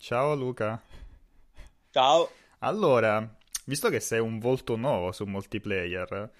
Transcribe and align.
Ciao 0.00 0.34
Luca. 0.34 0.82
Ciao. 1.90 2.30
Allora, 2.60 3.36
visto 3.66 3.90
che 3.90 4.00
sei 4.00 4.18
un 4.18 4.38
volto 4.38 4.74
nuovo 4.76 5.12
su 5.12 5.24
multiplayer, 5.24 6.30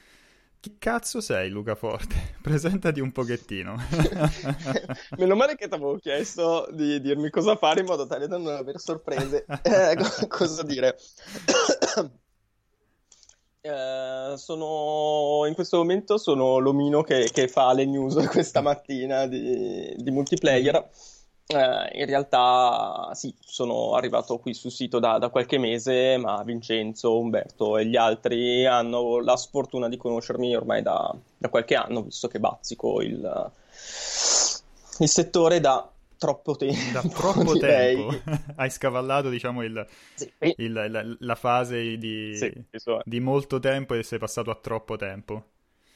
chi 0.59 0.77
cazzo 0.79 1.21
sei 1.21 1.51
Luca 1.51 1.75
Forte? 1.75 2.37
Presentati 2.41 3.01
un 3.01 3.13
pochettino. 3.13 3.77
Meno 5.19 5.35
male 5.35 5.57
che 5.57 5.69
ti 5.69 5.75
avevo 5.75 5.99
chiesto 5.99 6.69
di 6.73 7.03
dirmi 7.03 7.29
cosa 7.29 7.55
fare 7.57 7.81
in 7.81 7.87
modo 7.87 8.07
tale 8.07 8.29
da 8.29 8.39
non 8.39 8.55
avere 8.55 8.79
sorprese. 8.79 9.45
Eh, 9.63 10.27
cosa 10.27 10.63
dire? 10.63 10.97
Eh, 13.63 14.39
sono 14.39 15.45
in 15.47 15.53
questo 15.53 15.77
momento 15.77 16.17
sono 16.17 16.57
l'omino 16.57 17.03
che, 17.03 17.29
che, 17.31 17.47
fa 17.47 17.75
le 17.75 17.85
news 17.85 18.27
questa 18.29 18.63
mattina 18.63 19.27
di, 19.27 19.95
di 19.99 20.11
multiplayer. 20.11 20.89
Eh, 21.53 21.99
in 21.99 22.07
realtà 22.07 23.11
sì, 23.15 23.35
sono 23.41 23.95
arrivato 23.95 24.39
qui 24.39 24.55
sul 24.55 24.71
sito 24.71 25.01
da, 25.01 25.19
da, 25.19 25.31
qualche 25.31 25.59
mese, 25.59 26.17
ma 26.17 26.43
Vincenzo, 26.45 27.19
Umberto 27.19 27.77
e 27.77 27.87
gli 27.87 27.97
altri 27.97 28.65
hanno 28.67 29.19
la 29.19 29.37
sfortuna 29.37 29.89
di 29.89 29.97
conoscermi 29.97 30.55
ormai 30.55 30.83
da, 30.83 31.13
da 31.37 31.49
qualche 31.49 31.75
anno, 31.75 32.03
visto 32.03 32.29
che 32.29 32.39
bazzico 32.39 33.03
il, 33.03 33.51
il 34.99 35.09
settore 35.09 35.59
da 35.59 35.91
troppo 36.17 36.55
tempo. 36.55 36.93
Da 36.93 37.03
troppo 37.11 37.59
tempo. 37.59 38.15
Hai 38.55 38.71
scavallato, 38.71 39.29
diciamo, 39.29 39.65
il, 39.65 39.85
sì. 40.15 40.31
il, 40.39 40.73
la, 40.73 41.03
la, 41.19 41.35
fase 41.35 41.99
di, 41.99 42.37
sì, 42.37 42.53
di 43.03 43.19
molto 43.19 43.59
tempo 43.59 43.95
e 43.95 44.05
sei 44.05 44.21
passato 44.21 44.53
a 44.53 44.55
troppo 44.55 44.95
tempo. 44.95 45.45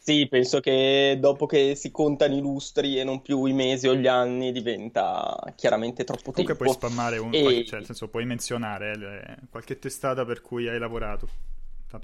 Sì, 0.07 0.29
penso 0.29 0.61
che 0.61 1.17
dopo 1.19 1.47
che 1.47 1.75
si 1.75 1.91
contano 1.91 2.37
i 2.37 2.41
lustri 2.41 2.99
e 3.01 3.05
non 3.05 3.23
più 3.23 3.47
i 3.47 3.55
mesi 3.55 3.89
o 3.89 3.95
gli 3.95 4.07
anni 4.07 4.53
diventa 4.53 5.43
chiaramente 5.57 6.05
troppo 6.05 6.31
Comunque 6.31 6.57
tempo. 6.57 6.57
puoi 6.57 6.69
spammare 6.69 7.17
un, 7.17 7.33
e... 7.33 7.41
qualche, 7.41 7.65
cioè, 7.65 7.79
nel 7.79 7.87
senso 7.87 8.09
puoi 8.09 8.27
menzionare 8.27 8.93
eh, 8.93 8.97
le, 8.99 9.39
qualche 9.49 9.79
testata 9.79 10.27
per 10.27 10.43
cui 10.43 10.69
hai 10.69 10.79
lavorato. 10.79 11.27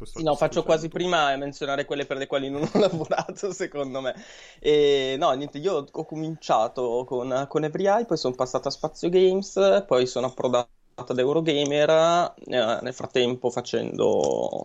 Sì, 0.02 0.22
no, 0.22 0.34
faccio 0.34 0.62
quasi 0.62 0.88
prima 0.88 1.26
a 1.26 1.36
menzionare 1.36 1.84
quelle 1.84 2.06
per 2.06 2.16
le 2.16 2.26
quali 2.26 2.48
non 2.48 2.62
ho 2.62 2.70
lavorato, 2.78 3.52
secondo 3.52 4.00
me. 4.00 4.14
E 4.58 5.16
no, 5.18 5.30
niente, 5.32 5.58
io 5.58 5.86
ho 5.90 6.04
cominciato 6.04 7.04
con, 7.04 7.46
con 7.48 7.64
Every 7.64 8.06
poi 8.06 8.16
sono 8.16 8.34
passato 8.34 8.68
a 8.68 8.70
Spazio 8.70 9.10
Games, 9.10 9.84
poi 9.86 10.06
sono 10.06 10.26
approdato 10.26 10.70
ad 10.94 11.18
Eurogamer, 11.18 12.34
eh, 12.46 12.78
nel 12.82 12.94
frattempo 12.94 13.50
facendo 13.50 14.64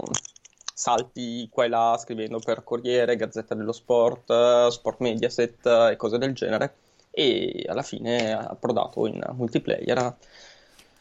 salti 0.76 1.48
qua 1.50 1.64
e 1.64 1.68
là 1.70 1.98
scrivendo 1.98 2.38
per 2.40 2.66
Corriere, 2.66 3.16
Gazzetta 3.16 3.56
dello 3.56 3.72
Sport, 3.72 4.68
Sport 4.68 5.00
Mediaset 5.00 5.66
e 5.66 5.96
cose 5.96 6.18
del 6.18 6.34
genere 6.34 6.76
e 7.12 7.64
alla 7.68 7.82
fine 7.82 8.34
ha 8.34 8.42
approdato 8.42 9.08
in 9.08 9.22
multiplayer 9.36 10.18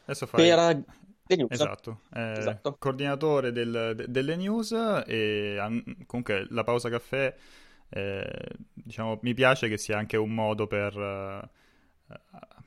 Adesso 0.04 0.26
fai... 0.26 0.40
per. 1.26 1.54
Esatto, 1.54 2.00
eh, 2.14 2.34
esatto. 2.38 2.76
coordinatore 2.78 3.50
del, 3.50 3.94
de, 3.96 4.04
delle 4.08 4.36
news 4.36 4.72
e 5.06 5.56
comunque 6.06 6.46
la 6.50 6.62
pausa 6.62 6.90
caffè 6.90 7.34
eh, 7.88 8.48
diciamo 8.74 9.18
mi 9.22 9.34
piace 9.34 9.68
che 9.68 9.78
sia 9.78 9.96
anche 9.96 10.18
un 10.18 10.34
modo 10.34 10.66
per 10.66 10.96
eh, 10.96 11.48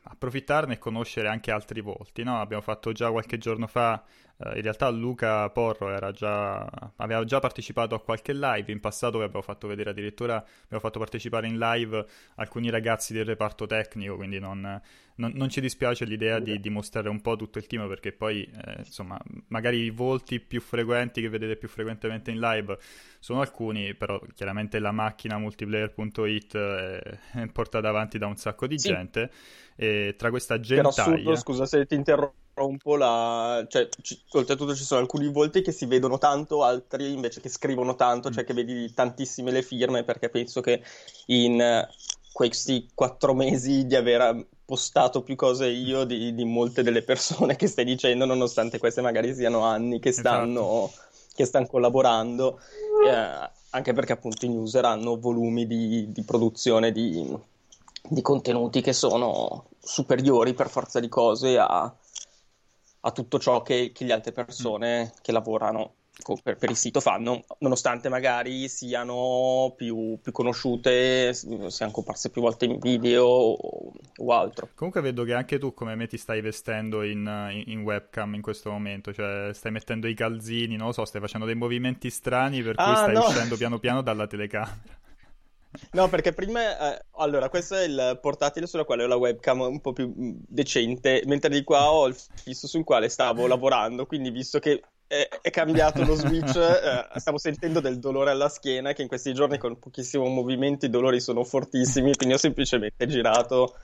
approfittarne 0.04 0.74
e 0.74 0.78
conoscere 0.78 1.28
anche 1.28 1.52
altri 1.52 1.82
volti. 1.82 2.24
No? 2.24 2.40
Abbiamo 2.40 2.64
fatto 2.64 2.92
già 2.92 3.12
qualche 3.12 3.38
giorno 3.38 3.68
fa 3.68 4.04
Uh, 4.40 4.56
in 4.56 4.62
realtà 4.62 4.90
Luca 4.90 5.50
Porro 5.50 6.12
già, 6.12 6.64
aveva 6.98 7.24
già 7.24 7.40
partecipato 7.40 7.96
a 7.96 8.02
qualche 8.02 8.34
live 8.34 8.72
in 8.72 8.80
passato, 8.80 9.20
abbiamo 9.22 9.42
fatto 9.42 9.68
vedere 9.68 9.90
addirittura, 9.90 10.36
abbiamo 10.36 10.80
fatto 10.80 11.00
partecipare 11.00 11.48
in 11.48 11.58
live 11.58 12.06
alcuni 12.36 12.70
ragazzi 12.70 13.14
del 13.14 13.26
reparto 13.26 13.66
tecnico, 13.66 14.16
quindi 14.16 14.38
non, 14.38 14.80
non, 15.16 15.32
non 15.34 15.50
ci 15.50 15.60
dispiace 15.60 16.06
l'idea 16.06 16.40
di, 16.40 16.60
di, 16.60 16.70
mostrare 16.70 17.10
un 17.10 17.20
po' 17.20 17.36
tutto 17.36 17.58
il 17.58 17.66
team 17.66 17.88
perché 17.88 18.12
poi 18.12 18.44
eh, 18.44 18.76
insomma 18.78 19.20
magari 19.48 19.80
i 19.80 19.90
volti 19.90 20.40
più 20.40 20.62
frequenti 20.62 21.20
che 21.20 21.30
vedete 21.30 21.56
più 21.56 21.68
frequentemente 21.68 22.30
in 22.30 22.40
live 22.40 22.78
sono 23.20 23.42
alcuni, 23.42 23.96
però 23.96 24.22
chiaramente 24.36 24.78
la 24.78 24.92
macchina 24.92 25.40
multiplayer.it 25.40 26.58
è 26.58 27.48
portata 27.52 27.90
avanti 27.90 28.20
da 28.20 28.28
un 28.28 28.36
sacco 28.36 28.68
di 28.68 28.78
sì. 28.78 28.90
gente 28.90 29.32
e 29.76 30.14
tra 30.16 30.30
questa. 30.30 30.60
Per 30.60 30.86
assurdo, 30.86 31.36
scusa 31.36 31.66
se 31.66 31.86
ti 31.88 31.96
interrompo 31.96 32.46
un 32.66 32.78
po' 32.78 32.96
la... 32.96 33.66
cioè, 33.68 33.88
ci... 34.02 34.20
oltretutto 34.32 34.76
ci 34.76 34.84
sono 34.84 35.02
alcuni 35.02 35.30
volti 35.30 35.62
che 35.62 35.72
si 35.72 35.86
vedono 35.86 36.18
tanto, 36.18 36.64
altri 36.64 37.14
invece 37.14 37.42
che 37.42 37.50
scrivono 37.50 37.96
tanto, 37.96 38.32
cioè 38.32 38.44
che 38.44 38.54
vedi 38.54 38.94
tantissime 38.94 39.52
le 39.52 39.62
firme, 39.62 40.04
perché 40.04 40.30
penso 40.30 40.62
che 40.62 40.82
in 41.28 41.88
questi 42.32 42.88
quattro 42.94 43.34
mesi 43.34 43.86
di 43.88 43.96
aver 43.96 44.46
postato 44.64 45.24
più 45.24 45.36
cose 45.36 45.68
io 45.68 46.04
di, 46.04 46.36
di 46.36 46.44
molte 46.44 46.84
delle 46.84 47.02
persone 47.02 47.56
che 47.56 47.68
stai 47.68 47.86
dicendo, 47.86 48.26
nonostante 48.26 48.78
queste 48.78 49.02
magari 49.02 49.34
siano 49.34 49.62
anni 49.62 50.00
che 50.00 50.12
stanno, 50.12 50.88
esatto. 50.88 51.08
che 51.34 51.46
stanno 51.46 51.68
collaborando, 51.68 52.60
eh, 53.08 53.50
anche 53.70 53.94
perché 53.94 54.12
appunto 54.12 54.46
i 54.46 54.50
user 54.50 54.86
hanno 54.86 55.18
volumi 55.18 55.66
di, 55.66 56.12
di 56.12 56.22
produzione 56.24 56.92
di, 56.92 57.34
di 58.04 58.22
contenuti 58.22 58.82
che 58.82 58.94
sono 58.94 59.66
superiori 59.80 60.54
per 60.54 60.70
forza 60.70 61.00
di 61.00 61.08
cose 61.08 61.58
a 61.58 61.92
a 63.08 63.12
tutto 63.12 63.40
ciò 63.40 63.62
che, 63.62 63.92
che 63.94 64.04
le 64.04 64.14
altre 64.14 64.34
persone 64.34 65.14
che 65.22 65.32
lavorano 65.32 65.94
per, 66.44 66.58
per, 66.58 66.70
il 66.70 66.76
sito 66.76 67.00
fanno, 67.00 67.44
nonostante 67.60 68.10
magari 68.10 68.68
siano 68.68 69.74
più, 69.78 70.18
più, 70.22 70.32
conosciute, 70.32 71.32
siano 71.34 71.92
comparse 71.92 72.32
più 72.32 72.42
volte 72.42 72.66
in 72.66 72.80
video 72.80 73.26
o, 73.26 73.94
o, 74.18 74.34
altro. 74.34 74.70
Comunque 74.74 75.02
vedo 75.02 75.24
che 75.24 75.34
anche 75.34 75.60
tu 75.60 75.74
come 75.74 75.96
me 75.96 76.08
ti 76.08 76.18
stai 76.18 76.42
vestendo 76.42 77.04
in, 77.04 77.50
in, 77.52 77.64
in, 77.68 77.82
webcam 77.82 78.34
in 78.34 78.42
questo 78.42 78.72
momento, 78.72 79.14
cioè 79.14 79.52
stai 79.54 79.72
mettendo 79.72 80.08
i 80.08 80.16
calzini, 80.16 80.76
non 80.76 80.88
lo 80.88 80.94
so, 80.94 81.06
stai 81.06 81.22
facendo 81.22 81.46
dei 81.46 81.56
movimenti 81.56 82.10
strani 82.10 82.62
per 82.64 82.76
cui 82.76 82.86
ah, 82.86 82.96
stai 82.96 83.14
no. 83.14 83.20
uscendo 83.20 83.56
piano 83.56 83.80
piano 83.80 84.02
dalla 84.02 84.28
telecamera. 84.28 84.97
No, 85.92 86.08
perché 86.10 86.34
prima, 86.34 86.96
eh, 86.96 87.06
allora, 87.18 87.50
questo 87.50 87.76
è 87.76 87.84
il 87.84 88.20
portatile 88.22 88.68
sulla 88.68 88.84
quale 88.84 89.04
ho 89.04 89.08
la 89.08 89.16
webcam 89.16 89.62
un 89.62 89.82
po' 89.82 89.94
più 89.94 90.08
mm, 90.08 90.32
decente, 90.48 91.24
mentre 91.26 91.50
di 91.50 91.64
qua 91.64 91.92
ho 91.92 92.08
il 92.08 92.16
fisso 92.16 92.68
sul 92.68 92.84
quale 92.84 93.10
stavo 93.10 93.48
lavorando, 93.48 94.06
quindi 94.06 94.30
visto 94.30 94.60
che 94.60 94.82
è, 95.08 95.28
è 95.42 95.50
cambiato 95.50 96.04
lo 96.04 96.16
switch, 96.16 96.56
eh, 97.16 97.20
stavo 97.20 97.38
sentendo 97.38 97.80
del 97.80 98.00
dolore 98.00 98.32
alla 98.32 98.50
schiena, 98.50 98.94
che 98.94 99.02
in 99.02 99.08
questi 99.08 99.34
giorni 99.34 99.58
con 99.58 99.80
pochissimo 99.80 100.26
movimento 100.28 100.86
i 100.86 100.90
dolori 100.90 101.20
sono 101.20 101.44
fortissimi, 101.44 102.16
quindi 102.16 102.36
ho 102.36 102.40
semplicemente 102.40 103.08
girato. 103.08 103.76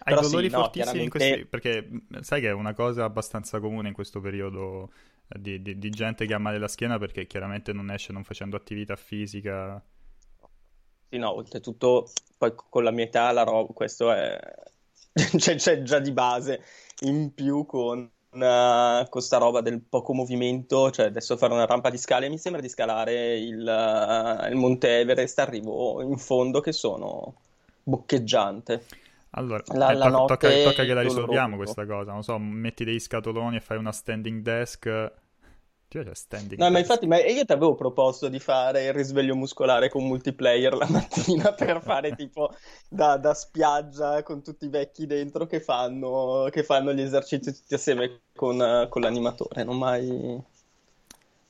Hai 0.00 0.14
Però 0.14 0.20
dolori 0.20 0.48
sì, 0.48 0.54
fortissimi 0.54 1.04
no, 1.04 1.08
chiaramente... 1.10 1.36
in 1.36 1.46
questi... 1.46 1.46
perché 1.46 2.22
sai 2.22 2.40
che 2.40 2.48
è 2.48 2.52
una 2.52 2.72
cosa 2.72 3.04
abbastanza 3.04 3.60
comune 3.60 3.88
in 3.88 3.94
questo 3.94 4.20
periodo 4.20 4.90
eh, 5.28 5.40
di, 5.40 5.60
di, 5.60 5.78
di 5.78 5.90
gente 5.90 6.24
che 6.24 6.34
ha 6.34 6.38
male 6.38 6.56
alla 6.56 6.68
schiena 6.68 6.98
perché 6.98 7.26
chiaramente 7.26 7.72
non 7.72 7.90
esce 7.90 8.12
non 8.12 8.24
facendo 8.24 8.56
attività 8.56 8.96
fisica. 8.96 9.82
Sì, 11.08 11.16
no, 11.16 11.34
oltretutto 11.34 12.10
poi 12.36 12.52
con 12.54 12.84
la 12.84 12.90
mia 12.90 13.04
età 13.04 13.30
la 13.32 13.42
roba, 13.42 13.72
questo 13.72 14.12
è... 14.12 14.38
c'è, 15.36 15.56
c'è, 15.56 15.82
già 15.82 15.98
di 15.98 16.12
base, 16.12 16.62
in 17.00 17.32
più 17.34 17.64
con, 17.66 17.98
uh, 17.98 19.08
con 19.08 19.20
sta 19.20 19.38
roba 19.38 19.60
del 19.60 19.80
poco 19.80 20.12
movimento, 20.12 20.90
cioè 20.90 21.06
adesso 21.06 21.36
fare 21.36 21.54
una 21.54 21.66
rampa 21.66 21.90
di 21.90 21.98
scale 21.98 22.28
mi 22.28 22.38
sembra 22.38 22.60
di 22.60 22.68
scalare 22.68 23.38
il, 23.38 23.58
uh, 23.58 24.48
il 24.48 24.54
Monte 24.54 25.00
Everest, 25.00 25.38
arrivo 25.38 26.02
in 26.02 26.18
fondo 26.18 26.60
che 26.60 26.72
sono 26.72 27.34
boccheggiante. 27.82 28.84
Allora, 29.30 29.62
la, 29.74 29.90
eh, 29.90 29.94
la 29.94 30.10
to- 30.10 30.24
tocca, 30.26 30.50
tocca, 30.62 30.84
che 30.84 30.94
la 30.94 31.02
risolviamo 31.02 31.56
questa 31.56 31.86
cosa, 31.86 32.12
non 32.12 32.22
so, 32.22 32.38
metti 32.38 32.84
dei 32.84 33.00
scatoloni 33.00 33.56
e 33.56 33.60
fai 33.60 33.78
una 33.78 33.92
standing 33.92 34.42
desk 34.42 35.12
cioè, 35.90 36.04
no, 36.58 36.70
ma 36.70 36.78
infatti, 36.80 37.06
ma 37.06 37.18
io 37.24 37.46
ti 37.46 37.52
avevo 37.52 37.74
proposto 37.74 38.28
di 38.28 38.38
fare 38.38 38.84
il 38.84 38.92
risveglio 38.92 39.34
muscolare 39.34 39.88
con 39.88 40.04
multiplayer 40.06 40.74
la 40.74 40.86
mattina 40.90 41.52
per 41.54 41.80
fare 41.80 42.14
tipo 42.14 42.54
da, 42.90 43.16
da, 43.16 43.32
spiaggia 43.32 44.22
con 44.22 44.42
tutti 44.42 44.66
i 44.66 44.68
vecchi 44.68 45.06
dentro 45.06 45.46
che 45.46 45.60
fanno, 45.60 46.48
che 46.50 46.62
fanno 46.62 46.92
gli 46.92 47.00
esercizi 47.00 47.54
tutti 47.54 47.72
assieme 47.72 48.20
con, 48.34 48.86
con 48.90 49.00
l'animatore. 49.00 49.64
Non 49.64 49.78
mai 49.78 50.38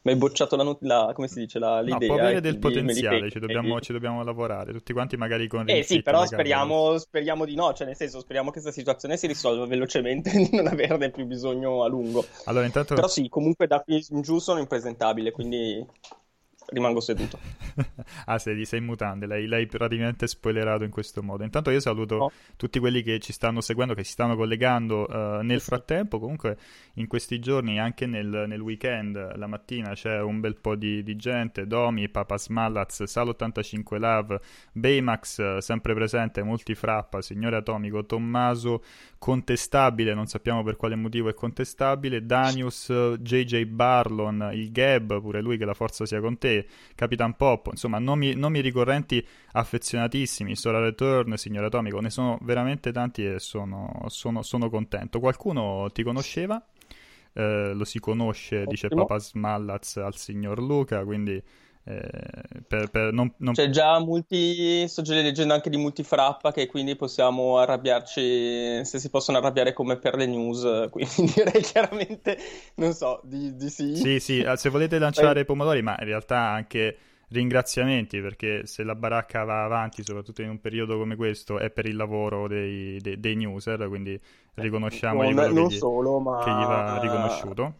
mi 0.08 0.14
hai 0.14 0.18
bocciato 0.18 0.56
la, 0.56 0.76
la, 0.80 1.12
come 1.14 1.28
si 1.28 1.40
dice, 1.40 1.58
la, 1.58 1.80
l'idea. 1.80 1.98
No, 1.98 2.06
può 2.06 2.14
avere 2.16 2.40
del 2.40 2.58
potenziale, 2.58 3.30
ci 3.30 3.38
dobbiamo, 3.38 3.80
ci 3.80 3.92
dobbiamo, 3.92 4.24
lavorare, 4.24 4.72
tutti 4.72 4.92
quanti 4.92 5.16
magari 5.16 5.46
con 5.48 5.68
Eh 5.68 5.82
sì, 5.82 6.02
però 6.02 6.24
speriamo, 6.24 6.98
speriamo, 6.98 7.44
di 7.44 7.54
no, 7.54 7.72
cioè 7.74 7.86
nel 7.86 7.96
senso 7.96 8.20
speriamo 8.20 8.50
che 8.50 8.60
questa 8.60 8.72
situazione 8.72 9.16
si 9.16 9.26
risolva 9.26 9.66
velocemente 9.66 10.30
e 10.30 10.48
di 10.48 10.56
non 10.56 10.66
averne 10.66 11.10
più 11.10 11.26
bisogno 11.26 11.84
a 11.84 11.88
lungo. 11.88 12.24
Allora, 12.44 12.64
intanto... 12.64 12.94
Però 12.94 13.08
sì, 13.08 13.28
comunque 13.28 13.66
da 13.66 13.80
qui 13.80 14.04
in 14.10 14.22
giù 14.22 14.38
sono 14.38 14.58
impresentabile, 14.60 15.30
quindi 15.30 15.84
rimango 16.70 17.00
seduto. 17.00 17.38
ah, 18.26 18.38
sei, 18.38 18.64
sei 18.64 18.80
in 18.80 18.84
mutande, 18.84 19.26
l'hai, 19.26 19.46
l'hai, 19.46 19.66
praticamente 19.66 20.26
spoilerato 20.26 20.84
in 20.84 20.90
questo 20.90 21.22
modo. 21.22 21.44
Intanto 21.44 21.70
io 21.70 21.80
saluto 21.80 22.16
no. 22.16 22.32
tutti 22.56 22.78
quelli 22.78 23.02
che 23.02 23.18
ci 23.20 23.32
stanno 23.32 23.60
seguendo, 23.60 23.94
che 23.94 24.04
si 24.04 24.12
stanno 24.12 24.36
collegando 24.36 25.06
uh, 25.08 25.42
nel 25.42 25.60
frattempo. 25.60 26.18
Comunque 26.18 26.58
in 26.94 27.06
questi 27.06 27.38
giorni, 27.38 27.78
anche 27.78 28.06
nel, 28.06 28.44
nel 28.46 28.60
weekend, 28.60 29.36
la 29.36 29.46
mattina 29.46 29.92
c'è 29.92 30.20
un 30.20 30.40
bel 30.40 30.56
po' 30.56 30.74
di, 30.74 31.02
di 31.02 31.16
gente. 31.16 31.66
Domi, 31.66 32.08
Papa 32.08 32.36
Smallaz, 32.36 33.02
Sal85 33.02 33.98
Love, 33.98 34.40
Baymax, 34.72 35.58
sempre 35.58 35.94
presente, 35.94 36.42
Multifrappa, 36.42 37.22
Signore 37.22 37.56
Atomico, 37.56 38.04
Tommaso, 38.04 38.82
contestabile, 39.18 40.14
non 40.14 40.26
sappiamo 40.26 40.62
per 40.62 40.76
quale 40.76 40.94
motivo 40.94 41.28
è 41.28 41.34
contestabile, 41.34 42.24
Danius, 42.24 43.16
JJ 43.18 43.64
Barlon, 43.64 44.50
il 44.52 44.70
Gab, 44.70 45.20
pure 45.20 45.40
lui 45.40 45.58
che 45.58 45.64
la 45.64 45.74
forza 45.74 46.06
sia 46.06 46.20
con 46.20 46.38
te, 46.38 46.66
Capitan 46.94 47.34
Pop, 47.34 47.68
insomma 47.72 47.98
nomi, 47.98 48.34
nomi 48.34 48.60
ricorrenti 48.60 49.24
affezionatissimi, 49.52 50.54
Sora 50.54 50.78
Return, 50.78 51.36
Signore 51.36 51.66
Atomico, 51.66 52.00
ne 52.00 52.10
sono 52.10 52.38
veramente 52.42 52.92
tanti 52.92 53.26
e 53.26 53.38
sono, 53.40 54.04
sono, 54.06 54.42
sono 54.42 54.70
contento. 54.70 55.18
Qualcuno 55.18 55.90
ti 55.92 56.02
conosceva? 56.02 56.64
Eh, 57.32 57.72
lo 57.74 57.84
si 57.84 57.98
conosce, 57.98 58.64
dice 58.66 58.88
Papa 58.88 59.18
Smallaz 59.18 59.96
al 59.96 60.16
signor 60.16 60.60
Luca, 60.60 61.04
quindi 61.04 61.42
per, 61.82 62.90
per 62.90 63.12
non, 63.12 63.32
non... 63.38 63.54
C'è 63.54 63.70
già 63.70 63.98
multi, 63.98 64.86
sto 64.88 65.02
già 65.02 65.14
leggendo 65.14 65.54
anche 65.54 65.70
di 65.70 65.78
multifrappa 65.78 66.52
che 66.52 66.66
quindi 66.66 66.96
possiamo 66.96 67.58
arrabbiarci, 67.58 68.84
se 68.84 68.98
si 68.98 69.08
possono 69.08 69.38
arrabbiare 69.38 69.72
come 69.72 69.96
per 69.96 70.14
le 70.16 70.26
news, 70.26 70.88
quindi 70.90 71.32
direi 71.34 71.62
chiaramente, 71.62 72.38
non 72.74 72.92
so, 72.92 73.20
di, 73.24 73.56
di 73.56 73.70
sì. 73.70 73.96
Sì, 73.96 74.20
sì, 74.20 74.40
ah, 74.40 74.56
se 74.56 74.68
volete 74.68 74.98
lanciare 74.98 75.44
pomodori, 75.44 75.80
ma 75.80 75.96
in 75.98 76.06
realtà 76.06 76.38
anche 76.38 76.98
ringraziamenti 77.30 78.20
perché 78.20 78.66
se 78.66 78.82
la 78.82 78.94
baracca 78.94 79.44
va 79.44 79.64
avanti, 79.64 80.02
soprattutto 80.02 80.42
in 80.42 80.50
un 80.50 80.60
periodo 80.60 80.98
come 80.98 81.16
questo, 81.16 81.58
è 81.58 81.70
per 81.70 81.86
il 81.86 81.96
lavoro 81.96 82.48
dei, 82.48 82.98
dei, 83.00 83.18
dei 83.18 83.36
newser, 83.36 83.88
quindi 83.88 84.18
riconosciamo 84.54 85.22
non, 85.22 85.52
non 85.52 85.68
gli, 85.68 85.76
solo, 85.76 86.18
ma... 86.18 86.42
che 86.44 86.50
gli 86.50 86.66
va 86.66 86.98
riconosciuto. 87.00 87.74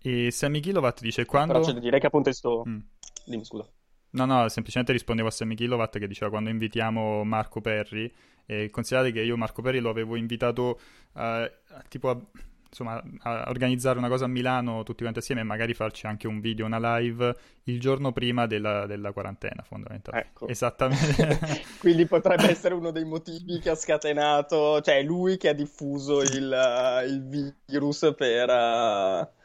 E 0.00 0.30
Sammy 0.30 0.60
Kilowatt 0.60 1.00
dice 1.00 1.24
quando... 1.24 1.54
Però 1.54 1.64
c'è 1.64 1.78
direi 1.78 2.00
che 2.00 2.06
appunto 2.06 2.32
sto... 2.32 2.64
Mm. 2.66 2.78
Dimmi 3.24 3.44
scusa. 3.44 3.68
No, 4.10 4.24
no, 4.24 4.48
semplicemente 4.48 4.92
rispondevo 4.92 5.28
a 5.28 5.30
Sammy 5.30 5.54
Kilowatt 5.54 5.98
che 5.98 6.06
diceva 6.06 6.30
quando 6.30 6.48
invitiamo 6.48 7.24
Marco 7.24 7.60
Perri, 7.60 8.10
e 8.46 8.70
considerate 8.70 9.12
che 9.12 9.20
io 9.20 9.36
Marco 9.36 9.60
Perri 9.60 9.80
lo 9.80 9.90
avevo 9.90 10.16
invitato 10.16 10.80
uh, 11.12 11.50
tipo 11.88 12.08
a, 12.08 12.18
insomma, 12.66 13.02
a 13.20 13.44
organizzare 13.48 13.98
una 13.98 14.08
cosa 14.08 14.24
a 14.24 14.28
Milano 14.28 14.82
tutti 14.82 15.02
quanti 15.02 15.18
assieme 15.18 15.42
e 15.42 15.44
magari 15.44 15.74
farci 15.74 16.06
anche 16.06 16.26
un 16.26 16.40
video, 16.40 16.64
una 16.64 16.96
live 16.96 17.36
il 17.64 17.78
giorno 17.78 18.12
prima 18.12 18.46
della, 18.46 18.86
della 18.86 19.12
quarantena 19.12 19.62
fondamentalmente. 19.62 20.30
Ecco. 20.30 20.48
Esattamente. 20.48 21.62
Quindi 21.78 22.06
potrebbe 22.06 22.48
essere 22.48 22.72
uno 22.72 22.90
dei 22.90 23.04
motivi 23.04 23.58
che 23.58 23.68
ha 23.68 23.74
scatenato, 23.74 24.80
cioè 24.80 25.02
lui 25.02 25.36
che 25.36 25.50
ha 25.50 25.54
diffuso 25.54 26.22
il, 26.22 26.50
uh, 26.50 27.06
il 27.06 27.54
virus 27.66 28.14
per... 28.16 28.48
Uh 28.48 29.36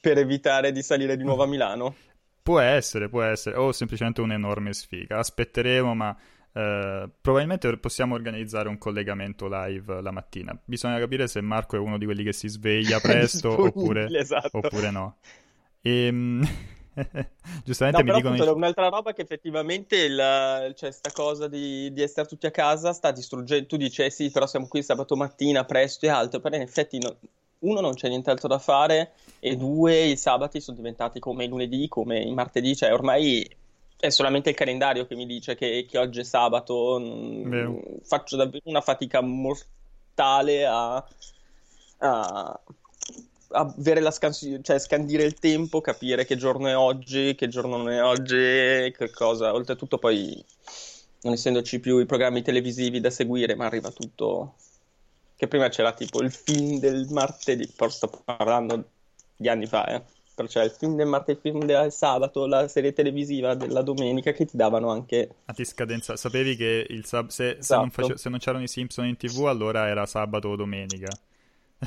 per 0.00 0.18
evitare 0.18 0.72
di 0.72 0.82
salire 0.82 1.16
di 1.16 1.24
nuovo 1.24 1.42
a 1.42 1.46
Milano? 1.46 1.94
Può 2.42 2.58
essere, 2.58 3.08
può 3.08 3.22
essere, 3.22 3.56
o 3.56 3.70
semplicemente 3.70 4.20
un'enorme 4.22 4.72
sfiga. 4.72 5.18
Aspetteremo, 5.18 5.94
ma 5.94 6.16
eh, 6.52 7.08
probabilmente 7.20 7.76
possiamo 7.76 8.14
organizzare 8.14 8.68
un 8.68 8.78
collegamento 8.78 9.46
live 9.48 10.00
la 10.00 10.10
mattina. 10.10 10.58
Bisogna 10.64 10.98
capire 10.98 11.28
se 11.28 11.40
Marco 11.40 11.76
è 11.76 11.78
uno 11.78 11.98
di 11.98 12.06
quelli 12.06 12.24
che 12.24 12.32
si 12.32 12.48
sveglia 12.48 12.98
presto 13.00 13.62
oppure, 13.62 14.08
esatto. 14.18 14.58
oppure 14.58 14.90
no. 14.90 15.16
E, 15.82 16.06
ehm, 16.06 16.48
giustamente 17.64 18.02
no, 18.02 18.10
mi 18.10 18.16
dicono... 18.16 18.34
Appunto, 18.34 18.56
un'altra 18.56 18.88
roba 18.88 19.12
che 19.12 19.22
effettivamente 19.22 19.96
il, 19.96 20.72
cioè, 20.76 20.90
sta 20.90 21.12
cosa 21.12 21.46
di, 21.46 21.92
di, 21.92 22.02
essere 22.02 22.26
tutti 22.26 22.46
a 22.46 22.50
casa 22.50 22.92
sta 22.92 23.12
distruggendo... 23.12 23.66
Tu 23.66 23.76
dici, 23.76 24.02
eh 24.02 24.10
sì, 24.10 24.30
però 24.30 24.46
siamo 24.46 24.66
qui 24.66 24.82
sabato 24.82 25.14
mattina, 25.14 25.64
presto 25.64 26.06
e 26.06 26.08
alto, 26.08 26.40
però 26.40 26.56
in 26.56 26.62
effetti... 26.62 26.98
No 26.98 27.16
uno 27.60 27.80
non 27.80 27.94
c'è 27.94 28.08
nient'altro 28.08 28.48
da 28.48 28.58
fare 28.58 29.12
e 29.38 29.56
due 29.56 30.04
i 30.04 30.16
sabati 30.16 30.60
sono 30.60 30.76
diventati 30.76 31.18
come 31.18 31.44
i 31.44 31.48
lunedì, 31.48 31.88
come 31.88 32.18
i 32.20 32.32
martedì, 32.32 32.76
cioè 32.76 32.92
ormai 32.92 33.48
è 33.98 34.08
solamente 34.08 34.50
il 34.50 34.56
calendario 34.56 35.06
che 35.06 35.14
mi 35.14 35.26
dice 35.26 35.54
che, 35.54 35.86
che 35.88 35.98
oggi 35.98 36.20
è 36.20 36.24
sabato, 36.24 36.98
Vero. 37.44 37.80
faccio 38.02 38.36
davvero 38.36 38.64
una 38.64 38.80
fatica 38.80 39.20
mortale 39.20 40.64
a, 40.64 40.94
a, 41.98 42.60
a 43.48 43.74
avere 43.76 44.00
la 44.00 44.10
scansione, 44.10 44.62
cioè 44.62 44.78
scandire 44.78 45.24
il 45.24 45.34
tempo, 45.34 45.82
capire 45.82 46.24
che 46.24 46.36
giorno 46.36 46.68
è 46.68 46.76
oggi, 46.76 47.34
che 47.34 47.48
giorno 47.48 47.76
non 47.76 47.90
è 47.90 48.02
oggi, 48.02 48.90
che 48.96 49.10
cosa. 49.12 49.52
Oltretutto 49.52 49.98
poi 49.98 50.42
non 51.22 51.34
essendoci 51.34 51.78
più 51.78 51.98
i 51.98 52.06
programmi 52.06 52.40
televisivi 52.40 53.00
da 53.00 53.10
seguire, 53.10 53.54
ma 53.54 53.66
arriva 53.66 53.90
tutto 53.90 54.54
che 55.40 55.48
prima 55.48 55.70
c'era 55.70 55.94
tipo 55.94 56.20
il 56.20 56.30
film 56.30 56.78
del 56.78 57.06
martedì, 57.08 57.66
però 57.74 57.88
sto 57.88 58.10
parlando 58.22 58.90
di 59.34 59.48
anni 59.48 59.64
fa, 59.64 59.86
eh. 59.86 60.02
Però 60.34 60.46
c'era 60.46 60.66
il 60.66 60.70
film 60.70 60.96
del 60.96 61.06
martedì, 61.06 61.40
il 61.42 61.52
film 61.54 61.64
del 61.64 61.90
sabato, 61.90 62.44
la 62.44 62.68
serie 62.68 62.92
televisiva 62.92 63.54
della 63.54 63.80
domenica 63.80 64.32
che 64.32 64.44
ti 64.44 64.58
davano 64.58 64.90
anche... 64.90 65.36
A 65.46 65.54
ti 65.54 65.64
scadenza, 65.64 66.14
sapevi 66.16 66.56
che 66.56 66.86
il 66.90 67.06
sab- 67.06 67.30
se, 67.30 67.56
esatto. 67.56 67.62
se, 67.62 67.74
non 67.76 67.90
face- 67.90 68.18
se 68.18 68.28
non 68.28 68.38
c'erano 68.38 68.64
i 68.64 68.68
Simpson 68.68 69.06
in 69.06 69.16
tv 69.16 69.46
allora 69.46 69.88
era 69.88 70.04
sabato 70.04 70.48
o 70.48 70.56
domenica. 70.56 71.08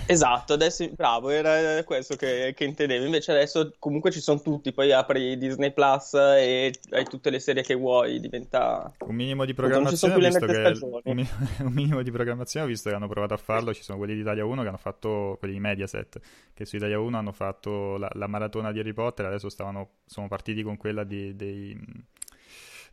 Esatto, 0.08 0.54
adesso 0.54 0.90
bravo, 0.96 1.30
era 1.30 1.84
questo 1.84 2.16
che, 2.16 2.54
che, 2.56 2.64
intendevo. 2.64 3.06
Invece 3.06 3.32
adesso 3.32 3.74
comunque 3.78 4.10
ci 4.10 4.22
sono 4.22 4.42
tutti, 4.42 4.72
poi 4.72 4.92
apri 4.92 5.38
Disney 5.38 5.72
Plus 5.72 6.16
e 6.16 6.74
hai 6.90 7.04
tutte 7.06 7.30
le 7.30 7.40
serie 7.40 7.62
che 7.62 7.76
vuoi, 7.76 8.20
diventa 8.20 8.92
un 9.06 9.14
minimo 9.16 9.46
di 9.46 9.54
programmazione, 9.54 10.18
visto 10.18 10.46
che 10.48 10.80
un, 10.82 11.28
un, 11.60 11.72
minimo 11.74 12.02
di 12.02 12.10
programmazione, 12.10 12.66
visto 12.66 12.90
che 12.90 12.96
hanno 12.96 13.08
provato 13.08 13.36
a 13.36 13.38
farlo, 13.38 13.72
ci 13.72 13.84
sono 13.84 14.00
quelli 14.00 14.16
di 14.16 14.22
Italia 14.22 14.46
1 14.46 14.62
che 14.64 14.68
hanno 14.68 14.78
fatto 14.78 15.36
quelli 15.38 15.54
di 15.54 15.60
Mediaset, 15.60 16.20
che 16.56 16.66
su 16.66 16.76
Italia 16.78 17.00
1 17.00 17.16
hanno 17.16 17.32
fatto 17.32 17.98
la, 17.98 18.10
la 18.14 18.28
maratona 18.28 18.72
di 18.72 18.80
Harry 18.80 18.94
Potter, 18.94 19.28
adesso 19.28 19.50
stavano 19.50 19.90
sono 20.06 20.28
partiti 20.28 20.64
con 20.64 20.76
quella 20.76 21.04
di, 21.04 21.36
dei 21.36 21.80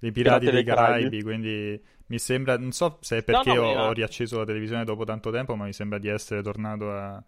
dei 0.00 0.12
Pirati, 0.12 0.46
Pirati 0.46 0.50
dei 0.50 0.64
Caraibi, 0.64 1.04
Caraibi, 1.04 1.22
quindi 1.22 1.82
mi 2.06 2.18
sembra, 2.18 2.56
non 2.58 2.72
so 2.72 2.98
se 3.00 3.18
è 3.18 3.22
perché 3.22 3.52
no, 3.52 3.62
no, 3.62 3.68
ho, 3.68 3.86
ho, 3.88 3.92
riacceso 3.92 4.38
la 4.38 4.44
televisione 4.44 4.84
dopo 4.84 5.04
tanto 5.04 5.30
tempo, 5.30 5.54
ma 5.54 5.66
mi 5.66 5.72
sembra 5.72 5.98
di 5.98 6.08
essere 6.08 6.42
tornato 6.42 6.90
a 6.90 7.22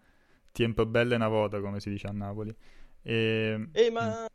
tempo 0.51 0.85
belle 0.85 1.15
una 1.15 1.29
volta, 1.29 1.61
come 1.61 1.79
si 1.79 1.89
dice 1.89 2.07
a 2.07 2.11
Napoli. 2.11 2.53
E... 3.01 3.69
Eh, 3.71 3.91
ma... 3.91 4.25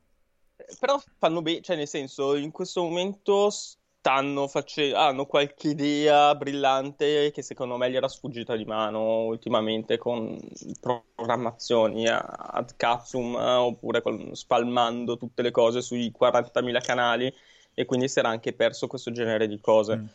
Però 0.81 1.01
fanno 1.19 1.43
bene, 1.43 1.61
cioè 1.61 1.77
nel 1.77 1.89
senso, 1.89 2.35
in 2.37 2.51
questo 2.51 2.83
momento 2.83 3.51
stanno 3.51 4.49
facendo, 4.49 4.97
hanno 4.97 5.27
qualche 5.27 5.69
idea 5.69 6.35
brillante 6.35 7.31
che 7.31 7.43
secondo 7.43 7.77
me 7.77 7.91
gli 7.91 7.97
era 7.97 8.09
sfuggita 8.09 8.57
di 8.57 8.65
mano 8.65 9.25
ultimamente 9.25 9.99
con 9.99 10.39
programmazioni 10.81 12.07
ad 12.09 12.75
Katsum 12.77 13.35
oppure 13.35 14.01
con, 14.01 14.35
spalmando 14.35 15.17
tutte 15.17 15.43
le 15.43 15.51
cose 15.51 15.83
sui 15.83 16.13
40.000 16.19 16.81
canali 16.81 17.35
e 17.79 17.85
quindi 17.85 18.09
si 18.09 18.19
era 18.19 18.29
anche 18.29 18.53
perso 18.53 18.89
questo 18.89 19.13
genere 19.13 19.47
di 19.47 19.61
cose. 19.61 19.97
Mm 19.97 20.07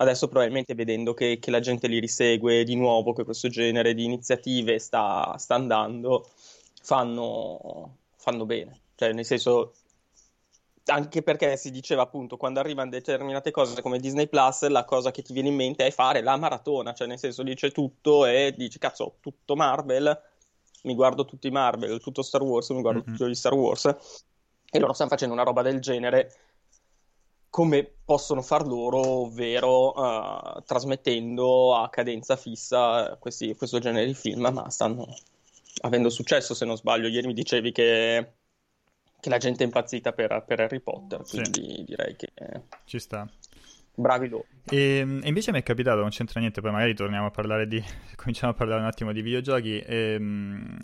adesso 0.00 0.28
probabilmente 0.28 0.74
vedendo 0.74 1.12
che, 1.12 1.38
che, 1.38 1.50
la 1.50 1.60
gente 1.60 1.86
li 1.86 1.98
risegue 1.98 2.64
di 2.64 2.74
nuovo, 2.74 3.12
che 3.12 3.22
questo 3.22 3.48
genere 3.48 3.92
di 3.92 4.04
iniziative 4.04 4.78
sta, 4.78 5.36
sta 5.36 5.56
andando, 5.56 6.26
fanno, 6.80 7.96
fanno 8.16 8.46
bene. 8.46 8.80
Cioè, 8.94 9.12
nel 9.12 9.26
senso, 9.26 9.74
anche 10.86 11.22
perché 11.22 11.58
si 11.58 11.70
diceva 11.70 12.00
appunto 12.00 12.38
quando 12.38 12.60
arrivano 12.60 12.88
determinate 12.88 13.50
cose 13.50 13.82
come 13.82 13.98
Disney 13.98 14.26
Plus, 14.26 14.66
la 14.68 14.86
cosa 14.86 15.10
che 15.10 15.20
ti 15.20 15.34
viene 15.34 15.48
in 15.48 15.56
mente 15.56 15.84
è 15.86 15.90
fare 15.90 16.22
la 16.22 16.38
maratona, 16.38 16.94
cioè 16.94 17.06
nel 17.06 17.18
senso 17.18 17.42
dice 17.42 17.70
tutto 17.70 18.24
e 18.24 18.54
dici 18.56 18.78
cazzo, 18.78 19.16
tutto 19.20 19.54
Marvel, 19.54 20.18
mi 20.84 20.94
guardo 20.94 21.26
tutti 21.26 21.48
i 21.48 21.50
Marvel, 21.50 22.00
tutto 22.00 22.22
Star 22.22 22.42
Wars, 22.42 22.70
mi 22.70 22.80
guardo 22.80 23.02
mm-hmm. 23.04 23.16
tutti 23.16 23.30
gli 23.30 23.34
Star 23.34 23.52
Wars. 23.52 23.84
E 24.72 24.78
loro 24.78 24.92
stanno 24.92 25.10
facendo 25.10 25.34
una 25.34 25.42
roba 25.42 25.62
del 25.62 25.80
genere 25.80 26.32
come 27.50 27.88
possono 28.04 28.42
far 28.42 28.66
loro, 28.66 28.98
ovvero 28.98 29.92
uh, 29.92 30.62
trasmettendo 30.64 31.76
a 31.76 31.90
cadenza 31.90 32.36
fissa 32.36 33.16
questi, 33.18 33.54
questo 33.56 33.80
genere 33.80 34.06
di 34.06 34.14
film, 34.14 34.48
ma 34.52 34.70
stanno 34.70 35.06
avendo 35.82 36.08
successo, 36.08 36.54
se 36.54 36.64
non 36.64 36.76
sbaglio. 36.76 37.08
Ieri 37.08 37.26
mi 37.26 37.34
dicevi 37.34 37.72
che, 37.72 38.32
che 39.18 39.28
la 39.28 39.38
gente 39.38 39.64
è 39.64 39.66
impazzita 39.66 40.12
per, 40.12 40.44
per 40.46 40.60
Harry 40.60 40.80
Potter, 40.80 41.22
quindi 41.28 41.74
sì. 41.76 41.84
direi 41.84 42.16
che... 42.16 42.32
Ci 42.84 42.98
sta 43.00 43.28
bravi 44.00 44.28
loro. 44.28 44.46
E, 44.68 44.98
e, 45.22 45.28
invece 45.28 45.52
mi 45.52 45.58
è 45.58 45.62
capitato, 45.62 46.00
non 46.00 46.10
c'entra 46.10 46.40
niente, 46.40 46.60
poi 46.60 46.72
magari 46.72 46.94
torniamo 46.94 47.26
a 47.26 47.30
parlare 47.30 47.66
di. 47.66 47.82
cominciamo 48.16 48.52
a 48.52 48.54
parlare 48.54 48.80
un 48.80 48.86
attimo 48.86 49.12
di 49.12 49.22
videogiochi. 49.22 49.78
E, 49.80 50.14
ehm, 50.14 50.78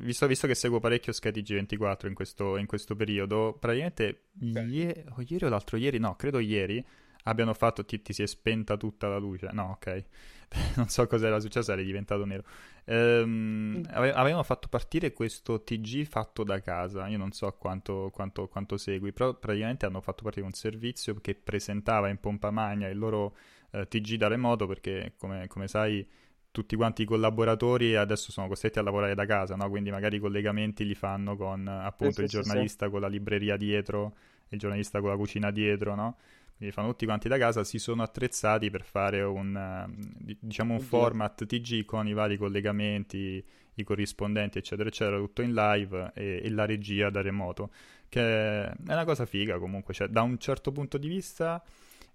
visto, 0.00 0.26
visto, 0.26 0.46
che 0.46 0.54
seguo 0.54 0.80
parecchio 0.80 1.12
Skate 1.12 1.40
G24 1.40 2.06
in 2.06 2.14
questo, 2.14 2.56
in 2.56 2.66
questo 2.66 2.96
periodo, 2.96 3.56
praticamente 3.58 4.24
okay. 4.40 4.68
ieri, 4.68 5.04
o 5.08 5.22
ieri 5.26 5.44
o 5.44 5.48
l'altro 5.48 5.76
ieri, 5.76 5.98
no, 5.98 6.16
credo 6.16 6.38
ieri, 6.38 6.84
abbiano 7.24 7.54
fatto, 7.54 7.84
ti, 7.84 8.00
ti 8.02 8.12
si 8.12 8.22
è 8.22 8.26
spenta 8.26 8.76
tutta 8.76 9.08
la 9.08 9.18
luce. 9.18 9.48
No, 9.52 9.70
ok. 9.72 10.04
non 10.76 10.88
so 10.88 11.06
cosa 11.06 11.26
era 11.28 11.38
successo, 11.38 11.72
era 11.72 11.82
diventato 11.82 12.24
nero. 12.24 12.44
Ehm, 12.84 13.82
ave- 13.90 14.12
avevano 14.12 14.42
fatto 14.42 14.68
partire 14.68 15.12
questo 15.12 15.62
TG 15.62 16.04
fatto 16.04 16.42
da 16.42 16.60
casa, 16.60 17.06
io 17.06 17.18
non 17.18 17.30
so 17.32 17.52
quanto, 17.52 18.10
quanto, 18.12 18.48
quanto, 18.48 18.76
segui, 18.76 19.12
però 19.12 19.34
praticamente 19.34 19.86
hanno 19.86 20.00
fatto 20.00 20.24
partire 20.24 20.44
un 20.44 20.52
servizio 20.52 21.14
che 21.20 21.34
presentava 21.34 22.08
in 22.08 22.18
pompa 22.18 22.50
magna 22.50 22.88
il 22.88 22.98
loro 22.98 23.36
eh, 23.70 23.86
TG 23.86 24.16
da 24.16 24.28
remoto 24.28 24.66
perché 24.66 25.14
come, 25.16 25.46
come, 25.46 25.68
sai 25.68 26.06
tutti 26.50 26.76
quanti 26.76 27.02
i 27.02 27.04
collaboratori 27.04 27.94
adesso 27.94 28.32
sono 28.32 28.48
costretti 28.48 28.78
a 28.78 28.82
lavorare 28.82 29.14
da 29.14 29.26
casa, 29.26 29.54
no? 29.54 29.68
quindi 29.68 29.90
magari 29.90 30.16
i 30.16 30.20
collegamenti 30.20 30.84
li 30.84 30.94
fanno 30.94 31.36
con 31.36 31.66
appunto 31.68 32.14
sì, 32.14 32.22
il 32.22 32.28
sì, 32.28 32.36
giornalista 32.36 32.86
sì. 32.86 32.90
con 32.90 33.00
la 33.00 33.08
libreria 33.08 33.56
dietro, 33.56 34.14
il 34.48 34.58
giornalista 34.58 35.00
con 35.00 35.10
la 35.10 35.16
cucina 35.16 35.50
dietro, 35.50 35.94
no? 35.94 36.16
quindi 36.56 36.74
fanno 36.74 36.90
tutti 36.90 37.06
quanti 37.06 37.28
da 37.28 37.38
casa, 37.38 37.64
si 37.64 37.78
sono 37.78 38.02
attrezzati 38.02 38.68
per 38.68 38.82
fare 38.82 39.22
un, 39.22 39.56
eh, 39.56 40.36
diciamo 40.40 40.74
un 40.74 40.80
format 40.80 41.46
TG 41.46 41.86
con 41.86 42.06
i 42.06 42.12
vari 42.12 42.36
collegamenti, 42.36 43.42
i 43.74 43.82
corrispondenti, 43.82 44.58
eccetera, 44.58 44.88
eccetera, 44.88 45.16
tutto 45.16 45.40
in 45.40 45.54
live 45.54 46.10
e, 46.14 46.42
e 46.44 46.50
la 46.50 46.66
regia 46.66 47.08
da 47.08 47.22
remoto, 47.22 47.70
che 48.08 48.20
è 48.20 48.72
una 48.88 49.04
cosa 49.04 49.24
figa 49.24 49.58
comunque, 49.58 49.94
cioè 49.94 50.08
da 50.08 50.20
un 50.20 50.36
certo 50.36 50.70
punto 50.70 50.98
di 50.98 51.08
vista 51.08 51.62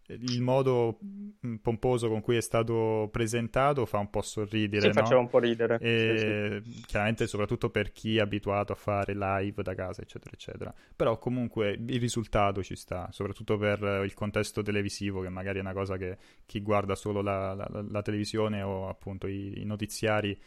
il 0.08 0.42
modo 0.42 1.00
mm, 1.04 1.56
pomposo 1.56 2.10
con 2.10 2.22
cui 2.22 2.36
è 2.36 2.42
stato 2.42 3.10
presentato 3.12 3.86
fa 3.86 3.98
un 3.98 4.10
po' 4.10 4.22
sorridere. 4.22 4.82
Sì, 4.82 4.88
no? 4.88 4.94
faceva 4.94 5.20
un 5.20 5.28
po' 5.28 5.40
ridere. 5.40 5.78
E 5.80 6.62
sì, 6.64 6.72
sì. 6.72 6.82
Chiaramente, 6.86 7.28
soprattutto 7.28 7.70
per 7.70 7.92
chi 7.92 8.18
è 8.18 8.22
abituato 8.22 8.74
a 8.74 8.76
fare 8.76 9.14
live 9.16 9.64
da 9.64 9.74
casa, 9.74 10.02
eccetera, 10.02 10.32
eccetera. 10.34 10.74
Però 10.96 11.18
comunque 11.18 11.72
il 11.72 12.00
risultato 12.00 12.62
ci 12.62 12.76
sta, 12.76 13.10
soprattutto 13.12 13.58
per 13.58 14.04
il 14.04 14.14
contesto 14.14 14.62
televisivo, 14.62 15.22
che 15.22 15.30
magari 15.30 15.58
è 15.58 15.62
una 15.62 15.74
cosa 15.74 15.98
che 15.98 16.18
chi 16.46 16.62
guarda 16.62 16.96
solo 16.96 17.22
la, 17.22 17.54
la, 17.54 17.68
la 17.90 18.02
televisione 18.02 18.62
o 18.62 18.88
appunto 18.88 19.28
i, 19.28 19.60
i 19.60 19.66
notiziari 19.66 20.38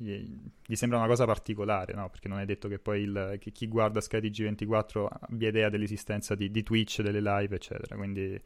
gli, 0.00 0.76
sembra 0.76 0.98
una 0.98 1.08
cosa 1.08 1.24
particolare, 1.24 1.92
no? 1.92 2.08
Perché 2.08 2.28
non 2.28 2.38
è 2.38 2.44
detto 2.44 2.68
che 2.68 2.78
poi 2.78 3.02
il, 3.02 3.36
che 3.40 3.50
chi 3.50 3.66
guarda 3.66 4.00
Sky 4.00 4.20
TG24 4.20 5.06
abbia 5.22 5.48
idea 5.48 5.68
dell'esistenza 5.68 6.36
di, 6.36 6.52
di 6.52 6.62
Twitch, 6.62 7.02
delle 7.02 7.20
live, 7.20 7.56
eccetera. 7.56 7.96
Quindi 7.96 8.40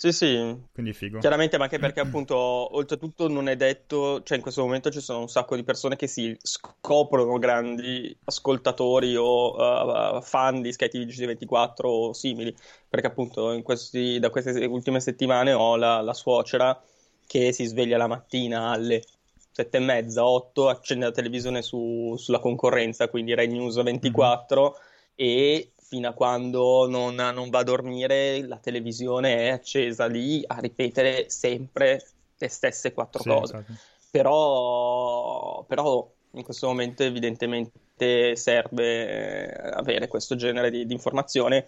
sì, 0.00 0.12
sì. 0.12 0.56
Quindi 0.72 0.94
figo. 0.94 1.18
Chiaramente, 1.18 1.58
ma 1.58 1.64
anche 1.64 1.78
perché 1.78 2.00
appunto, 2.00 2.34
oltretutto 2.34 3.28
non 3.28 3.50
è 3.50 3.56
detto, 3.56 4.22
cioè 4.22 4.38
in 4.38 4.42
questo 4.42 4.62
momento 4.62 4.90
ci 4.90 5.00
sono 5.00 5.20
un 5.20 5.28
sacco 5.28 5.56
di 5.56 5.62
persone 5.62 5.96
che 5.96 6.06
si 6.06 6.34
scoprono 6.40 7.38
grandi 7.38 8.16
ascoltatori 8.24 9.14
o 9.14 10.16
uh, 10.16 10.22
fan 10.22 10.62
di 10.62 10.72
Sky 10.72 10.88
TV 10.88 11.26
24 11.26 11.88
o 11.90 12.12
simili, 12.14 12.56
perché 12.88 13.08
appunto 13.08 13.60
questi, 13.62 14.18
da 14.18 14.30
queste 14.30 14.64
ultime 14.64 15.00
settimane 15.00 15.52
ho 15.52 15.76
la, 15.76 16.00
la, 16.00 16.14
suocera 16.14 16.82
che 17.26 17.52
si 17.52 17.66
sveglia 17.66 17.98
la 17.98 18.06
mattina 18.06 18.70
alle 18.70 19.02
sette 19.50 19.76
e 19.76 19.80
mezza, 19.80 20.24
otto, 20.24 20.70
accende 20.70 21.04
la 21.04 21.12
televisione 21.12 21.60
su, 21.60 22.14
sulla 22.16 22.38
concorrenza, 22.38 23.08
quindi 23.08 23.34
Rai 23.34 23.48
News 23.48 23.82
24 23.82 24.62
mm-hmm. 24.62 24.72
e 25.14 25.72
fino 25.90 26.08
a 26.08 26.12
quando 26.12 26.88
non, 26.88 27.16
non, 27.16 27.50
va 27.50 27.58
a 27.58 27.64
dormire, 27.64 28.46
la 28.46 28.58
televisione 28.58 29.38
è 29.38 29.48
accesa 29.48 30.06
lì 30.06 30.40
a 30.46 30.60
ripetere 30.60 31.28
sempre 31.28 32.00
le 32.38 32.48
stesse 32.48 32.92
quattro 32.92 33.22
sì, 33.22 33.28
cose. 33.28 33.56
Esatto. 33.56 33.72
Però, 34.08 35.64
però, 35.66 36.08
in 36.34 36.44
questo 36.44 36.68
momento 36.68 37.02
evidentemente 37.02 38.36
serve 38.36 39.52
avere 39.52 40.06
questo 40.06 40.36
genere 40.36 40.70
di, 40.70 40.86
di 40.86 40.92
informazione 40.92 41.66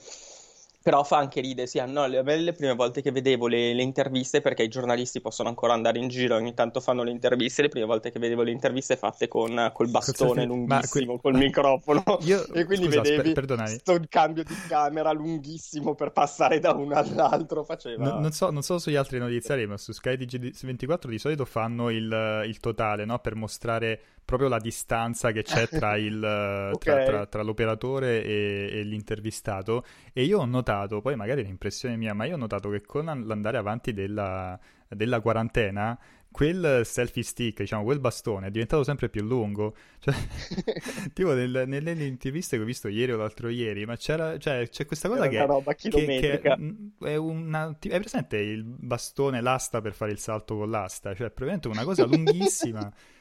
però 0.83 1.05
fa 1.05 1.19
anche 1.19 1.41
ridere, 1.41 1.67
sì, 1.67 1.81
no, 1.87 2.07
le, 2.07 2.23
le 2.23 2.53
prime 2.53 2.75
volte 2.75 3.03
che 3.03 3.12
vedevo 3.12 3.47
le, 3.47 3.73
le, 3.73 3.83
interviste, 3.83 4.41
perché 4.41 4.65
i 4.65 4.69
giornalisti 4.69 5.21
possono 5.21 5.49
ancora 5.49 5.73
andare 5.73 5.99
in 5.99 6.09
giro, 6.09 6.35
ogni 6.35 6.55
tanto 6.55 6.81
fanno 6.81 7.03
le 7.03 7.11
interviste, 7.11 7.62
le 7.62 7.69
prime 7.69 7.87
volte 7.87 8.11
che 8.11 8.19
vedevo 8.19 8.43
le 8.43 8.51
interviste 8.51 8.97
fatte 8.97 9.29
con 9.29 9.71
col 9.73 9.89
bastone 9.89 10.45
lunghissimo, 10.45 11.19
col 11.19 11.35
microfono, 11.35 12.03
Io... 12.23 12.45
e 12.53 12.65
quindi 12.65 12.87
Scusa, 12.87 13.01
vedevi 13.01 13.33
questo 13.33 14.01
cambio 14.09 14.43
di 14.43 14.55
camera 14.69 15.12
lunghissimo 15.12 15.95
per 15.95 16.11
passare 16.11 16.59
da 16.59 16.73
uno 16.73 16.95
all'altro, 16.95 17.62
faceva... 17.62 18.05
No, 18.05 18.19
non, 18.19 18.33
so, 18.33 18.51
non, 18.51 18.62
so, 18.62 18.79
sugli 18.79 18.97
altri 18.97 19.19
notiziari, 19.19 19.67
ma 19.67 19.77
su 19.77 19.93
Sky 19.93 20.17
DG24 20.17 21.09
di 21.09 21.19
solito 21.19 21.45
fanno 21.45 21.91
il, 21.91 22.43
il 22.47 22.61
totale, 22.61 23.05
no? 23.05 23.19
Per 23.21 23.35
mostrare 23.37 24.01
proprio 24.25 24.49
la 24.49 24.59
distanza 24.59 25.33
che 25.33 25.43
c'è 25.43 25.69
tra, 25.69 25.97
il, 25.99 26.23
okay. 26.73 26.79
tra, 26.79 27.05
tra, 27.05 27.26
tra 27.26 27.43
l'operatore 27.43 28.25
e, 28.25 28.69
e, 28.73 28.83
l'intervistato 28.83 29.85
e 30.12 30.25
io 30.25 30.38
ho 30.38 30.47
notato, 30.47 31.00
poi 31.00 31.17
magari 31.17 31.41
è 31.41 31.45
un'impressione 31.45 31.97
mia, 31.97 32.14
ma 32.14 32.25
io 32.25 32.35
ho 32.35 32.38
notato 32.38 32.71
che 32.71 32.83
con 32.83 33.05
l'andare 33.05 33.59
avanti 33.59 33.93
della, 33.93 34.59
della 34.88 35.21
quarantena 35.21 35.99
quel 36.33 36.81
selfie 36.85 37.23
stick, 37.23 37.59
diciamo, 37.59 37.85
quel 37.85 38.00
bastone 38.00 38.49
è 38.49 38.50
diventato 38.50 38.83
sempre 38.83 39.09
più 39.09 39.23
lungo. 39.23 39.76
Cioè, 39.99 40.14
tipo 41.12 41.35
nel, 41.35 41.64
nelle 41.67 41.93
interviste 42.05 42.57
che 42.57 42.62
ho 42.62 42.67
visto 42.67 42.88
ieri 42.88 43.12
o 43.12 43.19
l'altro 43.19 43.49
ieri, 43.50 43.85
ma 43.85 43.97
c'era, 43.97 44.38
cioè, 44.38 44.67
c'è 44.69 44.87
questa 44.87 45.09
cosa 45.09 45.29
che, 45.29 45.45
roba 45.47 45.75
che, 45.75 45.91
che, 45.91 46.41
è 47.00 47.17
una... 47.17 47.76
È 47.79 48.00
presente 48.00 48.38
il 48.38 48.64
bastone, 48.64 49.41
l'asta 49.41 49.81
per 49.81 49.93
fare 49.93 50.11
il 50.11 50.19
salto 50.19 50.57
con 50.57 50.71
l'asta? 50.71 51.14
Cioè, 51.14 51.26
è 51.26 51.31
praticamente 51.31 51.69
una 51.69 51.85
cosa 51.85 52.07
lunghissima. 52.07 52.91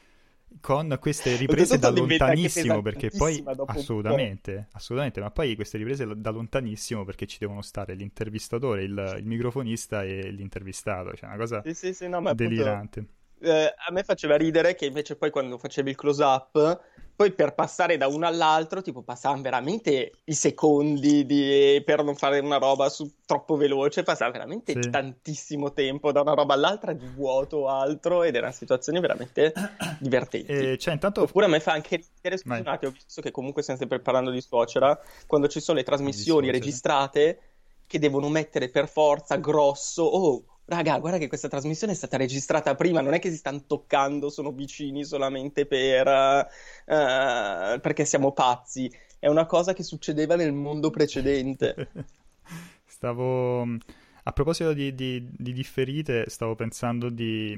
con 0.60 0.96
queste 1.00 1.36
riprese 1.36 1.78
da 1.78 1.90
lontanissimo 1.90 2.82
perché 2.82 3.10
poi 3.10 3.42
assolutamente, 3.66 4.68
assolutamente, 4.72 5.20
ma 5.20 5.30
poi 5.30 5.54
queste 5.54 5.78
riprese 5.78 6.06
da 6.16 6.30
lontanissimo 6.30 7.04
perché 7.04 7.26
ci 7.26 7.38
devono 7.38 7.62
stare 7.62 7.94
l'intervistatore, 7.94 8.82
il, 8.82 9.16
il 9.18 9.26
microfonista 9.26 10.02
e 10.02 10.30
l'intervistato, 10.30 11.14
cioè 11.14 11.28
una 11.28 11.38
cosa 11.38 11.62
sì, 11.64 11.74
sì, 11.74 11.94
sì, 11.94 12.08
no, 12.08 12.20
delirante. 12.34 13.00
Appunto, 13.00 13.20
eh, 13.42 13.74
a 13.76 13.92
me 13.92 14.02
faceva 14.04 14.36
ridere 14.36 14.74
che 14.74 14.86
invece 14.86 15.16
poi 15.16 15.30
quando 15.30 15.58
facevi 15.58 15.90
il 15.90 15.96
close 15.96 16.22
up 16.22 16.80
poi 17.14 17.30
per 17.32 17.54
passare 17.54 17.96
da 17.96 18.08
uno 18.08 18.26
all'altro, 18.26 18.80
tipo, 18.82 19.02
passavano 19.02 19.42
veramente 19.42 20.12
i 20.24 20.34
secondi 20.34 21.26
di... 21.26 21.80
per 21.84 22.02
non 22.02 22.16
fare 22.16 22.38
una 22.38 22.56
roba 22.56 22.88
su... 22.88 23.08
troppo 23.26 23.56
veloce, 23.56 24.02
passava 24.02 24.32
veramente 24.32 24.72
sì. 24.72 24.90
tantissimo 24.90 25.72
tempo 25.72 26.10
da 26.10 26.22
una 26.22 26.32
roba 26.32 26.54
all'altra 26.54 26.92
di 26.92 27.06
vuoto 27.06 27.58
o 27.58 27.68
altro 27.68 28.22
ed 28.22 28.34
erano 28.34 28.52
situazioni 28.52 28.98
veramente 28.98 29.52
divertenti. 30.00 30.50
E, 30.50 30.78
cioè, 30.78 30.94
intanto... 30.94 31.22
Oppure 31.22 31.44
a 31.44 31.48
me 31.48 31.60
fa 31.60 31.72
anche 31.72 32.02
ridere, 32.16 32.38
scusate, 32.38 32.86
ho 32.86 32.90
visto 32.90 33.20
che 33.20 33.30
comunque 33.30 33.62
stiamo 33.62 33.78
sempre 33.78 34.00
parlando 34.00 34.30
di 34.30 34.40
suocera, 34.40 34.98
quando 35.26 35.48
ci 35.48 35.60
sono 35.60 35.78
le 35.78 35.84
trasmissioni 35.84 36.50
registrate 36.50 37.38
che 37.86 37.98
devono 37.98 38.30
mettere 38.30 38.70
per 38.70 38.88
forza 38.88 39.36
grosso, 39.36 40.02
oh, 40.02 40.44
raga, 40.74 40.98
guarda 40.98 41.18
che 41.18 41.28
questa 41.28 41.48
trasmissione 41.48 41.92
è 41.92 41.96
stata 41.96 42.16
registrata 42.16 42.74
prima, 42.74 43.00
non 43.00 43.14
è 43.14 43.18
che 43.18 43.30
si 43.30 43.36
stanno 43.36 43.64
toccando, 43.66 44.30
sono 44.30 44.52
vicini 44.52 45.04
solamente 45.04 45.66
per, 45.66 46.06
uh, 46.06 47.80
perché 47.80 48.04
siamo 48.04 48.32
pazzi, 48.32 48.90
è 49.18 49.28
una 49.28 49.46
cosa 49.46 49.72
che 49.72 49.82
succedeva 49.82 50.34
nel 50.34 50.52
mondo 50.52 50.90
precedente. 50.90 51.90
Stavo, 52.86 53.62
a 53.62 54.32
proposito 54.32 54.72
di, 54.72 54.94
di, 54.94 55.28
di 55.30 55.52
differite, 55.52 56.28
stavo 56.28 56.54
pensando 56.54 57.10
di 57.10 57.54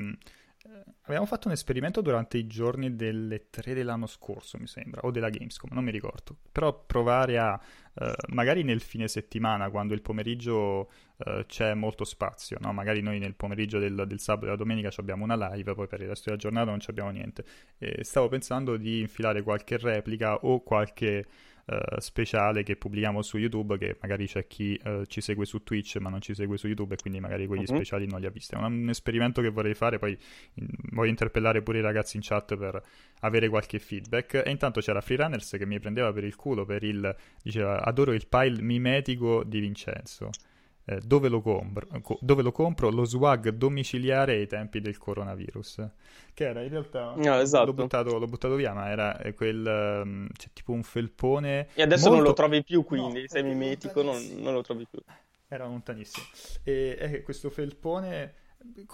Abbiamo 1.02 1.26
fatto 1.26 1.48
un 1.48 1.52
esperimento 1.52 2.00
durante 2.00 2.38
i 2.38 2.46
giorni 2.46 2.96
delle 2.96 3.50
3 3.50 3.74
dell'anno 3.74 4.06
scorso, 4.06 4.56
mi 4.58 4.66
sembra, 4.66 5.02
o 5.02 5.10
della 5.10 5.28
Gamescom, 5.28 5.70
non 5.74 5.84
mi 5.84 5.90
ricordo. 5.90 6.38
Però 6.50 6.84
provare 6.86 7.38
a, 7.38 7.60
eh, 7.92 8.14
magari 8.28 8.62
nel 8.62 8.80
fine 8.80 9.06
settimana, 9.06 9.68
quando 9.68 9.92
il 9.92 10.00
pomeriggio 10.00 10.90
eh, 11.18 11.44
c'è 11.46 11.74
molto 11.74 12.04
spazio, 12.04 12.56
no? 12.60 12.72
magari 12.72 13.02
noi 13.02 13.18
nel 13.18 13.34
pomeriggio 13.34 13.78
del, 13.78 14.04
del 14.06 14.18
sabato 14.18 14.44
e 14.44 14.46
della 14.46 14.56
domenica 14.56 14.90
abbiamo 14.96 15.24
una 15.24 15.50
live, 15.50 15.74
poi 15.74 15.86
per 15.86 16.00
il 16.00 16.08
resto 16.08 16.30
della 16.30 16.40
giornata 16.40 16.70
non 16.70 16.80
abbiamo 16.86 17.10
niente. 17.10 17.44
E 17.76 18.02
stavo 18.02 18.28
pensando 18.28 18.78
di 18.78 19.00
infilare 19.00 19.42
qualche 19.42 19.76
replica 19.76 20.36
o 20.36 20.62
qualche 20.62 21.26
uh, 21.66 21.98
speciale 21.98 22.62
che 22.62 22.76
pubblichiamo 22.76 23.22
su 23.22 23.38
YouTube, 23.38 23.78
che 23.78 23.96
magari 24.00 24.26
c'è 24.26 24.46
chi 24.46 24.78
uh, 24.84 25.04
ci 25.06 25.20
segue 25.20 25.44
su 25.44 25.62
Twitch 25.62 25.96
ma 25.96 26.10
non 26.10 26.20
ci 26.20 26.34
segue 26.34 26.56
su 26.56 26.66
YouTube 26.66 26.94
e 26.94 26.96
quindi 26.98 27.20
magari 27.20 27.46
quegli 27.46 27.64
uh-huh. 27.66 27.74
speciali 27.74 28.06
non 28.06 28.20
li 28.20 28.26
ha 28.26 28.30
visti. 28.30 28.54
È 28.54 28.58
un, 28.58 28.64
un, 28.64 28.88
esperimento 28.88 29.40
che 29.40 29.50
vorrei 29.50 29.74
fare, 29.74 29.98
poi 29.98 30.16
in, 30.54 30.66
voglio 30.90 31.10
interpellare 31.10 31.62
pure 31.62 31.78
i 31.78 31.82
ragazzi 31.82 32.16
in 32.16 32.22
chat 32.22 32.56
per 32.56 32.82
avere 33.20 33.48
qualche 33.48 33.78
feedback. 33.78 34.42
E 34.44 34.50
intanto 34.50 34.80
c'era 34.80 35.00
Freerunners 35.00 35.56
che 35.58 35.66
mi 35.66 35.78
prendeva 35.80 36.12
per 36.12 36.24
il 36.24 36.36
culo 36.36 36.64
per 36.64 36.82
il... 36.82 37.14
diceva 37.42 37.82
adoro 37.82 38.12
il 38.12 38.26
pile 38.26 38.60
mimetico 38.60 39.44
di 39.44 39.60
Vincenzo 39.60 40.30
eh, 40.86 41.00
dove, 41.02 41.28
lo 41.28 41.40
compro, 41.40 41.86
co- 42.02 42.18
dove 42.20 42.42
lo 42.42 42.52
compro, 42.52 42.90
lo 42.90 43.04
swag 43.04 43.48
domiciliare 43.50 44.34
ai 44.34 44.46
tempi 44.46 44.80
del 44.80 44.98
coronavirus. 44.98 45.88
Che 46.34 46.44
era 46.44 46.62
in 46.62 46.68
realtà 46.68 47.14
no, 47.16 47.38
esatto. 47.38 47.66
l'ho, 47.66 47.72
buttato, 47.72 48.18
l'ho, 48.18 48.26
buttato, 48.26 48.54
via, 48.54 48.72
ma 48.72 48.90
era 48.90 49.18
eh, 49.18 49.34
quel 49.34 50.02
um, 50.04 50.28
c'è 50.36 50.48
tipo 50.52 50.72
un 50.72 50.82
felpone. 50.82 51.68
E 51.74 51.82
adesso 51.82 52.08
molto... 52.08 52.16
non 52.16 52.28
lo 52.28 52.32
trovi 52.34 52.62
più, 52.62 52.84
quindi 52.84 53.22
no, 53.22 53.28
sei 53.28 53.42
mimetico, 53.42 54.02
non, 54.02 54.20
non, 54.38 54.52
lo 54.52 54.62
trovi 54.62 54.86
più. 54.88 55.00
Era 55.48 55.66
lontanissimo. 55.66 56.26
E 56.62 56.96
è 56.96 57.22
questo 57.22 57.50
felpone. 57.50 58.42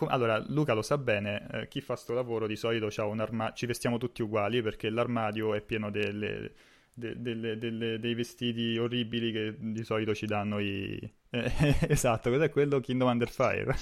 Allora, 0.08 0.42
Luca 0.48 0.72
lo 0.72 0.82
sa 0.82 0.98
bene, 0.98 1.46
eh, 1.52 1.68
chi 1.68 1.80
fa 1.80 1.94
sto 1.94 2.12
lavoro 2.12 2.48
di 2.48 2.56
solito 2.56 2.88
ha 2.96 3.06
un 3.06 3.20
armadio, 3.20 3.54
ci 3.54 3.66
vestiamo 3.66 3.98
tutti 3.98 4.20
uguali 4.20 4.62
perché 4.62 4.90
l'armadio 4.90 5.54
è 5.54 5.60
pieno 5.60 5.90
delle, 5.90 6.52
de, 6.92 7.20
delle, 7.20 7.58
delle, 7.58 7.98
dei 7.98 8.14
vestiti 8.14 8.76
orribili 8.78 9.32
che 9.32 9.56
di 9.58 9.84
solito 9.84 10.14
ci 10.14 10.26
danno 10.26 10.58
i, 10.58 10.98
Eh, 11.30 11.52
esatto, 11.88 12.30
cos'è 12.30 12.50
quello 12.50 12.80
Kingdom 12.80 13.08
Under 13.08 13.28
Fire? 13.30 13.74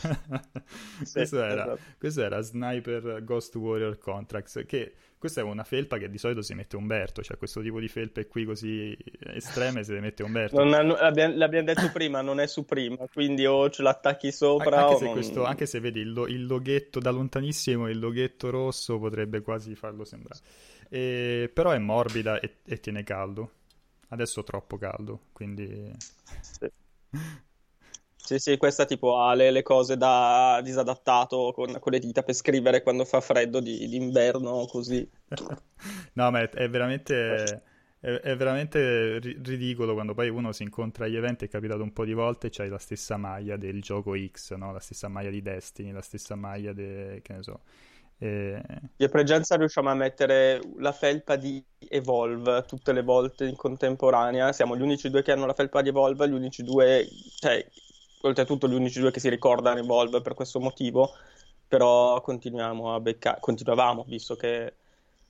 sì, 1.03 1.12
questo, 1.12 1.43
era, 1.43 1.62
esatto. 1.62 1.81
questo, 1.99 2.23
era, 2.23 2.41
Sniper 2.43 3.25
Ghost 3.25 3.55
Warrior 3.57 3.99
Contracts, 3.99 4.65
che 4.67 4.95
questa 5.19 5.41
è 5.41 5.45
una 5.45 5.65
felpa 5.65 5.99
che 5.99 6.09
di 6.09 6.19
solito 6.19 6.43
si 6.43 6.55
mette 6.55 6.77
Umberto, 6.77 7.23
cioè 7.23 7.37
questo 7.37 7.61
tipo 7.61 7.81
di 7.81 7.89
felpe 7.89 8.27
qui 8.27 8.45
così 8.45 8.97
estreme 9.35 9.83
se 9.83 9.95
le 9.95 10.01
mette 10.01 10.23
Umberto. 10.23 10.63
Non, 10.63 10.89
l'abbiamo, 10.89 11.37
l'abbiamo, 11.37 11.67
detto 11.67 11.91
prima, 11.93 12.21
non 12.21 12.41
è 12.41 12.47
su 12.47 12.65
prima, 12.65 12.97
quindi 13.13 13.45
o 13.45 13.69
ce 13.69 13.83
l'attacchi 13.83 14.31
sopra 14.31 14.87
anche 14.87 14.97
se, 14.97 15.05
non... 15.05 15.13
questo, 15.13 15.45
anche 15.45 15.67
se 15.67 15.81
vedi 15.81 16.01
il, 16.01 16.25
il, 16.29 16.47
loghetto 16.47 17.01
da 17.01 17.11
lontanissimo, 17.11 17.89
il 17.89 17.99
loghetto 17.99 18.51
rosso 18.51 18.99
potrebbe 18.99 19.43
quasi 19.43 19.75
farlo 19.75 20.05
sembrare. 20.05 20.41
E, 20.89 21.51
però 21.53 21.71
è 21.73 21.79
morbida 21.79 22.39
e, 22.41 22.59
e 22.65 22.79
tiene 22.79 23.03
caldo. 23.03 23.51
Adesso 24.11 24.43
troppo 24.45 24.79
caldo, 24.79 25.21
quindi... 25.33 25.93
Sì. 26.41 26.71
Sì, 28.29 28.39
sì, 28.39 28.59
questa 28.59 28.85
tipo 28.85 29.19
ha 29.23 29.33
le, 29.33 29.51
le 29.51 29.63
cose 29.63 29.97
da 29.97 30.61
disadattato 30.63 31.51
con, 31.55 31.79
con, 31.81 31.93
le 31.93 31.99
dita 31.99 32.23
per 32.23 32.35
scrivere 32.35 32.83
quando 32.83 33.07
fa 33.07 33.23
freddo 33.23 33.59
di, 33.59 33.89
d'inverno, 33.89 34.67
così. 34.67 35.09
no, 36.13 36.31
ma 36.31 36.41
è, 36.43 36.51
è 36.51 36.69
veramente... 36.69 37.63
È, 37.99 38.09
è, 38.21 38.37
veramente 38.37 39.19
ridicolo 39.19 39.95
quando 39.95 40.13
poi 40.13 40.29
uno 40.29 40.53
si 40.53 40.63
incontra 40.63 41.07
agli 41.07 41.17
eventi, 41.17 41.47
è 41.47 41.49
capitato 41.49 41.83
un 41.83 41.95
po' 41.95 42.05
di 42.05 42.13
volte, 42.13 42.51
c'hai 42.51 42.69
la 42.69 42.79
stessa 42.79 43.17
maglia 43.17 43.57
del 43.57 43.81
gioco 43.81 44.13
X, 44.15 44.55
no? 44.57 44.73
la 44.73 44.79
stessa 44.79 45.09
maglia 45.09 45.31
di 45.31 45.41
Destiny, 45.41 45.91
la 45.91 46.03
stessa 46.03 46.35
maglia 46.35 46.75
de... 46.75 47.21
che 47.23 47.33
ne 47.33 47.43
so. 47.43 47.61
E... 48.19 48.63
Io 48.99 49.09
Pregenza 49.09 49.57
riusciamo 49.57 49.89
a 49.89 49.95
mettere 49.95 50.61
la 50.77 50.93
felpa 50.93 51.37
di 51.37 51.65
Evolve 51.89 52.65
tutte 52.67 52.93
le 52.93 53.03
volte 53.03 53.47
in 53.47 53.57
contemporanea, 53.57 54.53
siamo 54.53 54.77
gli 54.77 54.83
unici 54.83 55.09
due 55.09 55.23
che 55.23 55.33
hanno 55.33 55.47
la 55.47 55.55
felpa 55.55 55.81
di 55.81 55.89
Evolve, 55.89 56.29
gli 56.29 56.35
unici 56.35 56.63
due, 56.63 57.09
cioè 57.39 57.67
oltretutto 58.23 58.69
gli 58.69 58.75
unici 58.75 59.01
due 59.01 59.11
che 59.11 59.21
si 59.21 59.29
ricordano 59.29 59.79
Evolve 59.79 60.21
per 60.21 60.35
questo 60.35 60.61
motivo, 60.61 61.13
però 61.67 62.21
continuiamo 62.21 62.95
a 62.95 63.01
beccare, 63.01 63.39
continuavamo, 63.41 64.05
visto 64.07 64.35
che 64.37 64.73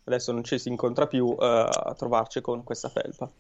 adesso 0.04 0.33
non 0.33 0.45
ci 0.45 0.59
si 0.59 0.68
incontra 0.68 1.07
più, 1.07 1.26
uh, 1.26 1.37
a 1.38 1.95
trovarci 1.97 2.40
con 2.40 2.64
questa 2.64 2.88
felpa. 2.88 3.30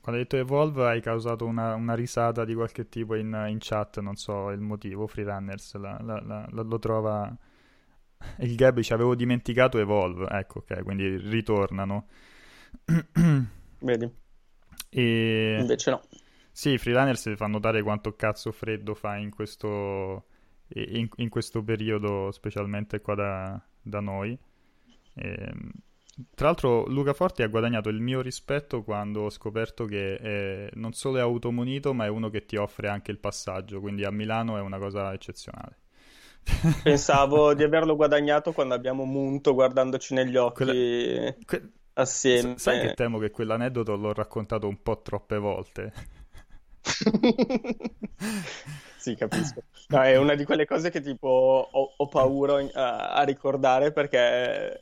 Quando 0.00 0.20
hai 0.20 0.28
detto 0.28 0.36
Evolve 0.36 0.86
hai 0.86 1.00
causato 1.00 1.46
una, 1.46 1.74
una 1.74 1.94
risata 1.94 2.44
di 2.44 2.54
qualche 2.54 2.88
tipo 2.88 3.14
in, 3.14 3.46
in, 3.48 3.56
chat, 3.58 4.00
non 4.00 4.16
so 4.16 4.50
il 4.50 4.60
motivo, 4.60 5.06
Freerunners 5.06 5.74
la, 5.76 5.98
la, 6.02 6.20
la, 6.20 6.46
lo 6.50 6.78
trova... 6.78 7.34
Il 8.38 8.54
Gab 8.54 8.80
ci 8.80 8.92
avevo 8.92 9.14
dimenticato 9.14 9.78
Evolve, 9.78 10.26
ecco 10.28 10.60
ok, 10.60 10.82
quindi 10.82 11.16
ritornano. 11.16 12.06
Vedi? 13.80 14.10
E... 14.88 15.56
Invece 15.60 15.90
no. 15.90 16.02
Sì, 16.56 16.70
i 16.70 16.78
freelancer 16.78 17.34
fa 17.34 17.48
notare 17.48 17.82
quanto 17.82 18.14
cazzo 18.14 18.52
freddo 18.52 18.94
fa 18.94 19.16
in 19.16 19.30
questo, 19.30 20.26
in, 20.68 21.08
in 21.16 21.28
questo 21.28 21.64
periodo, 21.64 22.30
specialmente 22.30 23.00
qua 23.00 23.16
da, 23.16 23.60
da 23.82 23.98
noi. 23.98 24.38
E, 25.14 25.34
ehm, 25.36 25.70
tra 26.32 26.46
l'altro 26.46 26.86
Luca 26.86 27.12
Forti 27.12 27.42
ha 27.42 27.48
guadagnato 27.48 27.88
il 27.88 28.00
mio 28.00 28.20
rispetto 28.20 28.84
quando 28.84 29.22
ho 29.22 29.30
scoperto 29.30 29.84
che 29.84 30.14
è, 30.16 30.70
non 30.74 30.92
solo 30.92 31.18
è 31.18 31.22
automunito, 31.22 31.92
ma 31.92 32.04
è 32.04 32.08
uno 32.08 32.30
che 32.30 32.46
ti 32.46 32.54
offre 32.54 32.86
anche 32.86 33.10
il 33.10 33.18
passaggio, 33.18 33.80
quindi 33.80 34.04
a 34.04 34.12
Milano 34.12 34.56
è 34.56 34.60
una 34.60 34.78
cosa 34.78 35.12
eccezionale. 35.12 35.78
Pensavo 36.84 37.52
di 37.54 37.64
averlo 37.64 37.96
guadagnato 37.96 38.52
quando 38.52 38.74
abbiamo 38.74 39.04
munto 39.04 39.54
guardandoci 39.54 40.14
negli 40.14 40.36
occhi 40.36 40.62
Quella... 40.62 41.34
que... 41.44 41.72
assieme. 41.94 42.58
sai 42.58 42.80
che 42.80 42.94
temo 42.94 43.18
che 43.18 43.32
quell'aneddoto 43.32 43.96
l'ho 43.96 44.12
raccontato 44.12 44.68
un 44.68 44.80
po' 44.80 45.02
troppe 45.02 45.36
volte. 45.38 46.22
sì, 48.96 49.14
capisco. 49.14 49.62
No, 49.88 50.02
è 50.02 50.16
una 50.16 50.34
di 50.34 50.44
quelle 50.44 50.66
cose 50.66 50.90
che 50.90 51.00
tipo 51.00 51.68
ho, 51.70 51.92
ho 51.96 52.08
paura 52.08 52.64
a, 52.72 53.12
a 53.12 53.22
ricordare 53.22 53.92
perché 53.92 54.80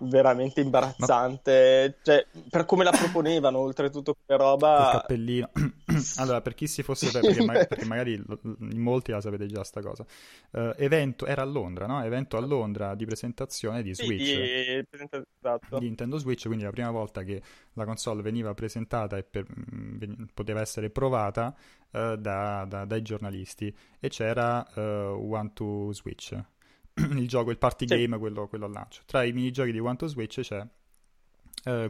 veramente 0.00 0.60
imbarazzante. 0.60 1.86
Ma... 1.88 1.94
Cioè, 2.02 2.26
per 2.48 2.64
come 2.64 2.84
la 2.84 2.90
proponevano, 2.90 3.58
oltretutto 3.58 4.16
quella 4.24 4.42
roba. 4.42 4.84
Il 4.84 4.98
cappellino. 4.98 5.50
allora, 6.16 6.40
per 6.40 6.54
chi 6.54 6.66
si 6.66 6.82
fosse 6.82 7.10
perché, 7.10 7.44
ma... 7.44 7.52
perché 7.52 7.84
magari 7.84 8.14
in 8.14 8.80
molti 8.80 9.10
la 9.10 9.20
sapete 9.20 9.46
già 9.46 9.64
sta 9.64 9.80
cosa. 9.80 10.04
Uh, 10.50 10.72
evento 10.76 11.26
era 11.26 11.42
a 11.42 11.44
Londra, 11.44 11.86
no? 11.86 12.02
Evento 12.02 12.36
a 12.36 12.40
Londra 12.40 12.94
di 12.94 13.04
presentazione 13.04 13.82
di 13.82 13.94
Switch. 13.94 14.24
Sì, 14.24 14.36
di... 14.36 14.84
Esatto. 15.42 15.78
di 15.78 15.86
Nintendo 15.86 16.18
Switch, 16.18 16.46
quindi 16.46 16.64
la 16.64 16.70
prima 16.70 16.90
volta 16.90 17.22
che 17.22 17.42
la 17.74 17.84
console 17.84 18.22
veniva 18.22 18.52
presentata 18.54 19.16
e 19.16 19.22
per... 19.22 19.46
poteva 20.34 20.60
essere 20.60 20.90
provata 20.90 21.54
uh, 21.90 22.16
da, 22.16 22.64
da, 22.68 22.84
dai 22.84 23.02
giornalisti 23.02 23.74
e 23.98 24.08
c'era 24.08 24.66
uh, 24.74 24.80
One 24.80 25.52
to 25.54 25.92
Switch 25.92 26.36
il 26.94 27.28
gioco, 27.28 27.50
il 27.50 27.58
party 27.58 27.86
sì. 27.86 27.94
game, 27.94 28.18
quello, 28.18 28.48
quello 28.48 28.66
al 28.66 28.72
lancio. 28.72 29.02
Tra 29.06 29.22
i 29.22 29.32
minigiochi 29.32 29.72
di 29.72 29.78
One 29.78 29.96
to 29.96 30.06
Switch 30.06 30.40
c'è 30.40 30.66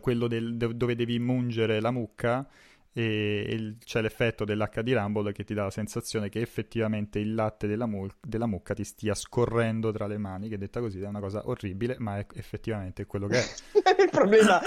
quello 0.00 0.26
del, 0.26 0.56
dove 0.56 0.96
devi 0.96 1.18
mungere 1.20 1.80
la 1.80 1.92
mucca 1.92 2.48
e 2.92 3.46
il, 3.48 3.76
c'è 3.84 4.00
l'effetto 4.00 4.44
dell'HD 4.44 4.88
Rumble 4.88 5.32
che 5.32 5.44
ti 5.44 5.54
dà 5.54 5.64
la 5.64 5.70
sensazione 5.70 6.28
che 6.28 6.40
effettivamente 6.40 7.20
il 7.20 7.34
latte 7.34 7.68
della, 7.68 7.86
mu- 7.86 8.08
della, 8.20 8.46
mucca 8.46 8.74
ti 8.74 8.82
stia 8.82 9.14
scorrendo 9.14 9.92
tra 9.92 10.06
le 10.06 10.18
mani, 10.18 10.48
che 10.48 10.58
detta 10.58 10.80
così 10.80 11.00
è 11.00 11.06
una 11.06 11.20
cosa 11.20 11.42
orribile, 11.48 11.96
ma 11.98 12.18
è 12.18 12.26
effettivamente 12.34 13.06
quello 13.06 13.28
che 13.28 13.38
è. 13.38 13.44
il 14.02 14.10
problema 14.10 14.60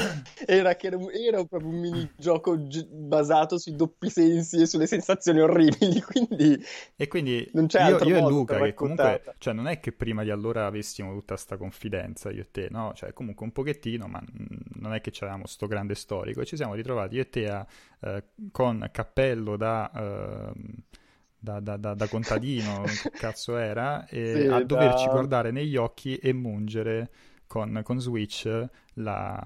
era 0.45 0.75
che 0.75 0.87
era, 0.87 0.97
era 1.11 1.43
proprio 1.43 1.69
un 1.69 1.79
minigioco 1.79 2.65
gi- 2.65 2.87
basato 2.89 3.57
sui 3.57 3.75
doppi 3.75 4.09
sensi 4.09 4.61
e 4.61 4.65
sulle 4.67 4.87
sensazioni 4.87 5.41
orribili, 5.41 5.99
quindi... 6.01 6.63
E 6.95 7.07
quindi 7.07 7.49
non 7.53 7.67
c'è 7.67 7.89
io, 7.89 7.97
io 8.05 8.17
e 8.17 8.21
Luca, 8.21 8.57
che 8.59 8.73
comunque, 8.73 9.21
cioè 9.37 9.53
non 9.53 9.67
è 9.67 9.81
che 9.81 9.91
prima 9.91 10.23
di 10.23 10.29
allora 10.29 10.65
avessimo 10.65 11.11
tutta 11.11 11.33
questa 11.33 11.57
confidenza, 11.57 12.31
io 12.31 12.41
e 12.41 12.47
te, 12.51 12.67
no? 12.69 12.93
Cioè 12.95 13.11
comunque 13.11 13.45
un 13.45 13.51
pochettino, 13.51 14.07
ma 14.07 14.23
non 14.75 14.93
è 14.93 15.01
che 15.01 15.11
c'avevamo 15.11 15.45
sto 15.45 15.67
grande 15.67 15.95
storico, 15.95 16.39
e 16.39 16.45
ci 16.45 16.55
siamo 16.55 16.73
ritrovati 16.73 17.15
io 17.15 17.21
e 17.21 17.29
te 17.29 17.49
a 17.49 17.65
eh, 18.03 18.12
con 18.51 18.89
cappello 18.91 19.57
da, 19.57 19.91
eh, 19.91 20.51
da, 21.39 21.59
da, 21.59 21.77
da 21.77 22.07
contadino, 22.07 22.83
che 23.01 23.09
cazzo 23.11 23.57
era, 23.57 24.05
e 24.07 24.41
sì, 24.41 24.47
a 24.47 24.63
doverci 24.63 25.07
guardare 25.07 25.51
negli 25.51 25.75
occhi 25.75 26.15
e 26.17 26.33
mungere 26.33 27.09
con, 27.47 27.81
con 27.83 27.99
Switch 27.99 28.49
la, 28.95 29.39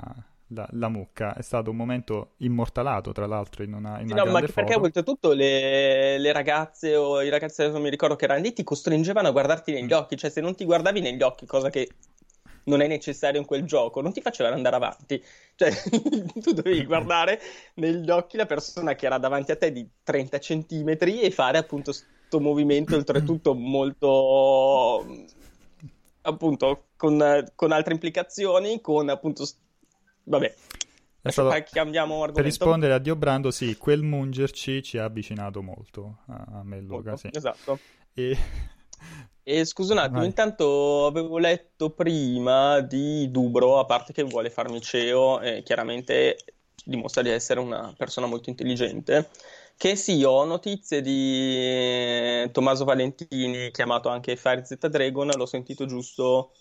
la, 0.48 0.68
la, 0.72 0.90
mucca. 0.90 1.36
È 1.36 1.42
stato 1.42 1.72
un 1.72 1.76
momento 1.76 2.34
immortalato, 2.38 3.12
tra 3.12 3.26
l'altro, 3.26 3.64
in 3.64 3.74
una, 3.74 4.00
in 4.00 4.12
una 4.12 4.24
no, 4.24 4.32
ma 4.32 4.40
perché 4.42 4.76
oltretutto 4.76 5.34
le, 5.34 6.18
le, 6.18 6.32
ragazze 6.32 6.96
o 6.96 7.22
i 7.22 7.30
ragazzi, 7.30 7.70
non 7.70 7.82
mi 7.82 7.90
ricordo 7.90 8.16
che 8.16 8.26
erano 8.26 8.42
lì, 8.42 8.54
ti 8.54 8.64
costringevano 8.64 9.28
a 9.28 9.32
guardarti 9.32 9.74
negli 9.74 9.94
mm. 9.94 9.98
occhi. 9.98 10.18
Cioè, 10.18 10.30
se 10.30 10.42
non 10.42 10.56
ti 10.56 10.66
guardavi 10.66 11.02
negli 11.02 11.22
occhi, 11.22 11.46
cosa 11.46 11.70
che 11.70 11.90
non 12.68 12.82
è 12.82 12.88
necessario 12.88 13.40
in 13.40 13.46
quel 13.46 13.64
gioco, 13.64 14.02
non 14.02 14.14
ti 14.14 14.22
facevano 14.22 14.56
andare 14.56 14.76
avanti. 14.76 15.22
Cioè, 15.56 15.72
tu 16.40 16.54
dovevi 16.54 16.86
guardare 16.86 17.40
negli 17.76 18.10
occhi 18.10 18.38
la 18.38 18.46
persona 18.46 18.96
che 18.96 19.06
era 19.06 19.18
davanti 19.18 19.52
a 19.52 19.58
te 19.58 19.72
di 19.72 19.88
30 20.04 20.40
centimetri 20.40 21.22
e 21.22 21.32
fare 21.32 21.58
appunto 21.58 21.92
questo 21.92 22.40
movimento, 22.40 22.96
oltretutto 22.96 23.54
molto 23.54 25.06
appunto 26.22 26.88
con, 26.98 27.52
con 27.56 27.72
altre 27.72 27.94
implicazioni, 27.94 28.82
con 28.82 29.10
appunto 29.10 29.46
vabbè. 30.24 30.54
Stato... 31.28 31.50
Per 32.32 32.44
rispondere 32.44 32.94
a 32.94 33.00
Dio 33.00 33.16
Brando, 33.18 33.52
sì, 33.52 33.76
quel 33.76 34.02
mungerci 34.02 34.82
ci 34.82 34.98
ha 34.98 35.06
avvicinato 35.06 35.62
molto 35.62 36.20
a, 36.28 36.60
a 36.60 36.64
me 36.64 36.78
e 36.78 36.82
Luca. 36.82 37.18
Sì. 37.18 37.30
Esatto. 37.34 37.80
E 38.14 38.38
e 39.44 39.64
scusa 39.64 39.94
un 39.94 40.00
attimo, 40.00 40.20
Vai. 40.20 40.28
intanto 40.28 41.06
avevo 41.06 41.38
letto 41.38 41.92
prima 41.92 42.82
di 42.82 43.32
Dubro, 43.32 43.80
a 43.80 43.86
parte 43.86 44.12
che 44.12 44.24
vuole 44.24 44.50
farmi 44.50 44.82
CEO 44.82 45.40
e 45.40 45.64
chiaramente 45.64 46.38
dimostra 46.84 47.22
di 47.22 47.30
essere 47.30 47.60
una 47.60 47.94
persona 47.96 48.28
molto 48.28 48.50
intelligente, 48.50 49.30
che 49.78 49.96
sì, 49.96 50.24
ho 50.24 50.44
notizie 50.44 51.02
di 51.02 52.50
Tommaso 52.52 52.84
Valentini, 52.84 53.72
chiamato 53.72 54.10
anche 54.10 54.36
Fire 54.36 54.66
Z 54.66 54.76
Dragon, 54.88 55.30
l'ho 55.30 55.46
sentito 55.46 55.86
giusto 55.86 56.52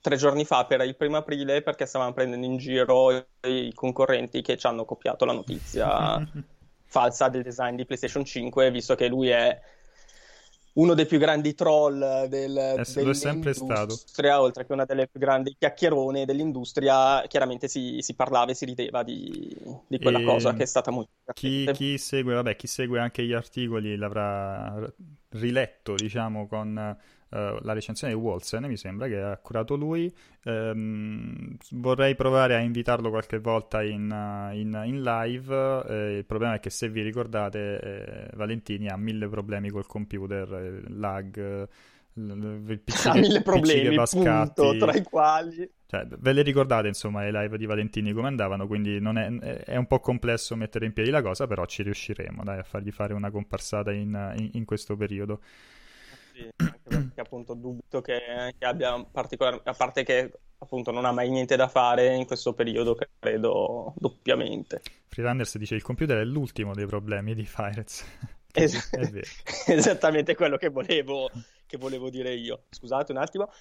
tre 0.00 0.16
giorni 0.16 0.44
fa 0.44 0.64
per 0.64 0.80
il 0.82 0.96
primo 0.96 1.16
aprile 1.16 1.62
perché 1.62 1.86
stavamo 1.86 2.12
prendendo 2.12 2.46
in 2.46 2.56
giro 2.56 3.26
i 3.42 3.72
concorrenti 3.74 4.42
che 4.42 4.56
ci 4.56 4.66
hanno 4.66 4.84
copiato 4.84 5.24
la 5.24 5.32
notizia 5.32 6.18
falsa 6.84 7.28
del 7.28 7.42
design 7.42 7.76
di 7.76 7.84
PlayStation 7.84 8.24
5, 8.24 8.70
visto 8.70 8.94
che 8.94 9.08
lui 9.08 9.28
è 9.28 9.60
uno 10.78 10.94
dei 10.94 11.06
più 11.06 11.18
grandi 11.18 11.54
troll 11.54 12.26
del, 12.26 12.56
eh, 12.56 12.84
dell'industria, 12.94 14.40
oltre 14.40 14.64
che 14.64 14.72
una 14.72 14.84
delle 14.84 15.08
più 15.08 15.20
grandi 15.20 15.56
chiacchierone 15.58 16.24
dell'industria, 16.24 17.24
chiaramente 17.26 17.68
si, 17.68 17.98
si 18.00 18.14
parlava 18.14 18.52
e 18.52 18.54
si 18.54 18.64
rideva 18.64 19.02
di, 19.02 19.56
di 19.86 19.98
quella 19.98 20.20
e 20.20 20.24
cosa 20.24 20.54
che 20.54 20.62
è 20.62 20.66
stata 20.66 20.90
molto 20.90 21.10
chi, 21.34 21.68
chi, 21.72 21.98
segue, 21.98 22.34
vabbè, 22.34 22.56
chi 22.56 22.66
segue 22.66 23.00
anche 23.00 23.24
gli 23.24 23.32
articoli 23.32 23.96
l'avrà 23.96 24.80
riletto, 25.30 25.94
diciamo, 25.94 26.46
con 26.46 26.96
uh, 27.30 27.58
la 27.60 27.72
recensione 27.72 28.12
di 28.12 28.18
Wolsen, 28.18 28.64
mi 28.64 28.76
sembra 28.76 29.06
che 29.06 29.20
ha 29.20 29.36
curato 29.38 29.74
lui. 29.74 30.12
Um, 30.44 31.56
vorrei 31.72 32.14
provare 32.14 32.54
a 32.54 32.60
invitarlo 32.60 33.10
qualche 33.10 33.38
volta 33.38 33.82
in, 33.82 34.10
uh, 34.10 34.54
in, 34.54 34.80
in 34.84 35.02
live. 35.02 35.84
Eh, 35.88 36.18
il 36.18 36.24
problema 36.24 36.54
è 36.54 36.60
che 36.60 36.70
se 36.70 36.88
vi 36.88 37.02
ricordate, 37.02 37.80
eh, 37.80 38.36
Valentini 38.36 38.88
ha 38.88 38.96
mille 38.96 39.28
problemi 39.28 39.70
col 39.70 39.86
computer, 39.86 40.52
eh, 40.52 40.82
lag 40.88 41.68
il 42.18 42.80
PC 42.84 43.06
ha 43.06 43.14
mille 43.14 43.42
problemi, 43.42 43.94
punto, 43.94 44.76
tra 44.76 44.92
i 44.92 45.02
quali... 45.02 45.70
Cioè, 45.86 46.06
ve 46.06 46.32
le 46.32 46.42
ricordate, 46.42 46.88
insomma, 46.88 47.22
le 47.22 47.32
live 47.32 47.56
di 47.56 47.64
Valentini 47.64 48.12
come 48.12 48.26
andavano, 48.26 48.66
quindi 48.66 48.96
è, 48.96 49.60
è, 49.64 49.76
un 49.76 49.86
po' 49.86 50.00
complesso 50.00 50.54
mettere 50.54 50.84
in 50.84 50.92
piedi 50.92 51.10
la 51.10 51.22
cosa, 51.22 51.46
però 51.46 51.64
ci 51.64 51.82
riusciremo, 51.82 52.42
dai, 52.44 52.58
a 52.58 52.62
fargli 52.62 52.90
fare 52.90 53.14
una 53.14 53.30
comparsata 53.30 53.92
in, 53.92 54.34
in, 54.36 54.50
in 54.52 54.64
questo 54.66 54.96
periodo. 54.96 55.40
Sì, 56.34 56.46
anche 56.98 57.14
perché 57.14 57.20
appunto 57.20 57.54
dubito 57.54 58.00
che, 58.00 58.54
che 58.58 58.64
abbia 58.64 59.02
particolare... 59.04 59.60
a 59.64 59.72
parte 59.72 60.04
che 60.04 60.32
appunto 60.58 60.90
non 60.90 61.04
ha 61.04 61.12
mai 61.12 61.30
niente 61.30 61.56
da 61.56 61.68
fare 61.68 62.14
in 62.14 62.26
questo 62.26 62.52
periodo, 62.52 62.96
credo, 63.18 63.94
doppiamente. 63.96 64.82
Freerunners 65.06 65.56
dice 65.56 65.74
il 65.74 65.82
computer 65.82 66.18
è 66.18 66.24
l'ultimo 66.24 66.74
dei 66.74 66.86
problemi 66.86 67.34
di 67.34 67.44
Firez. 67.44 68.04
Es- 68.50 68.90
esattamente 69.68 70.34
quello 70.34 70.56
che 70.56 70.70
volevo, 70.70 71.30
che 71.66 71.76
volevo 71.76 72.10
dire 72.10 72.34
io. 72.34 72.64
Scusate 72.70 73.12
un 73.12 73.18
attimo. 73.18 73.52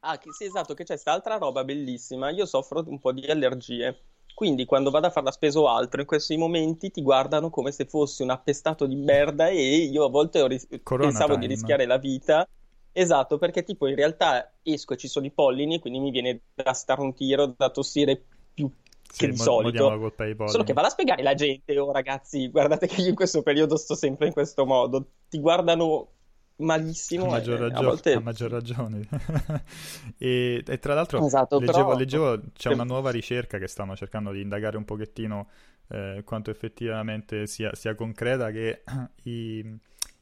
ah, 0.00 0.18
che, 0.18 0.32
sì, 0.32 0.44
esatto, 0.44 0.74
che 0.74 0.84
c'è 0.84 0.92
quest'altra 0.92 1.38
roba 1.38 1.64
bellissima. 1.64 2.30
Io 2.30 2.46
soffro 2.46 2.84
un 2.86 3.00
po' 3.00 3.12
di 3.12 3.26
allergie. 3.26 4.11
Quindi 4.34 4.64
quando 4.64 4.90
vado 4.90 5.06
a 5.06 5.10
fare 5.10 5.26
la 5.26 5.32
spesa 5.32 5.60
o 5.60 5.68
altro, 5.68 6.00
in 6.00 6.06
questi 6.06 6.36
momenti 6.36 6.90
ti 6.90 7.02
guardano 7.02 7.50
come 7.50 7.70
se 7.70 7.84
fossi 7.84 8.22
un 8.22 8.30
appestato 8.30 8.86
di 8.86 8.96
merda 8.96 9.48
e 9.48 9.76
io 9.76 10.04
a 10.04 10.08
volte 10.08 10.46
ris- 10.46 10.66
pensavo 10.82 11.34
time. 11.34 11.38
di 11.38 11.46
rischiare 11.46 11.86
la 11.86 11.98
vita. 11.98 12.48
Esatto, 12.94 13.38
perché 13.38 13.62
tipo 13.62 13.86
in 13.86 13.94
realtà 13.94 14.52
esco 14.62 14.94
e 14.94 14.96
ci 14.96 15.08
sono 15.08 15.26
i 15.26 15.30
pollini, 15.30 15.78
quindi 15.78 15.98
mi 15.98 16.10
viene 16.10 16.40
da 16.54 16.72
starnutire, 16.72 17.54
da 17.56 17.70
tossire 17.70 18.20
più 18.52 18.70
che 19.16 19.28
di 19.28 19.36
solito. 19.36 20.12
Solo 20.46 20.64
che 20.64 20.72
vado 20.72 20.88
a 20.88 20.90
spiegare 20.90 21.20
alla 21.20 21.34
gente, 21.34 21.78
oh 21.78 21.92
ragazzi, 21.92 22.48
guardate 22.48 22.86
che 22.86 23.00
io 23.00 23.08
in 23.08 23.14
questo 23.14 23.42
periodo 23.42 23.76
sto 23.76 23.94
sempre 23.94 24.26
in 24.26 24.32
questo 24.32 24.66
modo. 24.66 25.06
Ti 25.28 25.38
guardano 25.38 26.08
malissimo. 26.56 27.26
A 27.26 27.30
maggior, 27.30 27.56
e, 27.56 27.60
ragione, 27.60 27.78
a 27.78 27.88
volte... 27.88 28.12
a 28.12 28.20
maggior 28.20 28.50
ragione. 28.50 29.08
e, 30.18 30.62
e, 30.66 30.78
tra 30.78 30.94
l'altro 30.94 31.24
esatto, 31.24 31.58
leggevo, 31.58 31.84
però... 31.84 31.96
leggevo, 31.96 32.40
c'è 32.54 32.72
una 32.72 32.84
nuova 32.84 33.10
ricerca 33.10 33.58
che 33.58 33.68
stanno 33.68 33.96
cercando 33.96 34.30
di 34.30 34.40
indagare 34.40 34.76
un 34.76 34.84
pochettino 34.84 35.48
eh, 35.88 36.22
quanto 36.24 36.50
effettivamente 36.50 37.46
sia, 37.46 37.74
sia 37.74 37.94
concreta 37.94 38.50
che 38.50 38.82
i, 39.24 39.58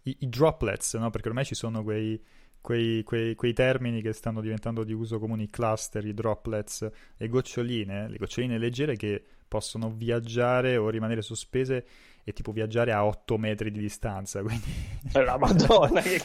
i, 0.02 0.16
i 0.20 0.28
droplets, 0.28 0.94
no? 0.94 1.10
perché 1.10 1.28
ormai 1.28 1.44
ci 1.44 1.54
sono 1.54 1.82
quei 1.82 2.22
quei, 2.60 3.02
quei, 3.04 3.34
quei, 3.34 3.52
termini 3.52 4.02
che 4.02 4.12
stanno 4.12 4.40
diventando 4.40 4.84
di 4.84 4.92
uso 4.92 5.18
comune, 5.18 5.44
i 5.44 5.50
cluster, 5.50 6.04
i 6.04 6.12
droplets, 6.12 6.88
le 7.16 7.28
goccioline, 7.28 8.08
le 8.08 8.16
goccioline 8.18 8.58
leggere 8.58 8.96
che 8.96 9.24
possono 9.48 9.90
viaggiare 9.90 10.76
o 10.76 10.88
rimanere 10.90 11.22
sospese 11.22 11.86
e 12.24 12.32
tipo 12.32 12.52
viaggiare 12.52 12.92
a 12.92 13.04
8 13.04 13.38
metri 13.38 13.70
di 13.70 13.78
distanza. 13.78 14.40
Quindi... 14.42 14.64
La 15.12 15.38
madonna, 15.38 16.00
che... 16.00 16.20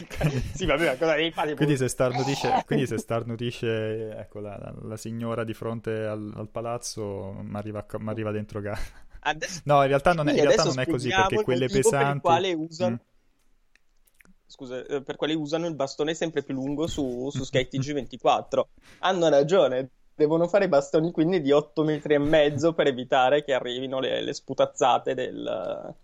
sì, 0.54 0.66
vabbè, 0.66 0.98
cosa 0.98 1.16
devi 1.16 1.32
fare? 1.32 1.56
Quindi 1.56 1.78
se 1.78 1.88
starnutisce, 1.88 2.64
quindi 2.68 2.88
se 2.88 2.98
starnutisce 2.98 4.18
ecco, 4.18 4.40
la, 4.40 4.74
la, 4.82 4.98
signora 4.98 5.44
di 5.44 5.54
fronte 5.54 5.92
al, 6.06 6.32
al 6.36 6.50
palazzo 6.50 7.36
mi 7.42 7.56
arriva, 7.56 8.32
dentro 8.32 8.62
casa. 8.62 9.04
Adesso... 9.20 9.62
No, 9.66 9.82
in 9.82 9.88
realtà 9.88 10.14
non 10.14 10.28
è, 10.28 10.34
in 10.34 10.42
realtà 10.42 10.64
non 10.64 10.80
è 10.80 10.86
così 10.86 11.10
perché 11.10 11.44
quelle 11.44 11.68
pesanti... 11.68 12.14
Per 12.14 12.22
quale 12.22 12.54
usano... 12.54 12.92
Mm 12.92 13.14
scusa, 14.48 14.86
eh, 14.86 15.02
per 15.02 15.16
quali 15.16 15.34
usano 15.34 15.68
il 15.68 15.76
bastone 15.76 16.14
sempre 16.14 16.44
più 16.44 16.54
lungo 16.54 16.88
su, 16.88 17.30
su 17.30 17.44
Sky 17.44 17.68
TG24. 17.72 18.62
Hanno 19.00 19.30
ragione, 19.30 19.90
devono 20.16 20.48
fare 20.48 20.70
bastoni 20.70 21.12
quindi 21.12 21.42
di 21.42 21.52
8 21.52 21.84
metri 21.84 22.14
e 22.14 22.20
mezzo 22.20 22.74
per 22.74 22.88
evitare 22.88 23.44
che 23.44 23.54
arrivino 23.54 24.00
le, 24.00 24.22
le 24.22 24.34
sputazzate 24.34 25.14
del, 25.14 25.96